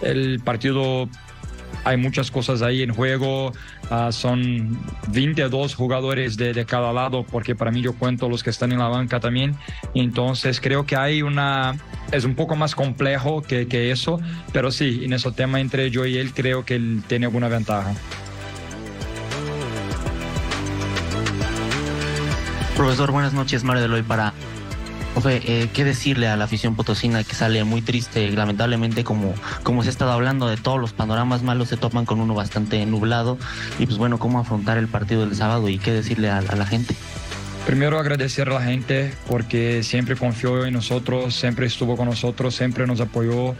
el 0.02 0.40
partido, 0.42 1.10
hay 1.84 1.98
muchas 1.98 2.30
cosas 2.30 2.62
ahí 2.62 2.84
en 2.84 2.94
juego. 2.94 3.52
ah, 3.90 4.12
son 4.12 4.78
22 5.08 5.74
jugadores 5.74 6.38
de, 6.38 6.54
de 6.54 6.66
cada 6.66 6.94
lado, 6.94 7.24
porque 7.24 7.56
para 7.56 7.72
mí 7.72 7.82
yo 7.82 7.94
cuento 7.94 8.30
los 8.30 8.44
que 8.44 8.52
están 8.52 8.72
en 8.72 8.80
la 8.80 8.88
banca 8.88 9.20
también. 9.20 9.56
Entonces, 9.96 10.62
creo 10.62 10.86
que 10.86 10.96
hay 10.96 11.24
una... 11.24 11.78
Es 12.12 12.26
un 12.26 12.36
poco 12.36 12.56
más 12.56 12.76
complejo 12.76 13.42
que, 13.42 13.68
que 13.68 13.92
eso, 13.92 14.20
pero 14.52 14.72
sí, 14.72 15.02
en 15.04 15.14
ese 15.14 15.32
tema 15.32 15.60
entre 15.60 15.90
yo 15.90 16.06
y 16.06 16.18
él 16.18 16.34
creo 16.34 16.66
que 16.66 16.76
él 16.76 17.04
tiene 17.08 17.26
alguna 17.26 17.48
ventaja. 17.48 17.94
Profesor, 22.80 23.12
buenas 23.12 23.34
noches, 23.34 23.66
Mario 23.66 23.82
Deloy 23.82 24.04
para... 24.04 24.34
Profe, 25.12 25.42
eh, 25.44 25.68
¿qué 25.74 25.84
decirle 25.84 26.30
a 26.30 26.38
la 26.38 26.46
afición 26.46 26.78
potosina 26.78 27.26
que 27.26 27.36
sale 27.36 27.62
muy 27.66 27.82
triste? 27.82 28.32
Lamentablemente, 28.32 29.04
como, 29.04 29.34
como 29.64 29.84
se 29.84 29.90
ha 29.90 29.92
estado 29.92 30.14
hablando 30.14 30.48
de 30.48 30.56
todos 30.56 30.80
los 30.80 30.94
panoramas 30.94 31.44
malos, 31.44 31.68
se 31.68 31.76
topan 31.76 32.06
con 32.06 32.22
uno 32.22 32.36
bastante 32.36 32.86
nublado. 32.86 33.38
Y 33.80 33.86
pues 33.86 33.98
bueno, 33.98 34.18
¿cómo 34.18 34.40
afrontar 34.40 34.78
el 34.78 34.88
partido 34.88 35.26
del 35.26 35.36
sábado 35.36 35.68
y 35.68 35.78
qué 35.78 35.92
decirle 35.92 36.30
a, 36.30 36.38
a 36.38 36.56
la 36.56 36.66
gente? 36.66 36.96
Primero 37.66 38.00
agradecer 38.00 38.48
a 38.48 38.54
la 38.54 38.62
gente 38.62 39.14
porque 39.28 39.84
siempre 39.84 40.16
confió 40.16 40.66
en 40.66 40.74
nosotros, 40.74 41.36
siempre 41.36 41.68
estuvo 41.68 41.98
con 41.98 42.08
nosotros, 42.08 42.56
siempre 42.56 42.88
nos 42.88 43.02
apoyó. 43.02 43.56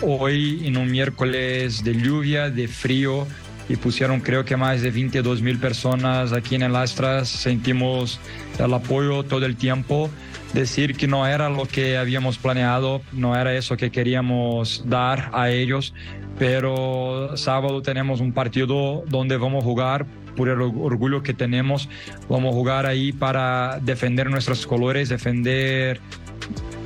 Hoy 0.00 0.66
en 0.66 0.78
un 0.78 0.90
miércoles 0.90 1.84
de 1.84 1.94
lluvia, 1.94 2.48
de 2.48 2.68
frío, 2.68 3.26
y 3.68 3.76
pusieron 3.76 4.20
creo 4.20 4.44
que 4.44 4.56
más 4.56 4.82
de 4.82 4.90
22 4.90 5.42
mil 5.42 5.58
personas 5.58 6.32
aquí 6.32 6.54
en 6.54 6.62
el 6.62 6.76
Astras. 6.76 7.28
Sentimos 7.28 8.20
el 8.58 8.72
apoyo 8.74 9.22
todo 9.22 9.46
el 9.46 9.56
tiempo. 9.56 10.10
Decir 10.52 10.96
que 10.96 11.06
no 11.06 11.26
era 11.26 11.48
lo 11.48 11.64
que 11.66 11.96
habíamos 11.96 12.36
planeado, 12.36 13.00
no 13.12 13.34
era 13.34 13.54
eso 13.54 13.76
que 13.76 13.90
queríamos 13.90 14.84
dar 14.86 15.30
a 15.32 15.50
ellos, 15.50 15.94
pero 16.38 17.36
sábado 17.36 17.80
tenemos 17.80 18.20
un 18.20 18.32
partido 18.32 19.02
donde 19.08 19.38
vamos 19.38 19.62
a 19.62 19.66
jugar 19.66 20.06
por 20.36 20.50
el 20.50 20.60
orgullo 20.60 21.22
que 21.22 21.32
tenemos, 21.32 21.88
vamos 22.28 22.52
a 22.52 22.54
jugar 22.54 22.86
ahí 22.86 23.12
para 23.12 23.78
defender 23.80 24.28
nuestros 24.30 24.66
colores, 24.66 25.08
defender 25.08 26.00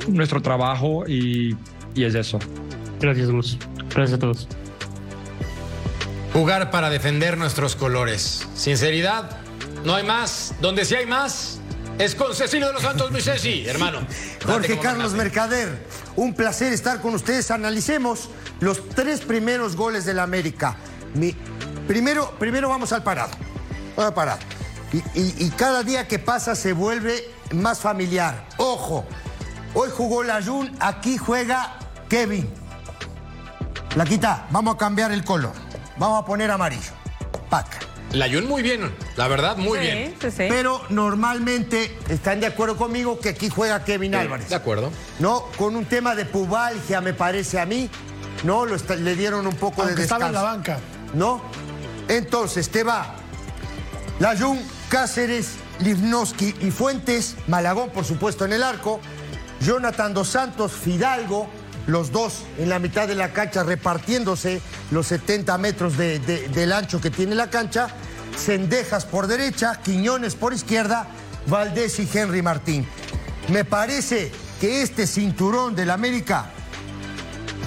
nuestro 0.09 0.41
trabajo 0.41 1.05
y, 1.09 1.57
y 1.95 2.05
es 2.05 2.15
eso. 2.15 2.39
Gracias, 3.01 3.31
Gus. 3.31 3.59
Gracias 3.95 4.13
a 4.13 4.19
todos. 4.19 4.49
Jugar 6.37 6.71
para 6.71 6.91
defender 6.91 7.39
nuestros 7.39 7.77
colores. 7.77 8.47
Sinceridad, 8.55 9.39
no 9.87 9.95
hay 9.95 10.05
más. 10.05 10.53
Donde 10.61 10.85
sí 10.85 10.95
hay 10.95 11.07
más 11.07 11.61
es 11.99 12.15
con 12.15 12.35
Cecilio 12.35 12.67
de 12.67 12.75
los 12.75 12.83
Santos, 12.83 13.11
mi 13.11 13.23
Ceci, 13.23 13.67
hermano. 13.67 14.07
Jorge 14.45 14.79
Carlos 14.79 15.15
Mercader, 15.15 15.87
un 16.15 16.35
placer 16.35 16.75
estar 16.75 17.01
con 17.01 17.15
ustedes. 17.15 17.51
Analicemos 17.51 18.29
los 18.61 18.87
tres 18.91 19.23
primeros 19.23 19.77
goles 19.77 20.05
del 20.05 20.19
América. 20.19 20.77
Mi- 21.15 21.35
primero, 21.89 22.35
primero 22.39 22.69
vamos 22.69 22.93
al 22.93 23.03
parado. 23.03 23.31
Vamos 23.97 24.09
al 24.11 24.15
parado. 24.15 24.41
Y, 24.93 24.99
y- 25.19 25.35
y 25.39 25.51
cada 25.57 25.83
día 25.85 26.07
que 26.07 26.19
pasa 26.19 26.55
se 26.55 26.75
vuelve 26.75 27.31
más 27.55 27.81
familiar. 27.81 28.47
Ojo, 28.59 29.07
hoy 29.73 29.89
jugó 29.91 30.23
la 30.23 30.43
Jun, 30.43 30.71
aquí 30.81 31.17
juega 31.17 31.79
Kevin. 32.11 32.47
La 33.95 34.05
quita, 34.05 34.47
vamos 34.51 34.75
a 34.75 34.77
cambiar 34.77 35.13
el 35.13 35.25
color. 35.25 35.65
Vamos 35.99 36.23
a 36.23 36.27
poner 36.27 36.51
amarillo. 36.51 36.93
Paca. 37.49 37.79
La 38.13 38.29
Jun 38.31 38.47
muy 38.47 38.63
bien, 38.63 38.95
la 39.17 39.27
verdad, 39.29 39.57
muy 39.57 39.79
bien. 39.81 40.15
Pero 40.37 40.81
normalmente 40.91 41.99
están 42.09 42.39
de 42.41 42.47
acuerdo 42.47 42.77
conmigo 42.77 43.19
que 43.19 43.31
aquí 43.31 43.49
juega 43.49 43.85
Kevin 43.85 44.13
Sí, 44.13 44.19
Álvarez. 44.19 44.49
de 44.49 44.55
acuerdo. 44.55 44.91
No, 45.19 45.43
con 45.59 45.75
un 45.77 45.85
tema 45.87 46.15
de 46.15 46.25
pubalgia, 46.25 47.01
me 47.01 47.13
parece 47.15 47.59
a 47.59 47.67
mí. 47.67 47.91
No, 48.45 48.65
Lo 48.65 48.77
está- 48.77 48.95
le 48.95 49.17
dieron 49.17 49.47
un 49.47 49.57
poco 49.57 49.83
Aunque 49.83 49.97
de 49.97 50.03
descanso. 50.03 50.27
estaba 50.27 50.29
en 50.29 50.33
la 50.35 50.43
banca. 50.43 50.79
¿No? 51.15 51.43
Entonces, 52.09 52.69
te 52.71 52.85
va. 52.85 53.17
Layun, 54.21 54.61
Cáceres, 54.89 55.55
Livnowski 55.81 56.55
y 56.61 56.71
Fuentes, 56.71 57.35
Malagón, 57.49 57.91
por 57.91 58.05
supuesto, 58.05 58.45
en 58.45 58.53
el 58.53 58.63
arco. 58.63 59.01
Jonathan 59.61 60.15
Dos 60.15 60.29
Santos, 60.29 60.73
Fidalgo, 60.73 61.49
los 61.87 62.11
dos 62.13 62.43
en 62.59 62.69
la 62.69 62.79
mitad 62.79 63.07
de 63.09 63.15
la 63.15 63.33
cancha 63.33 63.63
repartiéndose 63.63 64.61
los 64.91 65.07
70 65.07 65.57
metros 65.59 65.97
de- 65.97 66.19
de- 66.19 66.49
del 66.49 66.73
ancho 66.73 67.01
que 67.01 67.11
tiene 67.11 67.35
la 67.35 67.49
cancha. 67.51 67.89
Cendejas 68.37 69.05
por 69.07 69.27
derecha, 69.29 69.81
Quiñones 69.83 70.35
por 70.35 70.53
izquierda, 70.53 71.07
Valdés 71.47 71.99
y 72.01 72.09
Henry 72.13 72.43
Martín. 72.43 72.87
Me 73.49 73.65
parece 73.65 74.31
que 74.61 74.83
este 74.83 75.07
cinturón 75.07 75.75
del 75.77 75.91
América 75.91 76.47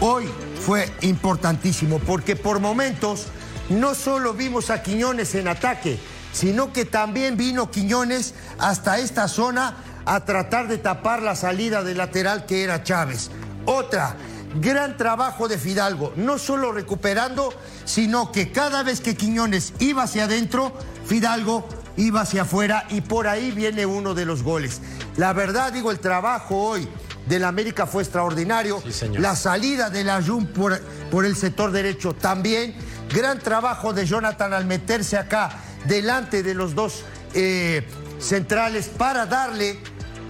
hoy 0.01 0.29
fue 0.65 0.91
importantísimo 1.01 1.99
porque 1.99 2.35
por 2.35 2.59
momentos 2.59 3.27
no 3.69 3.95
solo 3.95 4.33
vimos 4.33 4.69
a 4.69 4.83
Quiñones 4.83 5.33
en 5.35 5.47
ataque, 5.47 5.97
sino 6.33 6.73
que 6.73 6.85
también 6.85 7.37
vino 7.37 7.71
Quiñones 7.71 8.33
hasta 8.57 8.99
esta 8.99 9.27
zona 9.27 9.77
a 10.05 10.25
tratar 10.25 10.67
de 10.67 10.77
tapar 10.77 11.21
la 11.21 11.35
salida 11.35 11.83
del 11.83 11.97
lateral 11.97 12.45
que 12.45 12.63
era 12.63 12.83
Chávez. 12.83 13.29
Otra, 13.71 14.15
gran 14.59 14.97
trabajo 14.97 15.47
de 15.47 15.59
Fidalgo, 15.59 16.11
no 16.15 16.39
solo 16.39 16.71
recuperando, 16.71 17.53
sino 17.85 18.31
que 18.31 18.51
cada 18.51 18.81
vez 18.81 18.99
que 18.99 19.15
Quiñones 19.15 19.73
iba 19.77 20.03
hacia 20.03 20.23
adentro, 20.23 20.73
Fidalgo 21.05 21.69
iba 21.95 22.21
hacia 22.21 22.41
afuera 22.41 22.85
y 22.89 23.01
por 23.01 23.27
ahí 23.27 23.51
viene 23.51 23.85
uno 23.85 24.15
de 24.15 24.25
los 24.25 24.41
goles. 24.41 24.81
La 25.17 25.33
verdad, 25.33 25.71
digo, 25.71 25.91
el 25.91 25.99
trabajo 25.99 26.55
hoy 26.55 26.87
del 27.27 27.43
América 27.43 27.85
fue 27.85 28.01
extraordinario. 28.01 28.81
La 29.19 29.35
salida 29.35 29.91
de 29.91 30.03
la 30.03 30.19
Jun 30.23 30.47
por, 30.47 30.81
por 31.11 31.23
el 31.25 31.35
sector 31.35 31.71
derecho 31.71 32.13
también. 32.13 32.73
Gran 33.13 33.37
trabajo 33.37 33.93
de 33.93 34.07
Jonathan 34.07 34.51
al 34.51 34.65
meterse 34.65 35.15
acá 35.15 35.51
delante 35.85 36.41
de 36.41 36.55
los 36.55 36.73
dos 36.73 37.03
eh, 37.35 37.87
centrales 38.19 38.87
para 38.87 39.27
darle 39.27 39.79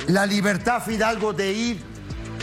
la 0.07 0.25
libertad 0.25 0.75
a 0.75 0.81
Fidalgo 0.81 1.31
de 1.31 1.53
ir, 1.53 1.81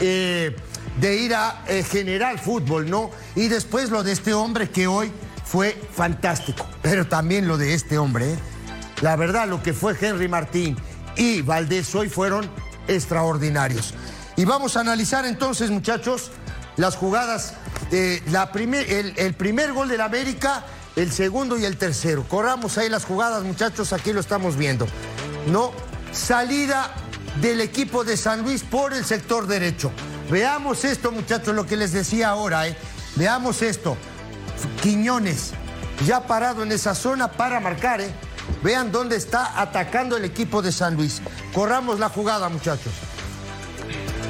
eh, 0.00 0.56
de 1.00 1.16
ir 1.16 1.34
a 1.34 1.62
eh, 1.68 1.82
generar 1.82 2.38
fútbol, 2.38 2.88
¿no? 2.90 3.10
Y 3.34 3.48
después 3.48 3.90
lo 3.90 4.02
de 4.02 4.12
este 4.12 4.32
hombre 4.34 4.70
que 4.70 4.86
hoy 4.86 5.12
fue 5.44 5.80
fantástico. 5.94 6.66
Pero 6.82 7.06
también 7.06 7.46
lo 7.48 7.58
de 7.58 7.74
este 7.74 7.98
hombre, 7.98 8.32
¿eh? 8.32 8.38
La 9.02 9.14
verdad, 9.16 9.46
lo 9.46 9.62
que 9.62 9.72
fue 9.74 9.94
Henry 10.00 10.26
Martín 10.28 10.76
y 11.16 11.42
Valdés 11.42 11.94
hoy 11.94 12.08
fueron 12.08 12.48
extraordinarios. 12.88 13.92
Y 14.36 14.44
vamos 14.44 14.76
a 14.76 14.80
analizar 14.80 15.26
entonces, 15.26 15.70
muchachos, 15.70 16.30
las 16.76 16.96
jugadas. 16.96 17.54
la 18.30 18.50
primer- 18.52 18.90
el, 18.90 19.12
el 19.16 19.34
primer 19.34 19.72
gol 19.72 19.88
del 19.88 20.00
América, 20.00 20.64
el 20.96 21.12
segundo 21.12 21.58
y 21.58 21.64
el 21.66 21.76
tercero. 21.76 22.24
Corramos 22.26 22.78
ahí 22.78 22.88
las 22.88 23.04
jugadas, 23.04 23.44
muchachos, 23.44 23.92
aquí 23.92 24.12
lo 24.14 24.20
estamos 24.20 24.56
viendo. 24.56 24.86
No, 25.46 25.72
salida 26.12 26.90
del 27.42 27.60
equipo 27.60 28.02
de 28.02 28.16
San 28.16 28.42
Luis 28.42 28.62
por 28.62 28.94
el 28.94 29.04
sector 29.04 29.46
derecho. 29.46 29.92
Veamos 30.30 30.84
esto, 30.84 31.12
muchachos, 31.12 31.54
lo 31.54 31.66
que 31.66 31.76
les 31.76 31.92
decía 31.92 32.28
ahora, 32.30 32.66
¿eh? 32.66 32.76
Veamos 33.14 33.62
esto. 33.62 33.96
Quiñones, 34.82 35.52
ya 36.04 36.26
parado 36.26 36.62
en 36.62 36.72
esa 36.72 36.94
zona 36.94 37.30
para 37.30 37.60
marcar, 37.60 38.00
¿eh? 38.00 38.12
Vean 38.62 38.90
dónde 38.90 39.16
está 39.16 39.60
atacando 39.60 40.16
el 40.16 40.24
equipo 40.24 40.62
de 40.62 40.72
San 40.72 40.96
Luis. 40.96 41.22
Corramos 41.52 42.00
la 42.00 42.08
jugada, 42.08 42.48
muchachos. 42.48 42.92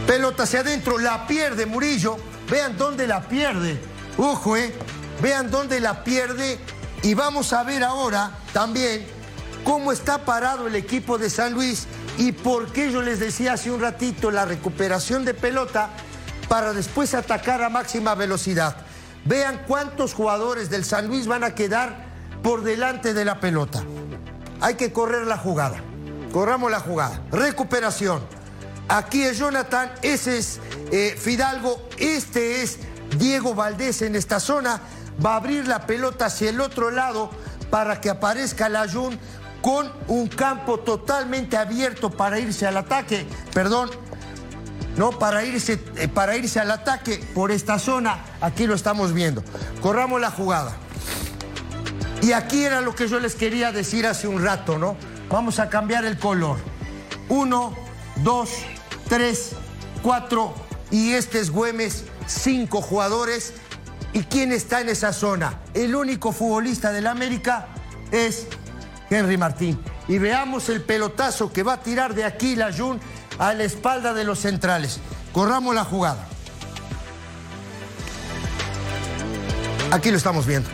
Pelota 0.06 0.44
hacia 0.44 0.60
adentro, 0.60 0.98
la 0.98 1.26
pierde 1.26 1.66
Murillo. 1.66 2.16
Vean 2.50 2.76
dónde 2.76 3.06
la 3.06 3.26
pierde. 3.28 3.80
Ojo, 4.18 4.56
¿eh? 4.56 4.74
Vean 5.22 5.50
dónde 5.50 5.80
la 5.80 6.04
pierde. 6.04 6.58
Y 7.02 7.14
vamos 7.14 7.52
a 7.52 7.62
ver 7.62 7.82
ahora 7.82 8.38
también 8.52 9.06
cómo 9.64 9.92
está 9.92 10.24
parado 10.24 10.66
el 10.66 10.76
equipo 10.76 11.18
de 11.18 11.30
San 11.30 11.54
Luis 11.54 11.86
y 12.18 12.32
por 12.32 12.72
qué 12.72 12.90
yo 12.90 13.02
les 13.02 13.20
decía 13.20 13.54
hace 13.54 13.70
un 13.70 13.80
ratito 13.80 14.30
la 14.30 14.44
recuperación 14.44 15.24
de 15.24 15.34
pelota 15.34 15.90
para 16.48 16.72
después 16.72 17.14
atacar 17.14 17.62
a 17.62 17.68
máxima 17.68 18.14
velocidad. 18.14 18.76
Vean 19.24 19.62
cuántos 19.66 20.14
jugadores 20.14 20.70
del 20.70 20.84
San 20.84 21.08
Luis 21.08 21.26
van 21.26 21.44
a 21.44 21.54
quedar 21.54 22.06
por 22.42 22.62
delante 22.62 23.12
de 23.12 23.24
la 23.24 23.40
pelota. 23.40 23.82
Hay 24.60 24.74
que 24.74 24.92
correr 24.92 25.26
la 25.26 25.36
jugada. 25.36 25.82
Corramos 26.32 26.70
la 26.70 26.80
jugada. 26.80 27.22
Recuperación. 27.32 28.22
Aquí 28.88 29.22
es 29.22 29.38
Jonathan, 29.38 29.90
ese 30.02 30.38
es 30.38 30.60
eh, 30.92 31.16
Fidalgo, 31.18 31.88
este 31.98 32.62
es 32.62 32.78
Diego 33.18 33.54
Valdés 33.54 34.02
en 34.02 34.14
esta 34.14 34.38
zona. 34.38 34.80
Va 35.24 35.32
a 35.32 35.36
abrir 35.36 35.66
la 35.66 35.86
pelota 35.86 36.26
hacia 36.26 36.50
el 36.50 36.60
otro 36.60 36.90
lado 36.90 37.30
para 37.68 38.00
que 38.00 38.10
aparezca 38.10 38.68
la 38.68 38.88
Jun 38.88 39.18
con 39.66 39.90
un 40.06 40.28
campo 40.28 40.78
totalmente 40.78 41.56
abierto 41.56 42.08
para 42.08 42.38
irse 42.38 42.68
al 42.68 42.76
ataque. 42.76 43.26
Perdón, 43.52 43.90
no, 44.96 45.10
para 45.18 45.44
irse, 45.44 45.82
eh, 45.96 46.06
para 46.06 46.36
irse 46.36 46.60
al 46.60 46.70
ataque 46.70 47.18
por 47.34 47.50
esta 47.50 47.80
zona. 47.80 48.24
Aquí 48.40 48.68
lo 48.68 48.76
estamos 48.76 49.12
viendo. 49.12 49.42
Corramos 49.82 50.20
la 50.20 50.30
jugada. 50.30 50.76
Y 52.22 52.30
aquí 52.30 52.62
era 52.62 52.80
lo 52.80 52.94
que 52.94 53.08
yo 53.08 53.18
les 53.18 53.34
quería 53.34 53.72
decir 53.72 54.06
hace 54.06 54.28
un 54.28 54.40
rato, 54.40 54.78
¿no? 54.78 54.96
Vamos 55.30 55.58
a 55.58 55.68
cambiar 55.68 56.04
el 56.04 56.16
color. 56.16 56.58
Uno, 57.28 57.74
dos, 58.22 58.50
tres, 59.08 59.50
cuatro. 60.00 60.54
Y 60.92 61.14
este 61.14 61.40
es 61.40 61.50
Güemes, 61.50 62.04
cinco 62.28 62.82
jugadores. 62.82 63.52
¿Y 64.12 64.22
quién 64.22 64.52
está 64.52 64.80
en 64.80 64.90
esa 64.90 65.12
zona? 65.12 65.58
El 65.74 65.96
único 65.96 66.30
futbolista 66.30 66.92
del 66.92 67.08
América 67.08 67.66
es 68.12 68.46
Henry 69.10 69.36
Martín. 69.36 69.78
Y 70.08 70.18
veamos 70.18 70.68
el 70.68 70.82
pelotazo 70.82 71.52
que 71.52 71.62
va 71.62 71.74
a 71.74 71.80
tirar 71.80 72.14
de 72.14 72.24
aquí 72.24 72.56
la 72.56 72.72
Jun 72.72 73.00
a 73.38 73.54
la 73.54 73.64
espalda 73.64 74.14
de 74.14 74.24
los 74.24 74.40
centrales. 74.40 75.00
Corramos 75.32 75.74
la 75.74 75.84
jugada. 75.84 76.26
Aquí 79.90 80.10
lo 80.10 80.16
estamos 80.16 80.46
viendo. 80.46 80.68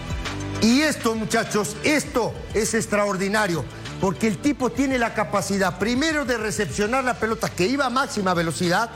Y 0.62 0.82
esto, 0.82 1.14
muchachos, 1.14 1.76
esto 1.82 2.32
es 2.54 2.72
extraordinario, 2.74 3.64
porque 4.00 4.28
el 4.28 4.38
tipo 4.38 4.70
tiene 4.70 4.96
la 4.96 5.12
capacidad 5.12 5.78
primero 5.78 6.24
de 6.24 6.38
recepcionar 6.38 7.02
la 7.02 7.14
pelota 7.14 7.48
que 7.48 7.66
iba 7.66 7.86
a 7.86 7.90
máxima 7.90 8.32
velocidad 8.32 8.90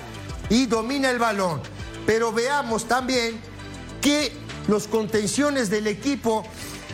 y 0.48 0.66
domina 0.66 1.10
el 1.10 1.18
balón. 1.18 1.60
Pero 2.06 2.32
veamos 2.32 2.86
también 2.86 3.40
que 4.00 4.32
los 4.68 4.86
contenciones 4.86 5.68
del 5.68 5.88
equipo 5.88 6.44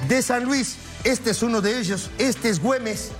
de 0.09 0.23
San 0.23 0.45
Luis, 0.45 0.77
este 1.05 1.31
es 1.31 1.43
uno 1.43 1.61
de 1.61 1.79
ellos, 1.79 2.11
este 2.19 2.49
es 2.49 2.61
Güemes, 2.61 3.11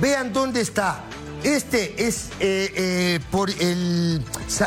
vean 0.00 0.32
dónde 0.32 0.60
está. 0.60 1.00
Este 1.44 2.06
es 2.08 2.30
eh, 2.40 2.72
eh, 2.74 3.20
por 3.30 3.48
el 3.48 4.24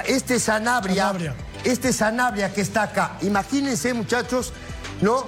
este 0.07 0.35
es 0.35 0.43
Sanabria, 0.43 1.35
este 1.65 1.89
es 1.89 1.97
Sanabria 1.97 2.53
que 2.53 2.61
está 2.61 2.83
acá. 2.83 3.17
Imagínense, 3.21 3.93
muchachos, 3.93 4.53
¿no? 5.01 5.25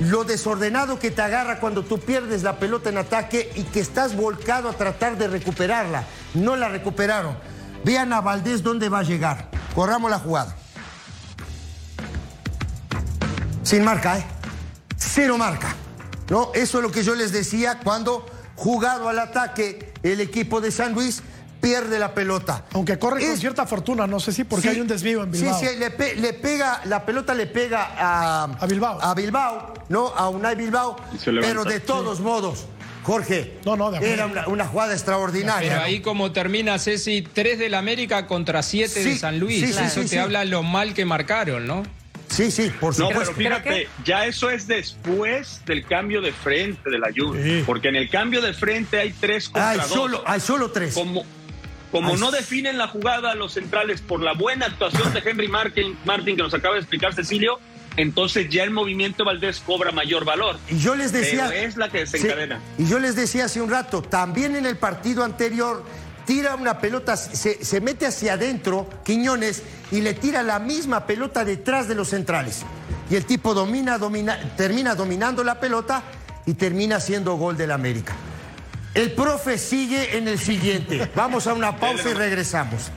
Lo 0.00 0.24
desordenado 0.24 0.98
que 0.98 1.10
te 1.10 1.20
agarra 1.20 1.60
cuando 1.60 1.84
tú 1.84 1.98
pierdes 1.98 2.42
la 2.42 2.58
pelota 2.58 2.88
en 2.88 2.98
ataque 2.98 3.52
y 3.54 3.64
que 3.64 3.80
estás 3.80 4.16
volcado 4.16 4.70
a 4.70 4.72
tratar 4.72 5.18
de 5.18 5.28
recuperarla. 5.28 6.04
No 6.34 6.56
la 6.56 6.68
recuperaron. 6.68 7.36
Vean 7.84 8.12
a 8.12 8.20
Valdés 8.20 8.62
dónde 8.62 8.88
va 8.88 9.00
a 9.00 9.02
llegar. 9.02 9.50
Corramos 9.74 10.10
la 10.10 10.20
jugada. 10.20 10.56
Sin 13.62 13.84
marca, 13.84 14.18
¿eh? 14.18 14.24
Cero 14.96 15.36
marca. 15.36 15.74
¿No? 16.30 16.50
Eso 16.54 16.78
es 16.78 16.82
lo 16.84 16.90
que 16.90 17.02
yo 17.02 17.14
les 17.14 17.32
decía 17.32 17.78
cuando 17.82 18.24
jugado 18.54 19.08
al 19.08 19.18
ataque 19.18 19.92
el 20.02 20.20
equipo 20.20 20.60
de 20.60 20.70
San 20.70 20.92
Luis 20.94 21.22
pierde 21.60 21.98
la 21.98 22.14
pelota. 22.14 22.64
Aunque 22.72 22.98
corre 22.98 23.26
con 23.26 23.36
cierta 23.36 23.66
fortuna, 23.66 24.06
no 24.06 24.20
sé 24.20 24.32
si 24.32 24.44
porque 24.44 24.62
Sí, 24.68 24.74
hay 24.74 24.80
un 24.80 24.86
desvío 24.86 25.22
en 25.24 25.30
Bilbao. 25.32 25.58
Sí, 25.58 25.66
sí, 25.66 25.76
le, 25.78 25.90
pe- 25.90 26.14
le 26.16 26.32
pega, 26.34 26.82
la 26.84 27.04
pelota 27.04 27.34
le 27.34 27.46
pega 27.46 27.94
a, 27.98 28.44
a 28.44 28.66
Bilbao. 28.66 29.00
A 29.02 29.14
Bilbao, 29.14 29.74
¿no? 29.88 30.08
A 30.08 30.28
Unai 30.28 30.54
Bilbao. 30.54 30.96
Pero 31.24 31.64
de 31.64 31.80
todos 31.80 32.20
modos, 32.20 32.66
Jorge, 33.02 33.58
era 34.02 34.26
una, 34.26 34.46
una 34.48 34.66
jugada 34.66 34.92
extraordinaria. 34.92 35.68
Pero 35.68 35.80
¿no? 35.80 35.86
ahí 35.86 36.00
como 36.00 36.30
termina 36.30 36.78
Ceci, 36.78 37.22
3 37.32 37.58
del 37.58 37.74
América 37.74 38.26
contra 38.26 38.62
7 38.62 39.02
de 39.02 39.18
San 39.18 39.38
Luis. 39.40 39.60
sí, 39.66 39.72
sí, 39.72 39.80
Eso 39.82 39.94
sí, 39.94 40.00
te 40.02 40.08
sí. 40.08 40.18
habla 40.18 40.44
lo 40.44 40.62
mal 40.62 40.94
que 40.94 41.04
marcaron, 41.04 41.66
¿no? 41.66 41.82
Sí, 42.28 42.50
sí, 42.50 42.70
por 42.80 42.96
No, 42.98 43.08
supuesto. 43.08 43.34
pero 43.36 43.56
fíjate, 43.56 43.88
ya 44.04 44.26
eso 44.26 44.50
es 44.50 44.66
después 44.66 45.62
del 45.66 45.84
cambio 45.86 46.20
de 46.20 46.32
frente 46.32 46.90
de 46.90 46.98
la 46.98 47.08
Juve. 47.16 47.62
Porque 47.66 47.88
en 47.88 47.96
el 47.96 48.08
cambio 48.08 48.40
de 48.42 48.52
frente 48.52 48.98
hay 48.98 49.12
tres 49.12 49.48
contra 49.48 49.70
Hay 49.70 49.78
dos. 49.78 49.88
solo, 49.88 50.22
hay 50.26 50.40
solo 50.40 50.70
tres. 50.70 50.94
Como, 50.94 51.24
como 51.90 52.16
no 52.16 52.30
definen 52.30 52.76
la 52.78 52.88
jugada 52.88 53.34
los 53.34 53.54
centrales 53.54 54.00
por 54.02 54.20
la 54.20 54.34
buena 54.34 54.66
actuación 54.66 55.12
de 55.14 55.20
Henry 55.24 55.48
Martin, 55.48 55.96
Martin 56.04 56.36
que 56.36 56.42
nos 56.42 56.52
acaba 56.54 56.74
de 56.74 56.80
explicar 56.80 57.14
Cecilio, 57.14 57.58
entonces 57.96 58.48
ya 58.50 58.62
el 58.62 58.70
movimiento 58.70 59.24
Valdés 59.24 59.58
cobra 59.60 59.90
mayor 59.90 60.24
valor. 60.24 60.58
Y 60.68 60.78
yo 60.78 60.94
les 60.94 61.12
decía. 61.12 61.46
Pero 61.48 61.66
es 61.66 61.76
la 61.76 61.88
que 61.88 62.06
se 62.06 62.18
Sí, 62.18 62.26
encadena. 62.26 62.60
y 62.76 62.86
yo 62.86 62.98
les 62.98 63.16
decía 63.16 63.46
hace 63.46 63.60
un 63.60 63.70
rato, 63.70 64.02
también 64.02 64.54
en 64.54 64.66
el 64.66 64.76
partido 64.76 65.24
anterior 65.24 65.82
tira 66.28 66.56
una 66.56 66.78
pelota, 66.78 67.16
se, 67.16 67.64
se 67.64 67.80
mete 67.80 68.04
hacia 68.04 68.34
adentro, 68.34 68.86
Quiñones, 69.02 69.62
y 69.90 70.02
le 70.02 70.12
tira 70.12 70.42
la 70.42 70.58
misma 70.58 71.06
pelota 71.06 71.42
detrás 71.42 71.88
de 71.88 71.94
los 71.94 72.10
centrales. 72.10 72.66
Y 73.08 73.16
el 73.16 73.24
tipo 73.24 73.54
domina, 73.54 73.96
domina, 73.96 74.38
termina 74.54 74.94
dominando 74.94 75.42
la 75.42 75.58
pelota 75.58 76.02
y 76.44 76.52
termina 76.52 76.96
haciendo 76.96 77.36
gol 77.36 77.56
del 77.56 77.70
América. 77.70 78.14
El 78.92 79.12
profe 79.12 79.56
sigue 79.56 80.18
en 80.18 80.28
el 80.28 80.38
siguiente. 80.38 81.10
Vamos 81.16 81.46
a 81.46 81.54
una 81.54 81.78
pausa 81.78 82.10
y 82.10 82.12
regresamos. 82.12 82.90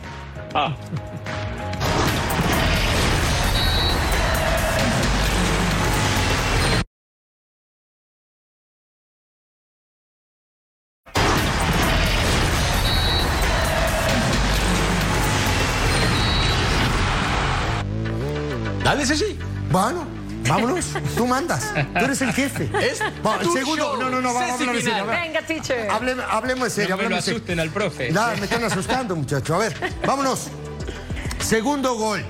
Ah. 0.54 0.76
Bueno, 19.72 20.06
vámonos. 20.48 20.86
Tú 21.16 21.26
mandas. 21.28 21.74
Tú 21.74 22.06
eres 22.06 22.22
el 22.22 22.34
jefe. 22.34 22.70
Es 22.82 23.02
Va, 23.26 23.36
el 23.38 23.42
tu 23.44 23.54
segundo. 23.54 23.84
show. 23.94 24.02
No, 24.02 24.10
no, 24.10 24.22
no, 24.22 24.34
vamos 24.34 24.52
a 24.52 24.54
hablar 24.56 24.76
serio. 24.82 25.06
Venga, 25.06 25.42
teacher. 25.44 25.90
Hable- 25.90 26.24
hablemos 26.30 26.66
en 26.66 26.72
serio. 26.72 26.98
No 26.98 27.04
me 27.04 27.10
lo 27.10 27.16
asusten 27.18 27.60
al 27.60 27.70
profe. 27.70 28.12
Ya, 28.12 28.34
me 28.38 28.46
están 28.46 28.64
asustando, 28.64 29.16
muchachos. 29.16 29.56
A 29.56 29.60
ver, 29.60 29.76
vámonos. 30.06 30.48
Segundo 31.40 31.96
gol 31.96 32.24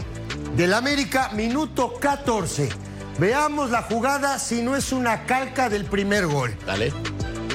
del 0.56 0.74
América, 0.74 1.30
minuto 1.34 1.94
14. 2.00 2.70
Veamos 3.18 3.70
la 3.70 3.84
jugada 3.84 4.39
si 4.39 4.62
no 4.62 4.76
es 4.76 4.92
una 4.92 5.26
calca 5.26 5.70
del 5.70 5.86
primer 5.86 6.28
gol. 6.28 6.56
Dale. 6.66 6.94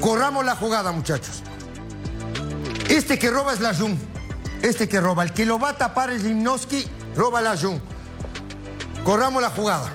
Corramos 0.01 0.45
la 0.45 0.55
jugada, 0.57 0.93
muchachos. 0.93 1.43
Este 2.89 3.19
que 3.19 3.31
roba 3.31 3.53
es 3.53 3.61
la 3.61 3.75
Jun. 3.75 3.99
Este 4.63 4.89
que 4.89 5.01
roba. 5.01 5.25
El 5.25 5.33
que 5.33 5.45
lo 5.47 5.59
va 5.59 5.71
a 5.71 5.77
tapar 5.77 6.11
es 6.11 6.23
Limnowski, 6.23 6.87
roba 7.17 7.41
la 7.43 7.57
Jun. 7.57 7.81
Corramos 9.07 9.41
la 9.41 9.51
jugada. 9.51 9.93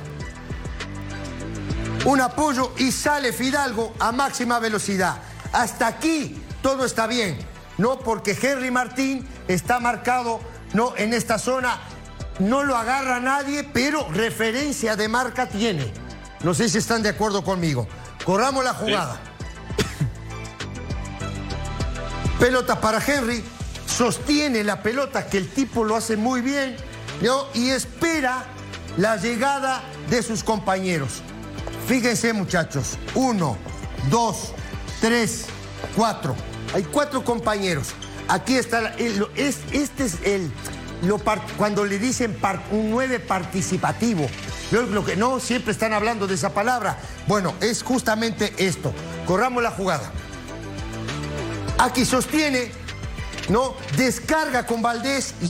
Un 2.06 2.22
apoyo 2.22 2.72
y 2.78 2.94
sale 2.94 3.34
Fidalgo 3.34 3.94
a 4.00 4.14
máxima 4.14 4.58
velocidad. 4.60 5.18
Hasta 5.52 5.86
aquí 5.88 6.42
todo 6.62 6.86
está 6.86 7.08
bien. 7.08 7.38
No 7.78 8.00
porque 8.00 8.38
Henry 8.42 8.72
Martín 8.72 9.28
está 9.50 9.82
marcado 9.82 10.40
no 10.72 10.96
en 10.96 11.14
esta 11.14 11.40
zona. 11.40 11.78
No 12.40 12.64
lo 12.64 12.78
agarra 12.78 13.20
nadie, 13.20 13.66
pero 13.66 14.08
referencia 14.14 14.96
de 14.96 15.10
marca 15.10 15.50
tiene. 15.50 15.92
No 16.42 16.54
sé 16.54 16.70
si 16.70 16.78
están 16.78 17.04
de 17.04 17.10
acuerdo 17.10 17.44
conmigo. 17.44 17.90
Corramos 18.24 18.64
la 18.64 18.74
jugada. 18.74 19.20
Pelota 22.40 22.80
para 22.80 23.06
Henry. 23.06 23.44
Sostiene 23.86 24.64
la 24.64 24.82
pelota 24.82 25.28
que 25.28 25.38
el 25.38 25.50
tipo 25.50 25.84
lo 25.84 25.98
hace 25.98 26.16
muy 26.16 26.40
bien. 26.40 26.78
¿no? 27.22 27.48
Y 27.54 27.72
espera 27.72 28.46
la 28.98 29.16
llegada 29.18 29.82
de 30.10 30.22
sus 30.24 30.44
compañeros. 30.44 31.22
Fíjense 31.88 32.34
muchachos. 32.34 32.98
Uno, 33.16 33.58
dos, 34.10 34.54
tres, 35.00 35.46
cuatro. 35.96 36.36
Hay 36.74 36.84
cuatro 36.84 37.24
compañeros. 37.24 37.90
Aquí 38.28 38.56
está. 38.56 38.94
el- 38.98 39.28
es- 39.36 39.60
este 39.72 40.06
es 40.06 40.16
el. 40.24 40.52
cuando 41.58 41.84
le 41.84 41.98
dicen 41.98 42.34
un 42.72 42.92
nueve 42.92 43.20
participativo. 43.20 44.28
Lo, 44.72 44.84
lo 44.84 45.04
que 45.04 45.16
no 45.18 45.40
siempre 45.40 45.72
están 45.74 45.92
hablando 45.94 46.28
de 46.28 46.36
esa 46.36 46.54
palabra. 46.54 46.98
Bueno, 47.28 47.54
es 47.60 47.84
justamente 47.84 48.54
esto. 48.58 48.94
Corramos 49.26 49.62
la 49.64 49.72
jugada. 49.72 50.12
Aquí 51.80 52.06
sostiene, 52.06 52.72
¿no? 53.50 53.74
Descarga 53.98 54.66
con 54.68 54.82
Valdés 54.82 55.34
y 55.42 55.50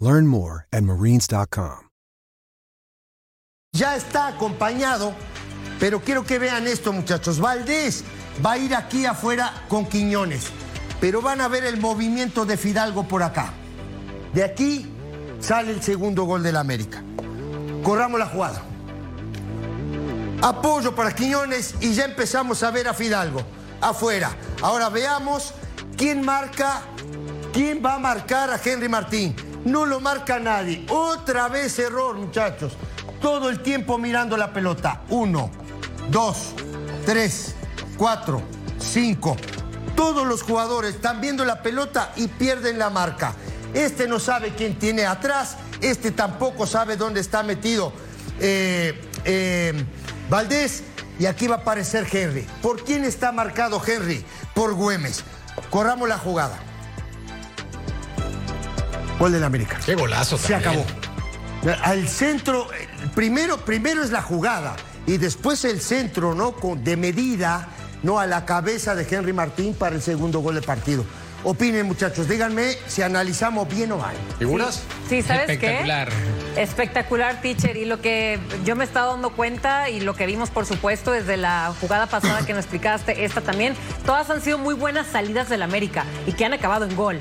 Learn 0.00 0.26
more 0.26 0.66
at 0.72 0.82
marines.com. 0.84 1.88
ya 3.72 3.94
está 3.94 4.26
acompañado, 4.28 5.14
pero 5.78 6.00
quiero 6.00 6.24
que 6.24 6.38
vean 6.38 6.66
esto, 6.66 6.92
muchachos. 6.92 7.38
Valdés 7.38 8.02
va 8.44 8.52
a 8.52 8.58
ir 8.58 8.74
aquí 8.74 9.06
afuera 9.06 9.52
con 9.68 9.86
Quiñones, 9.86 10.46
pero 11.00 11.22
van 11.22 11.40
a 11.40 11.48
ver 11.48 11.64
el 11.64 11.78
movimiento 11.78 12.44
de 12.44 12.56
Fidalgo 12.56 13.06
por 13.06 13.22
acá. 13.22 13.52
De 14.34 14.42
aquí 14.42 14.86
sale 15.40 15.72
el 15.72 15.82
segundo 15.82 16.24
gol 16.24 16.42
del 16.42 16.56
América. 16.56 17.04
Corramos 17.84 18.18
la 18.18 18.26
jugada. 18.26 18.62
Apoyo 20.42 20.94
para 20.94 21.14
Quiñones 21.14 21.74
y 21.80 21.94
ya 21.94 22.04
empezamos 22.04 22.62
a 22.62 22.70
ver 22.70 22.88
a 22.88 22.94
Fidalgo 22.94 23.42
afuera. 23.80 24.30
Ahora 24.60 24.88
veamos 24.88 25.54
quién 25.96 26.24
marca, 26.24 26.82
quién 27.52 27.80
va 27.84 27.94
a 27.94 27.98
marcar 27.98 28.50
a 28.50 28.60
Henry 28.62 28.88
Martín. 28.88 29.47
No 29.68 29.84
lo 29.84 30.00
marca 30.00 30.38
nadie. 30.38 30.86
Otra 30.88 31.48
vez 31.48 31.78
error, 31.78 32.16
muchachos. 32.16 32.72
Todo 33.20 33.50
el 33.50 33.62
tiempo 33.62 33.98
mirando 33.98 34.36
la 34.38 34.50
pelota. 34.50 35.02
Uno, 35.10 35.50
dos, 36.10 36.54
tres, 37.04 37.54
cuatro, 37.98 38.42
cinco. 38.78 39.36
Todos 39.94 40.26
los 40.26 40.42
jugadores 40.42 40.94
están 40.94 41.20
viendo 41.20 41.44
la 41.44 41.62
pelota 41.62 42.12
y 42.16 42.28
pierden 42.28 42.78
la 42.78 42.88
marca. 42.88 43.34
Este 43.74 44.08
no 44.08 44.18
sabe 44.18 44.54
quién 44.54 44.78
tiene 44.78 45.04
atrás. 45.04 45.56
Este 45.82 46.12
tampoco 46.12 46.66
sabe 46.66 46.96
dónde 46.96 47.20
está 47.20 47.42
metido 47.42 47.92
eh, 48.40 48.98
eh, 49.26 49.84
Valdés. 50.30 50.82
Y 51.18 51.26
aquí 51.26 51.46
va 51.46 51.56
a 51.56 51.58
aparecer 51.58 52.06
Henry. 52.10 52.46
¿Por 52.62 52.84
quién 52.84 53.04
está 53.04 53.32
marcado 53.32 53.82
Henry? 53.84 54.24
Por 54.54 54.72
Güemes. 54.72 55.24
Corramos 55.68 56.08
la 56.08 56.16
jugada. 56.16 56.58
Gol 59.18 59.32
del 59.32 59.44
América. 59.44 59.78
Qué 59.84 59.94
golazo 59.94 60.38
Se 60.38 60.52
también. 60.54 60.70
acabó. 61.64 61.78
Al 61.82 62.06
centro, 62.08 62.68
primero, 63.14 63.58
primero 63.58 64.02
es 64.02 64.10
la 64.10 64.22
jugada 64.22 64.76
y 65.06 65.16
después 65.16 65.64
el 65.64 65.80
centro, 65.80 66.34
¿no? 66.34 66.52
Con, 66.52 66.84
de 66.84 66.96
medida, 66.96 67.68
¿no? 68.02 68.20
A 68.20 68.26
la 68.26 68.44
cabeza 68.44 68.94
de 68.94 69.06
Henry 69.10 69.32
Martín 69.32 69.74
para 69.74 69.96
el 69.96 70.02
segundo 70.02 70.38
gol 70.40 70.54
del 70.54 70.64
partido. 70.64 71.04
Opinen, 71.44 71.86
muchachos, 71.86 72.28
díganme 72.28 72.76
si 72.88 73.02
analizamos 73.02 73.68
bien 73.68 73.90
o 73.92 73.98
mal. 73.98 74.14
¿Figuras? 74.38 74.82
Sí, 75.08 75.22
¿sabes 75.22 75.48
Espectacular. 75.48 76.08
qué? 76.54 76.62
Espectacular, 76.62 77.40
teacher. 77.40 77.76
Y 77.76 77.84
lo 77.84 78.00
que 78.00 78.38
yo 78.64 78.74
me 78.76 78.84
he 78.84 78.86
estado 78.86 79.12
dando 79.12 79.30
cuenta 79.30 79.88
y 79.88 80.00
lo 80.00 80.14
que 80.16 80.26
vimos, 80.26 80.50
por 80.50 80.66
supuesto, 80.66 81.12
desde 81.12 81.36
la 81.36 81.72
jugada 81.80 82.06
pasada 82.06 82.44
que 82.44 82.52
nos 82.54 82.64
explicaste, 82.64 83.24
esta 83.24 83.40
también, 83.40 83.74
todas 84.04 84.30
han 84.30 84.42
sido 84.42 84.58
muy 84.58 84.74
buenas 84.74 85.06
salidas 85.08 85.48
del 85.48 85.62
América 85.62 86.04
y 86.26 86.32
que 86.32 86.44
han 86.44 86.52
acabado 86.54 86.84
en 86.84 86.96
gol. 86.96 87.20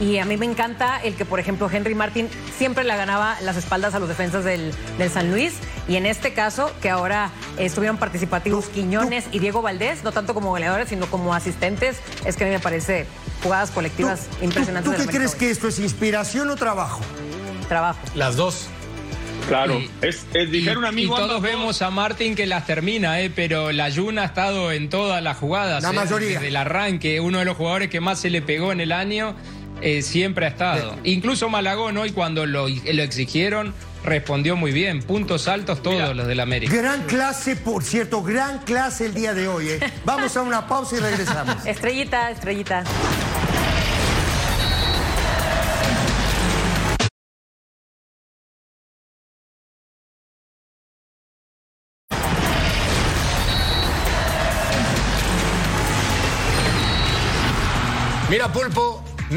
Y 0.00 0.16
a 0.18 0.24
mí 0.24 0.36
me 0.38 0.46
encanta 0.46 0.98
el 1.02 1.14
que, 1.14 1.26
por 1.26 1.38
ejemplo, 1.40 1.68
Henry 1.70 1.94
Martín 1.94 2.28
siempre 2.56 2.84
le 2.84 2.96
ganaba 2.96 3.36
las 3.42 3.56
espaldas 3.58 3.94
a 3.94 3.98
los 3.98 4.08
defensas 4.08 4.44
del, 4.44 4.72
del 4.96 5.10
San 5.10 5.30
Luis. 5.30 5.52
Y 5.88 5.96
en 5.96 6.06
este 6.06 6.32
caso, 6.32 6.72
que 6.80 6.88
ahora 6.88 7.30
estuvieron 7.58 7.98
participativos 7.98 8.66
Quiñones 8.68 9.26
y 9.30 9.40
Diego 9.40 9.60
Valdés, 9.60 10.02
no 10.02 10.12
tanto 10.12 10.32
como 10.32 10.48
goleadores, 10.48 10.88
sino 10.88 11.06
como 11.06 11.34
asistentes, 11.34 11.98
es 12.24 12.36
que 12.36 12.44
a 12.44 12.46
mí 12.46 12.52
me 12.54 12.60
parece 12.60 13.04
jugadas 13.42 13.70
colectivas 13.72 14.26
impresionantes. 14.40 14.84
¿Tú 14.84 14.90
del 14.90 14.98
qué 15.00 15.02
América 15.16 15.18
crees 15.18 15.32
hoy. 15.34 15.38
que 15.38 15.50
esto 15.50 15.68
es 15.68 15.78
inspiración 15.78 16.48
o 16.48 16.56
trabajo? 16.56 17.00
Trabajo. 17.68 17.98
Las 18.14 18.36
dos. 18.36 18.68
Claro, 19.48 19.78
Y- 19.80 19.90
es, 20.02 20.26
es 20.34 20.50
dijeron 20.50 20.78
un 20.78 20.84
amigo. 20.84 21.14
y 21.14 21.16
todos 21.16 21.30
ambos 21.36 21.42
vemos 21.42 21.82
a 21.82 21.90
Martín 21.90 22.34
que 22.36 22.46
las 22.46 22.66
termina, 22.66 23.20
eh, 23.20 23.30
pero 23.34 23.72
la 23.72 23.88
Yuna 23.88 24.22
ha 24.22 24.26
estado 24.26 24.70
en 24.72 24.88
todas 24.88 25.22
las 25.22 25.36
jugadas. 25.38 25.82
La 25.82 25.90
eh, 25.90 25.92
mayoría. 25.92 26.28
Desde 26.34 26.48
el 26.48 26.56
arranque, 26.56 27.20
uno 27.20 27.38
de 27.38 27.44
los 27.44 27.56
jugadores 27.56 27.90
que 27.90 28.00
más 28.00 28.20
se 28.20 28.30
le 28.30 28.42
pegó 28.42 28.70
en 28.70 28.80
el 28.80 28.92
año, 28.92 29.34
eh, 29.82 30.02
siempre 30.02 30.46
ha 30.46 30.48
estado. 30.48 30.96
Incluso 31.04 31.48
Malagón 31.48 31.96
hoy 31.96 32.12
cuando 32.12 32.46
lo, 32.46 32.68
lo 32.68 33.02
exigieron, 33.02 33.74
respondió 34.04 34.56
muy 34.56 34.72
bien. 34.72 35.02
Puntos 35.02 35.48
altos 35.48 35.82
todos 35.82 36.14
los 36.16 36.26
del 36.26 36.40
América. 36.40 36.74
Gran 36.74 37.02
clase, 37.04 37.56
por 37.56 37.82
cierto, 37.82 38.22
gran 38.22 38.58
clase 38.60 39.06
el 39.06 39.14
día 39.14 39.34
de 39.34 39.48
hoy. 39.48 39.68
¿eh? 39.68 39.80
Vamos 40.04 40.36
a 40.36 40.42
una 40.42 40.66
pausa 40.66 40.96
y 40.96 41.00
regresamos. 41.00 41.66
Estrellita, 41.66 42.30
estrellita. 42.30 42.84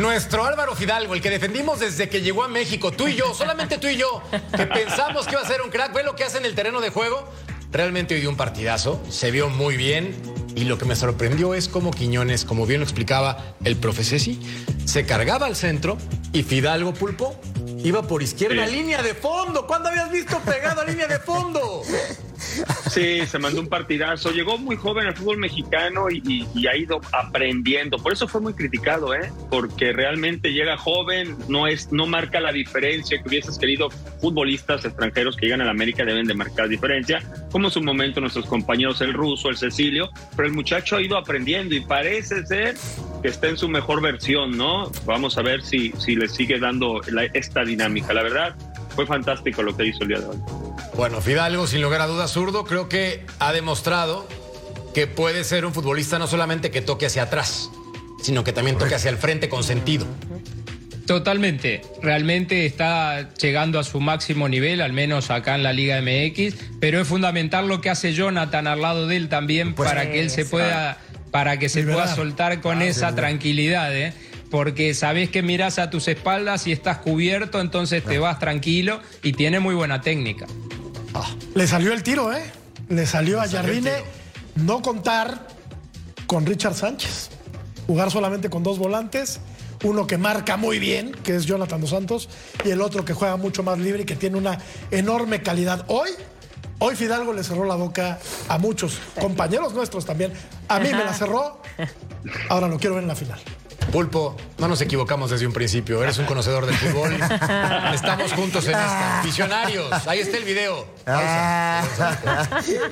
Nuestro 0.04 0.44
Álvaro 0.44 0.76
Fidalgo, 0.76 1.14
el 1.14 1.22
que 1.22 1.30
defendimos 1.30 1.80
desde 1.80 2.10
que 2.10 2.22
llegó 2.22 2.44
a 2.44 2.50
México, 2.50 2.92
tú 2.92 3.08
y 3.08 3.16
yo, 3.16 3.34
solamente 3.34 3.78
tú 3.78 3.88
y 3.88 3.96
yo, 3.96 4.22
que 4.56 4.68
pensamos 4.68 5.26
que 5.26 5.32
iba 5.32 5.42
a 5.42 5.48
ser 5.48 5.62
un 5.62 5.70
crack, 5.70 5.94
ve 5.94 6.04
lo 6.04 6.14
que 6.14 6.26
hace 6.26 6.38
en 6.40 6.46
el 6.46 6.56
terreno 6.56 6.82
de 6.82 6.90
juego. 6.90 7.26
Realmente 7.72 8.14
hoy 8.14 8.20
dio 8.20 8.30
un 8.30 8.36
partidazo, 8.36 9.02
se 9.10 9.32
vio 9.32 9.48
muy 9.48 9.78
bien. 9.78 10.14
Y 10.56 10.66
lo 10.66 10.78
que 10.78 10.84
me 10.86 10.96
sorprendió 10.98 11.54
es 11.54 11.70
cómo 11.70 11.90
Quiñones, 11.90 12.44
como 12.44 12.66
bien 12.68 12.82
lo 12.82 12.86
explicaba 12.86 13.56
el 13.64 13.78
profe 13.78 14.04
Ceci, 14.04 14.40
se 14.86 15.06
cargaba 15.06 15.46
al 15.48 15.56
centro 15.56 15.98
y 16.34 16.44
Fidalgo 16.44 16.94
Pulpo 16.94 17.34
iba 17.84 18.04
por 18.04 18.22
izquierda, 18.22 18.68
Sí. 18.68 18.76
línea 18.76 19.02
de 19.02 19.14
fondo. 19.16 19.66
¿Cuándo 19.66 19.88
habías 19.90 20.12
visto 20.12 20.38
pegado 20.42 20.82
a 20.82 20.86
línea 20.86 21.08
de 21.08 21.18
fondo? 21.20 21.82
Sí, 22.90 23.26
se 23.26 23.40
mandó 23.40 23.60
un 23.60 23.68
partidazo. 23.68 24.32
Llegó 24.32 24.58
muy 24.58 24.76
joven 24.76 25.08
al 25.08 25.16
fútbol 25.16 25.38
mexicano 25.38 26.10
y, 26.10 26.46
ha 26.68 26.78
ido 26.78 27.02
aprendiendo. 27.12 27.98
Por 27.98 28.14
eso 28.14 28.28
fue 28.28 28.42
muy 28.42 28.54
criticado, 28.54 29.14
¿eh? 29.14 29.32
Porque 29.50 29.92
realmente 29.92 30.54
llega 30.54 30.78
joven, 30.78 31.36
no 31.48 31.68
es, 31.68 31.92
no 31.92 32.06
marca 32.06 32.40
la 32.40 32.52
diferencia 32.52 33.22
que 33.22 33.28
hubieses 33.28 33.58
querido. 33.58 33.90
Futbolistas 34.22 34.86
extranjeros 34.86 35.36
que 35.36 35.48
llegan 35.48 35.62
a 35.62 35.66
la 35.66 35.72
América 35.72 36.06
deben 36.06 36.26
de 36.26 36.34
marcar 36.34 36.70
diferencia, 36.70 37.22
como 37.52 37.68
en 37.68 37.72
su 37.72 37.82
momento 37.82 38.22
nuestros 38.22 38.46
compañeros 38.46 39.02
el 39.02 39.14
ruso, 39.14 39.50
el 39.50 39.58
Cecilio. 39.58 40.10
Pero 40.36 40.48
el 40.48 40.54
muchacho 40.54 40.98
ha 40.98 41.02
ido 41.02 41.18
aprendiendo 41.18 41.76
y 41.76 41.82
parece 41.82 42.46
ser 42.46 42.76
que 43.22 43.30
está 43.30 43.48
en 43.48 43.58
su 43.58 43.70
mejor 43.70 44.02
versión, 44.02 44.58
¿no? 44.58 44.92
Vamos 45.06 45.38
a 45.38 45.42
ver 45.42 45.62
si, 45.64 45.94
si 45.98 46.16
le 46.16 46.28
sigue 46.28 46.60
dando 46.60 47.02
esta 47.34 47.64
dinámica. 47.64 48.14
La 48.14 48.24
verdad, 48.24 48.56
fue 48.96 49.06
fantástico 49.06 49.64
lo 49.64 49.76
que 49.76 49.88
hizo 49.88 50.04
el 50.04 50.10
día 50.10 50.20
de 50.20 50.28
hoy. 50.28 50.63
Bueno, 50.96 51.22
Fidalgo, 51.22 51.66
sin 51.68 51.82
lugar 51.82 52.02
a 52.02 52.08
dudas, 52.08 52.32
zurdo, 52.32 52.64
creo 52.66 52.88
que 52.88 53.26
ha 53.40 53.52
demostrado 53.52 54.28
que 54.94 55.08
puede 55.08 55.44
ser 55.44 55.66
un 55.66 55.74
futbolista 55.74 56.20
no 56.20 56.28
solamente 56.28 56.70
que 56.70 56.82
toque 56.82 57.08
hacia 57.08 57.24
atrás, 57.24 57.72
sino 58.22 58.44
que 58.44 58.54
también 58.54 58.78
toque 58.78 58.94
hacia 58.96 59.10
el 59.10 59.18
frente 59.18 59.50
con 59.50 59.64
sentido. 59.64 60.06
Totalmente, 61.08 61.82
realmente 62.02 62.66
está 62.66 63.34
llegando 63.34 63.80
a 63.80 63.84
su 63.84 64.00
máximo 64.00 64.48
nivel, 64.48 64.82
al 64.82 64.94
menos 64.94 65.32
acá 65.32 65.56
en 65.56 65.64
la 65.64 65.74
Liga 65.74 66.00
MX, 66.02 66.56
pero 66.80 67.02
es 67.02 67.08
fundamental 67.08 67.68
lo 67.68 67.82
que 67.82 67.90
hace 67.90 68.14
Jonathan 68.14 68.68
al 68.68 68.82
lado 68.82 69.08
de 69.08 69.18
él 69.18 69.30
también 69.30 69.74
para 69.74 70.10
que 70.12 70.22
él 70.22 70.30
se 70.30 70.46
pueda, 70.46 71.00
para 71.32 71.58
que 71.58 71.68
se 71.70 71.80
Liberar. 71.82 72.04
pueda 72.04 72.16
soltar 72.16 72.62
con 72.62 72.82
Ah, 72.82 72.86
esa 72.86 73.10
sí, 73.10 73.16
tranquilidad, 73.16 73.94
¿eh? 73.98 74.14
porque 74.50 74.94
sabes 74.94 75.30
que 75.30 75.42
miras 75.42 75.80
a 75.80 75.90
tus 75.90 76.08
espaldas 76.08 76.68
y 76.68 76.72
estás 76.72 77.00
cubierto, 77.00 77.60
entonces 77.60 78.04
te 78.04 78.20
vas 78.20 78.38
tranquilo 78.40 79.02
y 79.24 79.34
tiene 79.34 79.60
muy 79.60 79.74
buena 79.76 80.02
técnica. 80.02 80.46
Le 81.56 81.68
salió 81.68 81.94
el 81.94 82.04
tiro, 82.04 82.34
¿eh? 82.34 82.44
Le 82.90 83.06
salió 83.06 83.40
a 83.42 83.48
Jardine 83.48 84.04
no 84.56 84.82
contar 84.82 85.48
con 86.28 86.46
Richard 86.46 86.76
Sánchez. 86.76 87.30
Jugar 87.88 88.12
solamente 88.12 88.50
con 88.50 88.64
dos 88.64 88.80
volantes. 88.80 89.40
Uno 89.84 90.08
que 90.08 90.18
marca 90.18 90.56
muy 90.56 90.80
bien, 90.80 91.12
que 91.12 91.36
es 91.36 91.46
Jonathan 91.46 91.82
Dos 91.82 91.90
Santos, 91.90 92.30
y 92.64 92.70
el 92.70 92.82
otro 92.82 93.04
que 93.04 93.14
juega 93.14 93.36
mucho 93.36 93.64
más 93.64 93.78
libre 93.80 94.04
y 94.04 94.06
que 94.06 94.16
tiene 94.16 94.38
una 94.38 94.58
enorme 94.92 95.42
calidad. 95.42 95.84
Hoy, 95.88 96.10
hoy 96.80 96.96
Fidalgo 96.96 97.34
le 97.34 97.44
cerró 97.44 97.66
la 97.66 97.76
boca 97.76 98.18
a 98.48 98.58
muchos 98.58 99.00
compañeros 99.20 99.74
nuestros 99.74 100.06
también. 100.06 100.32
A 100.70 100.80
mí 100.80 100.90
me 100.90 101.04
la 101.04 101.14
cerró. 101.14 101.62
Ahora 102.50 102.70
lo 102.70 102.80
quiero 102.80 102.96
ver 102.96 103.04
en 103.04 103.10
la 103.10 103.16
final. 103.16 103.40
Pulpo, 103.94 104.36
no 104.58 104.68
nos 104.68 104.82
equivocamos 104.82 105.30
desde 105.30 105.46
un 105.46 105.54
principio. 105.54 106.02
Eres 106.02 106.18
un 106.18 106.26
conocedor 106.26 106.66
del 106.66 106.76
fútbol. 106.76 107.14
Estamos 107.94 108.34
juntos 108.34 108.66
en 108.66 108.72
esta. 108.72 109.22
Visionarios. 109.24 110.08
Ahí 110.08 110.18
está 110.18 110.38
el 110.38 110.46
video. 110.46 110.88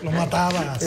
Lo 0.03 0.11
matabas. 0.11 0.79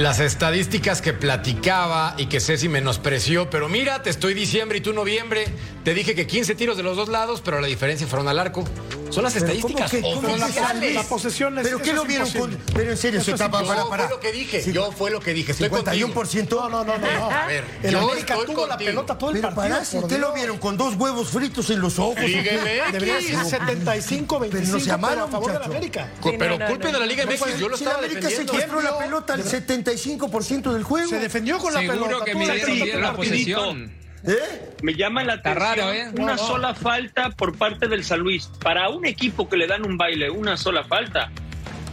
Las 0.00 0.18
estadísticas 0.18 1.02
que 1.02 1.12
platicaba 1.12 2.14
y 2.16 2.24
que 2.24 2.40
Ceci 2.40 2.70
menospreció, 2.70 3.50
pero 3.50 3.68
mira, 3.68 4.02
te 4.02 4.08
estoy 4.08 4.32
diciembre 4.32 4.78
y 4.78 4.80
tú 4.80 4.94
noviembre. 4.94 5.44
Te 5.84 5.92
dije 5.92 6.14
que 6.14 6.26
15 6.26 6.54
tiros 6.54 6.78
de 6.78 6.82
los 6.82 6.96
dos 6.96 7.10
lados, 7.10 7.42
pero 7.44 7.60
la 7.60 7.66
diferencia 7.66 8.06
fueron 8.06 8.26
al 8.26 8.38
arco. 8.38 8.64
Son 9.10 9.24
las 9.24 9.36
estadísticas 9.36 9.90
¿cómo 9.90 10.02
que- 10.02 10.14
cómo 10.14 10.20
que 10.32 10.38
la- 10.38 10.44
oficiales. 10.46 10.94
La 10.94 11.02
posesión 11.02 11.58
es. 11.58 11.64
¿Pero 11.64 11.82
qué 11.82 11.92
lo 11.92 12.04
vieron 12.04 12.30
con.? 12.32 12.58
Pero 12.74 12.90
en 12.92 12.96
serio, 12.96 13.20
Eso 13.20 13.32
se 13.32 13.36
tapa 13.38 13.60
Yo 13.62 13.66
para, 13.68 13.84
para. 13.86 14.02
fue 14.08 14.14
lo 14.16 14.20
que 14.20 14.32
dije. 14.32 14.62
Sí. 14.62 14.72
Yo 14.72 14.92
fue 14.92 15.10
lo 15.10 15.20
que 15.20 15.34
dije. 15.34 15.52
Estoy 15.52 15.68
contigo. 15.68 16.08
51%. 16.08 16.48
No, 16.50 16.68
no, 16.68 16.84
no, 16.84 16.98
no. 16.98 17.12
no. 17.18 17.30
A 17.30 17.46
ver, 17.46 17.64
el 17.82 17.92
yo 17.92 18.00
América 18.00 18.34
tuvo 18.46 18.66
la 18.66 18.74
contigo. 18.74 18.90
pelota 18.90 19.18
todo 19.18 19.30
el 19.30 19.36
Pero 19.40 19.54
partido. 19.54 20.00
usted 20.02 20.18
lo 20.20 20.32
vieron 20.32 20.58
con 20.58 20.76
dos 20.76 20.94
huevos 20.96 21.28
fritos 21.30 21.70
en 21.70 21.80
los 21.80 21.98
ojos. 21.98 22.16
MX. 22.18 22.92
Debería 22.92 23.20
ser 23.20 23.44
75, 23.44 24.38
25 24.38 24.50
Pero 24.50 24.66
no 24.66 24.80
se 24.80 24.90
amaron, 24.92 25.24
a 25.24 25.28
favor 25.28 25.52
de 25.52 25.58
la. 25.58 25.64
América. 25.66 26.10
Sí, 26.22 26.30
pero 26.38 26.58
no, 26.58 26.66
culpen 26.66 26.92
no. 26.92 26.98
a 26.98 27.00
la 27.00 27.06
Liga 27.06 27.24
MX. 27.26 27.58
Yo 27.58 27.68
lo 27.68 27.76
si 27.76 27.84
la 27.84 27.90
estaba 27.90 28.04
América 28.06 28.28
defendiendo. 28.28 28.52
secuestró 28.52 28.80
la 28.82 28.98
pelota 28.98 29.34
al 29.34 29.44
75% 29.44 30.72
del 30.72 30.82
juego. 30.82 31.08
Se 31.10 31.18
defendió 31.18 31.58
con 31.58 31.72
la 31.74 31.80
Seguro 31.80 32.04
pelota. 32.06 32.24
que 32.24 32.32
tuvo 32.32 32.44
la 32.46 32.54
midieron 32.54 33.02
la 33.02 33.12
posesión. 33.14 33.99
¿Eh? 34.24 34.74
Me 34.82 34.94
llama 34.94 35.24
la 35.24 35.34
Está 35.34 35.52
atención 35.52 35.76
raro, 35.78 35.92
¿eh? 35.92 36.08
una 36.22 36.36
No, 36.36 36.42
no. 36.42 36.46
sola 36.46 36.74
falta 36.74 37.30
por 37.30 37.56
parte 37.56 37.88
del 37.88 38.04
San 38.04 38.20
Luis. 38.20 38.50
Para 38.62 38.88
un 38.90 39.06
equipo 39.06 39.48
que 39.48 39.56
le 39.56 39.66
dan 39.66 39.84
un 39.86 39.96
baile, 39.96 40.30
una 40.30 40.56
sola 40.56 40.84
falta. 40.84 41.30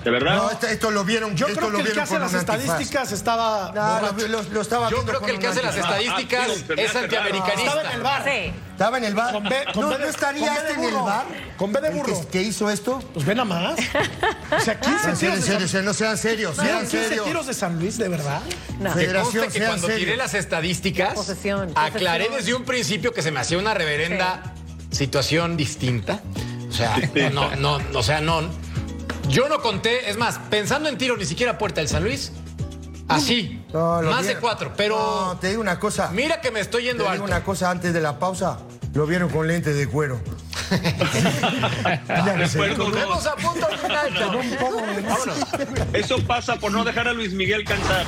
De 0.07 0.11
verdad. 0.11 0.37
No, 0.37 0.49
esto, 0.51 0.67
esto 0.67 0.89
lo 0.91 1.03
vieron. 1.03 1.35
Yo 1.35 1.47
esto 1.47 1.59
creo 1.59 1.69
lo 1.71 1.77
que 1.79 1.89
el 1.89 1.93
que 1.93 1.99
hace 1.99 2.17
las 2.17 2.33
estadísticas 2.33 3.11
estaba. 3.11 3.73
No, 3.75 4.11
lo, 4.13 4.27
lo- 4.29 4.43
lo 4.43 4.61
estaba 4.61 4.89
Yo 4.89 5.03
creo 5.03 5.19
que 5.19 5.31
el 5.31 5.39
que 5.39 5.47
hace 5.47 5.61
las 5.61 5.75
estadísticas 5.75 6.47
Ah, 6.49 6.73
es 6.77 6.95
antiamericanista. 6.95 7.61
Estaba 7.71 7.81
en 7.83 7.91
el 7.97 8.01
bar. 8.03 8.23
Sí. 8.23 8.53
Estaba 8.71 8.97
en 8.99 9.03
el 9.03 9.15
bar. 9.15 9.33
Con 9.33 9.43
B- 9.43 9.65
con 9.73 9.81
no, 9.83 9.89
B 9.89 9.97
de- 9.97 10.03
no 10.05 10.09
estaría 10.09 10.47
con 10.47 10.55
B 10.55 10.61
de 10.61 10.67
este 10.69 10.81
en 10.81 10.87
el 10.87 10.95
bar. 10.95 11.25
Con 11.57 11.73
B 11.73 11.81
de 11.81 11.87
¿El 11.89 11.93
que- 11.93 11.99
burro. 12.13 12.29
que 12.31 12.41
hizo 12.41 12.69
esto? 12.69 12.99
Pues 13.13 13.25
ven 13.25 13.39
a 13.41 13.43
más. 13.45 13.77
O 13.77 14.59
sea, 14.61 14.79
15 14.79 15.09
En 15.09 15.15
serio, 15.17 15.33
tiros. 15.35 15.45
serio, 15.45 15.67
San- 15.67 15.83
no 15.85 15.93
sean 15.93 16.17
serios, 16.17 16.53
¿Vieron 16.57 16.79
sean 16.87 16.89
15 16.89 17.07
serios. 17.09 17.25
tiros 17.25 17.47
de 17.47 17.53
San 17.53 17.77
Luis, 17.77 17.97
de 17.97 18.07
verdad. 18.07 18.41
No. 18.79 18.93
Que 18.93 18.99
Federación, 19.01 19.51
que 19.51 19.59
cuando 19.65 19.87
tiré 19.89 20.15
las 20.15 20.33
estadísticas, 20.35 21.15
Posesión, 21.15 21.73
aclaré 21.75 22.29
desde 22.29 22.53
un 22.53 22.63
principio 22.63 23.13
que 23.13 23.21
se 23.21 23.31
me 23.31 23.41
hacía 23.41 23.57
una 23.57 23.73
reverenda 23.73 24.53
situación 24.91 25.57
distinta. 25.57 26.21
O 26.69 26.71
sea, 26.71 26.95
no, 27.33 27.55
no, 27.57 27.79
o 27.93 28.03
sea, 28.03 28.21
no. 28.21 28.41
Yo 29.29 29.49
no 29.49 29.61
conté, 29.61 30.09
es 30.09 30.17
más, 30.17 30.39
pensando 30.49 30.89
en 30.89 30.97
tiro 30.97 31.17
ni 31.17 31.25
siquiera 31.25 31.57
puerta 31.57 31.81
del 31.81 31.89
San 31.89 32.03
Luis, 32.03 32.31
así, 33.07 33.61
No, 33.73 34.01
lo 34.01 34.11
más 34.11 34.25
de 34.25 34.37
cuaro, 34.37 34.73
pero 34.75 34.97
No, 34.97 35.37
te 35.39 35.49
digo 35.49 35.61
una 35.61 35.79
cosa. 35.79 36.09
mira 36.11 36.39
que 36.41 36.51
me 36.51 36.59
estoy 36.59 36.83
Te 36.83 36.87
yendo 36.89 37.03
digo 37.03 37.11
alto. 37.11 37.23
una 37.25 37.43
cosa 37.43 37.69
antes 37.71 37.93
de 37.93 38.01
la 38.01 38.19
pausa. 38.19 38.59
Lo 38.93 39.05
vieron 39.05 39.29
con 39.29 39.47
lentes 39.47 39.75
de 39.77 39.87
cuero. 39.87 40.19
A 42.09 43.35
punto 43.35 43.67
final. 43.81 44.39
Eso 45.93 46.17
pasa 46.25 46.55
por 46.55 46.71
no 46.71 46.83
dejar 46.83 47.07
a 47.07 47.13
Luis 47.13 47.31
Miguel 47.33 47.63
cantar. 47.63 48.05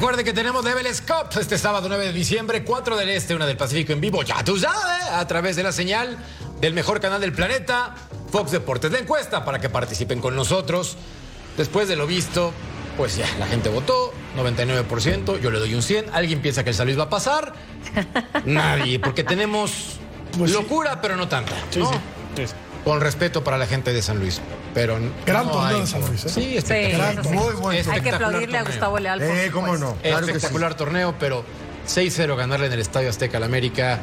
Recuerde 0.00 0.24
que 0.24 0.32
tenemos 0.32 0.64
Level 0.64 0.86
Cup 1.06 1.38
este 1.38 1.58
sábado 1.58 1.86
9 1.86 2.06
de 2.06 2.12
diciembre, 2.14 2.64
4 2.64 2.96
del 2.96 3.10
Este, 3.10 3.34
1 3.34 3.46
del 3.46 3.58
Pacífico 3.58 3.92
en 3.92 4.00
vivo, 4.00 4.22
ya 4.22 4.42
tú 4.42 4.56
sabes, 4.56 5.06
a 5.12 5.26
través 5.26 5.56
de 5.56 5.62
la 5.62 5.72
señal 5.72 6.16
del 6.58 6.72
mejor 6.72 7.00
canal 7.00 7.20
del 7.20 7.34
planeta, 7.34 7.94
Fox 8.32 8.50
Deportes. 8.50 8.90
La 8.92 8.98
encuesta 8.98 9.44
para 9.44 9.58
que 9.58 9.68
participen 9.68 10.22
con 10.22 10.34
nosotros. 10.34 10.96
Después 11.58 11.86
de 11.86 11.96
lo 11.96 12.06
visto, 12.06 12.54
pues 12.96 13.18
ya, 13.18 13.26
la 13.38 13.46
gente 13.46 13.68
votó, 13.68 14.14
99%, 14.38 15.38
yo 15.38 15.50
le 15.50 15.58
doy 15.58 15.74
un 15.74 15.82
100. 15.82 16.06
¿Alguien 16.14 16.40
piensa 16.40 16.64
que 16.64 16.70
el 16.70 16.76
San 16.76 16.86
Luis 16.86 16.98
va 16.98 17.02
a 17.04 17.10
pasar? 17.10 17.52
Nadie, 18.46 19.00
porque 19.00 19.22
tenemos 19.22 19.98
Pues 20.38 20.50
sí. 20.50 20.56
locura, 20.56 21.02
pero 21.02 21.14
no 21.16 21.28
tanta. 21.28 21.52
Sí, 21.68 21.80
¿no? 21.80 21.90
sí. 21.92 21.98
Sí, 22.36 22.46
sí. 22.46 22.54
Con 22.84 23.00
respeto 23.00 23.44
para 23.44 23.58
la 23.58 23.66
gente 23.66 23.92
de 23.92 24.00
San 24.00 24.18
Luis, 24.18 24.40
pero 24.72 24.98
Gran 25.26 25.46
no 25.46 25.52
torneo 25.52 25.76
hay 25.76 25.80
de 25.82 25.86
San 25.86 26.00
Luis, 26.06 26.24
¿eh? 26.24 26.28
Sí, 26.30 26.56
espectacular. 26.56 27.22
sí. 27.22 27.28
Muy 27.30 27.54
buen 27.54 27.90
Hay 27.90 28.00
que 28.00 28.10
aplaudirle 28.10 28.56
a. 28.58 28.62
Gustavo 28.62 28.98
Leal. 28.98 29.18
por 29.20 29.28
Eh, 29.28 29.50
cómo 29.52 29.76
no. 29.76 29.96
Claro 29.96 30.20
que 30.20 30.24
sí. 30.24 30.30
Espectacular 30.38 30.74
torneo, 30.74 31.14
pero 31.20 31.44
6-0 31.86 32.36
ganarle 32.36 32.66
en 32.66 32.72
el 32.72 32.80
Estadio 32.80 33.10
Azteca 33.10 33.36
al 33.36 33.44
América, 33.44 34.00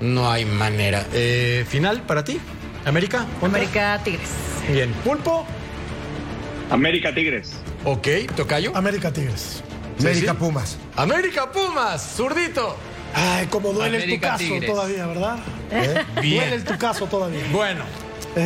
no 0.00 0.30
hay 0.30 0.44
manera. 0.44 1.04
Eh, 1.14 1.64
¿Final 1.68 2.02
para 2.02 2.22
ti? 2.22 2.38
¿América? 2.84 3.26
América 3.42 3.98
Tigres. 4.04 4.28
Bien. 4.70 4.92
Pulpo, 5.04 5.46
América 6.70 7.14
Tigres. 7.14 7.52
Ok, 7.84 8.08
Tocayo. 8.36 8.76
América 8.76 9.12
Tigres. 9.12 9.62
América 10.00 10.32
sí. 10.32 10.36
Pumas. 10.38 10.76
América 10.96 11.50
Pumas, 11.50 12.14
zurdito. 12.16 12.76
Ay, 13.14 13.46
como 13.46 13.72
duele 13.72 13.96
el 13.98 14.02
tu 14.02 14.06
América 14.06 14.28
caso 14.28 14.38
Tigres. 14.44 14.70
todavía, 14.70 15.06
¿verdad? 15.06 15.36
Bien. 16.20 16.40
Duele 16.40 16.54
el 16.56 16.64
tu 16.64 16.78
caso 16.78 17.06
todavía. 17.06 17.44
Bueno, 17.52 17.84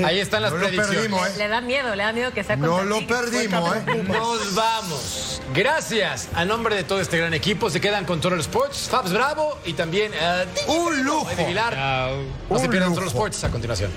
Ahí 0.05 0.21
están 0.21 0.43
las 0.43 0.53
No 0.53 0.59
lo 0.59 0.67
predicciones. 0.69 0.97
perdimos, 0.99 1.27
¿eh? 1.27 1.33
Le 1.39 1.49
da 1.49 1.61
miedo, 1.61 1.97
le 1.97 2.05
da 2.05 2.13
miedo 2.13 2.33
que 2.33 2.45
sea 2.45 2.55
No 2.55 2.83
lo 2.85 2.99
Tigres. 3.01 3.19
perdimos, 3.23 3.77
¿eh? 3.77 4.05
Nos 4.07 4.55
vamos. 4.55 5.43
Gracias. 5.53 6.29
A 6.33 6.45
nombre 6.45 6.77
de 6.77 6.85
todo 6.85 7.01
este 7.01 7.19
gran 7.19 7.35
equipo, 7.35 7.69
se 7.71 7.81
quedan 7.81 8.05
con 8.05 8.21
Toro 8.21 8.37
Sports, 8.39 8.87
Fabs 8.89 9.13
Bravo 9.13 9.59
y 9.67 9.73
también 9.73 10.13
eh, 10.15 10.45
Un 10.69 11.03
lujo. 11.03 11.29
Vilar. 11.45 11.77
No 12.49 12.59
se 12.61 12.67
Un 12.67 12.71
pierdan 12.71 12.91
lujo. 12.91 13.01
Toro 13.01 13.09
Sports 13.09 13.43
a 13.43 13.51
continuación. 13.51 13.91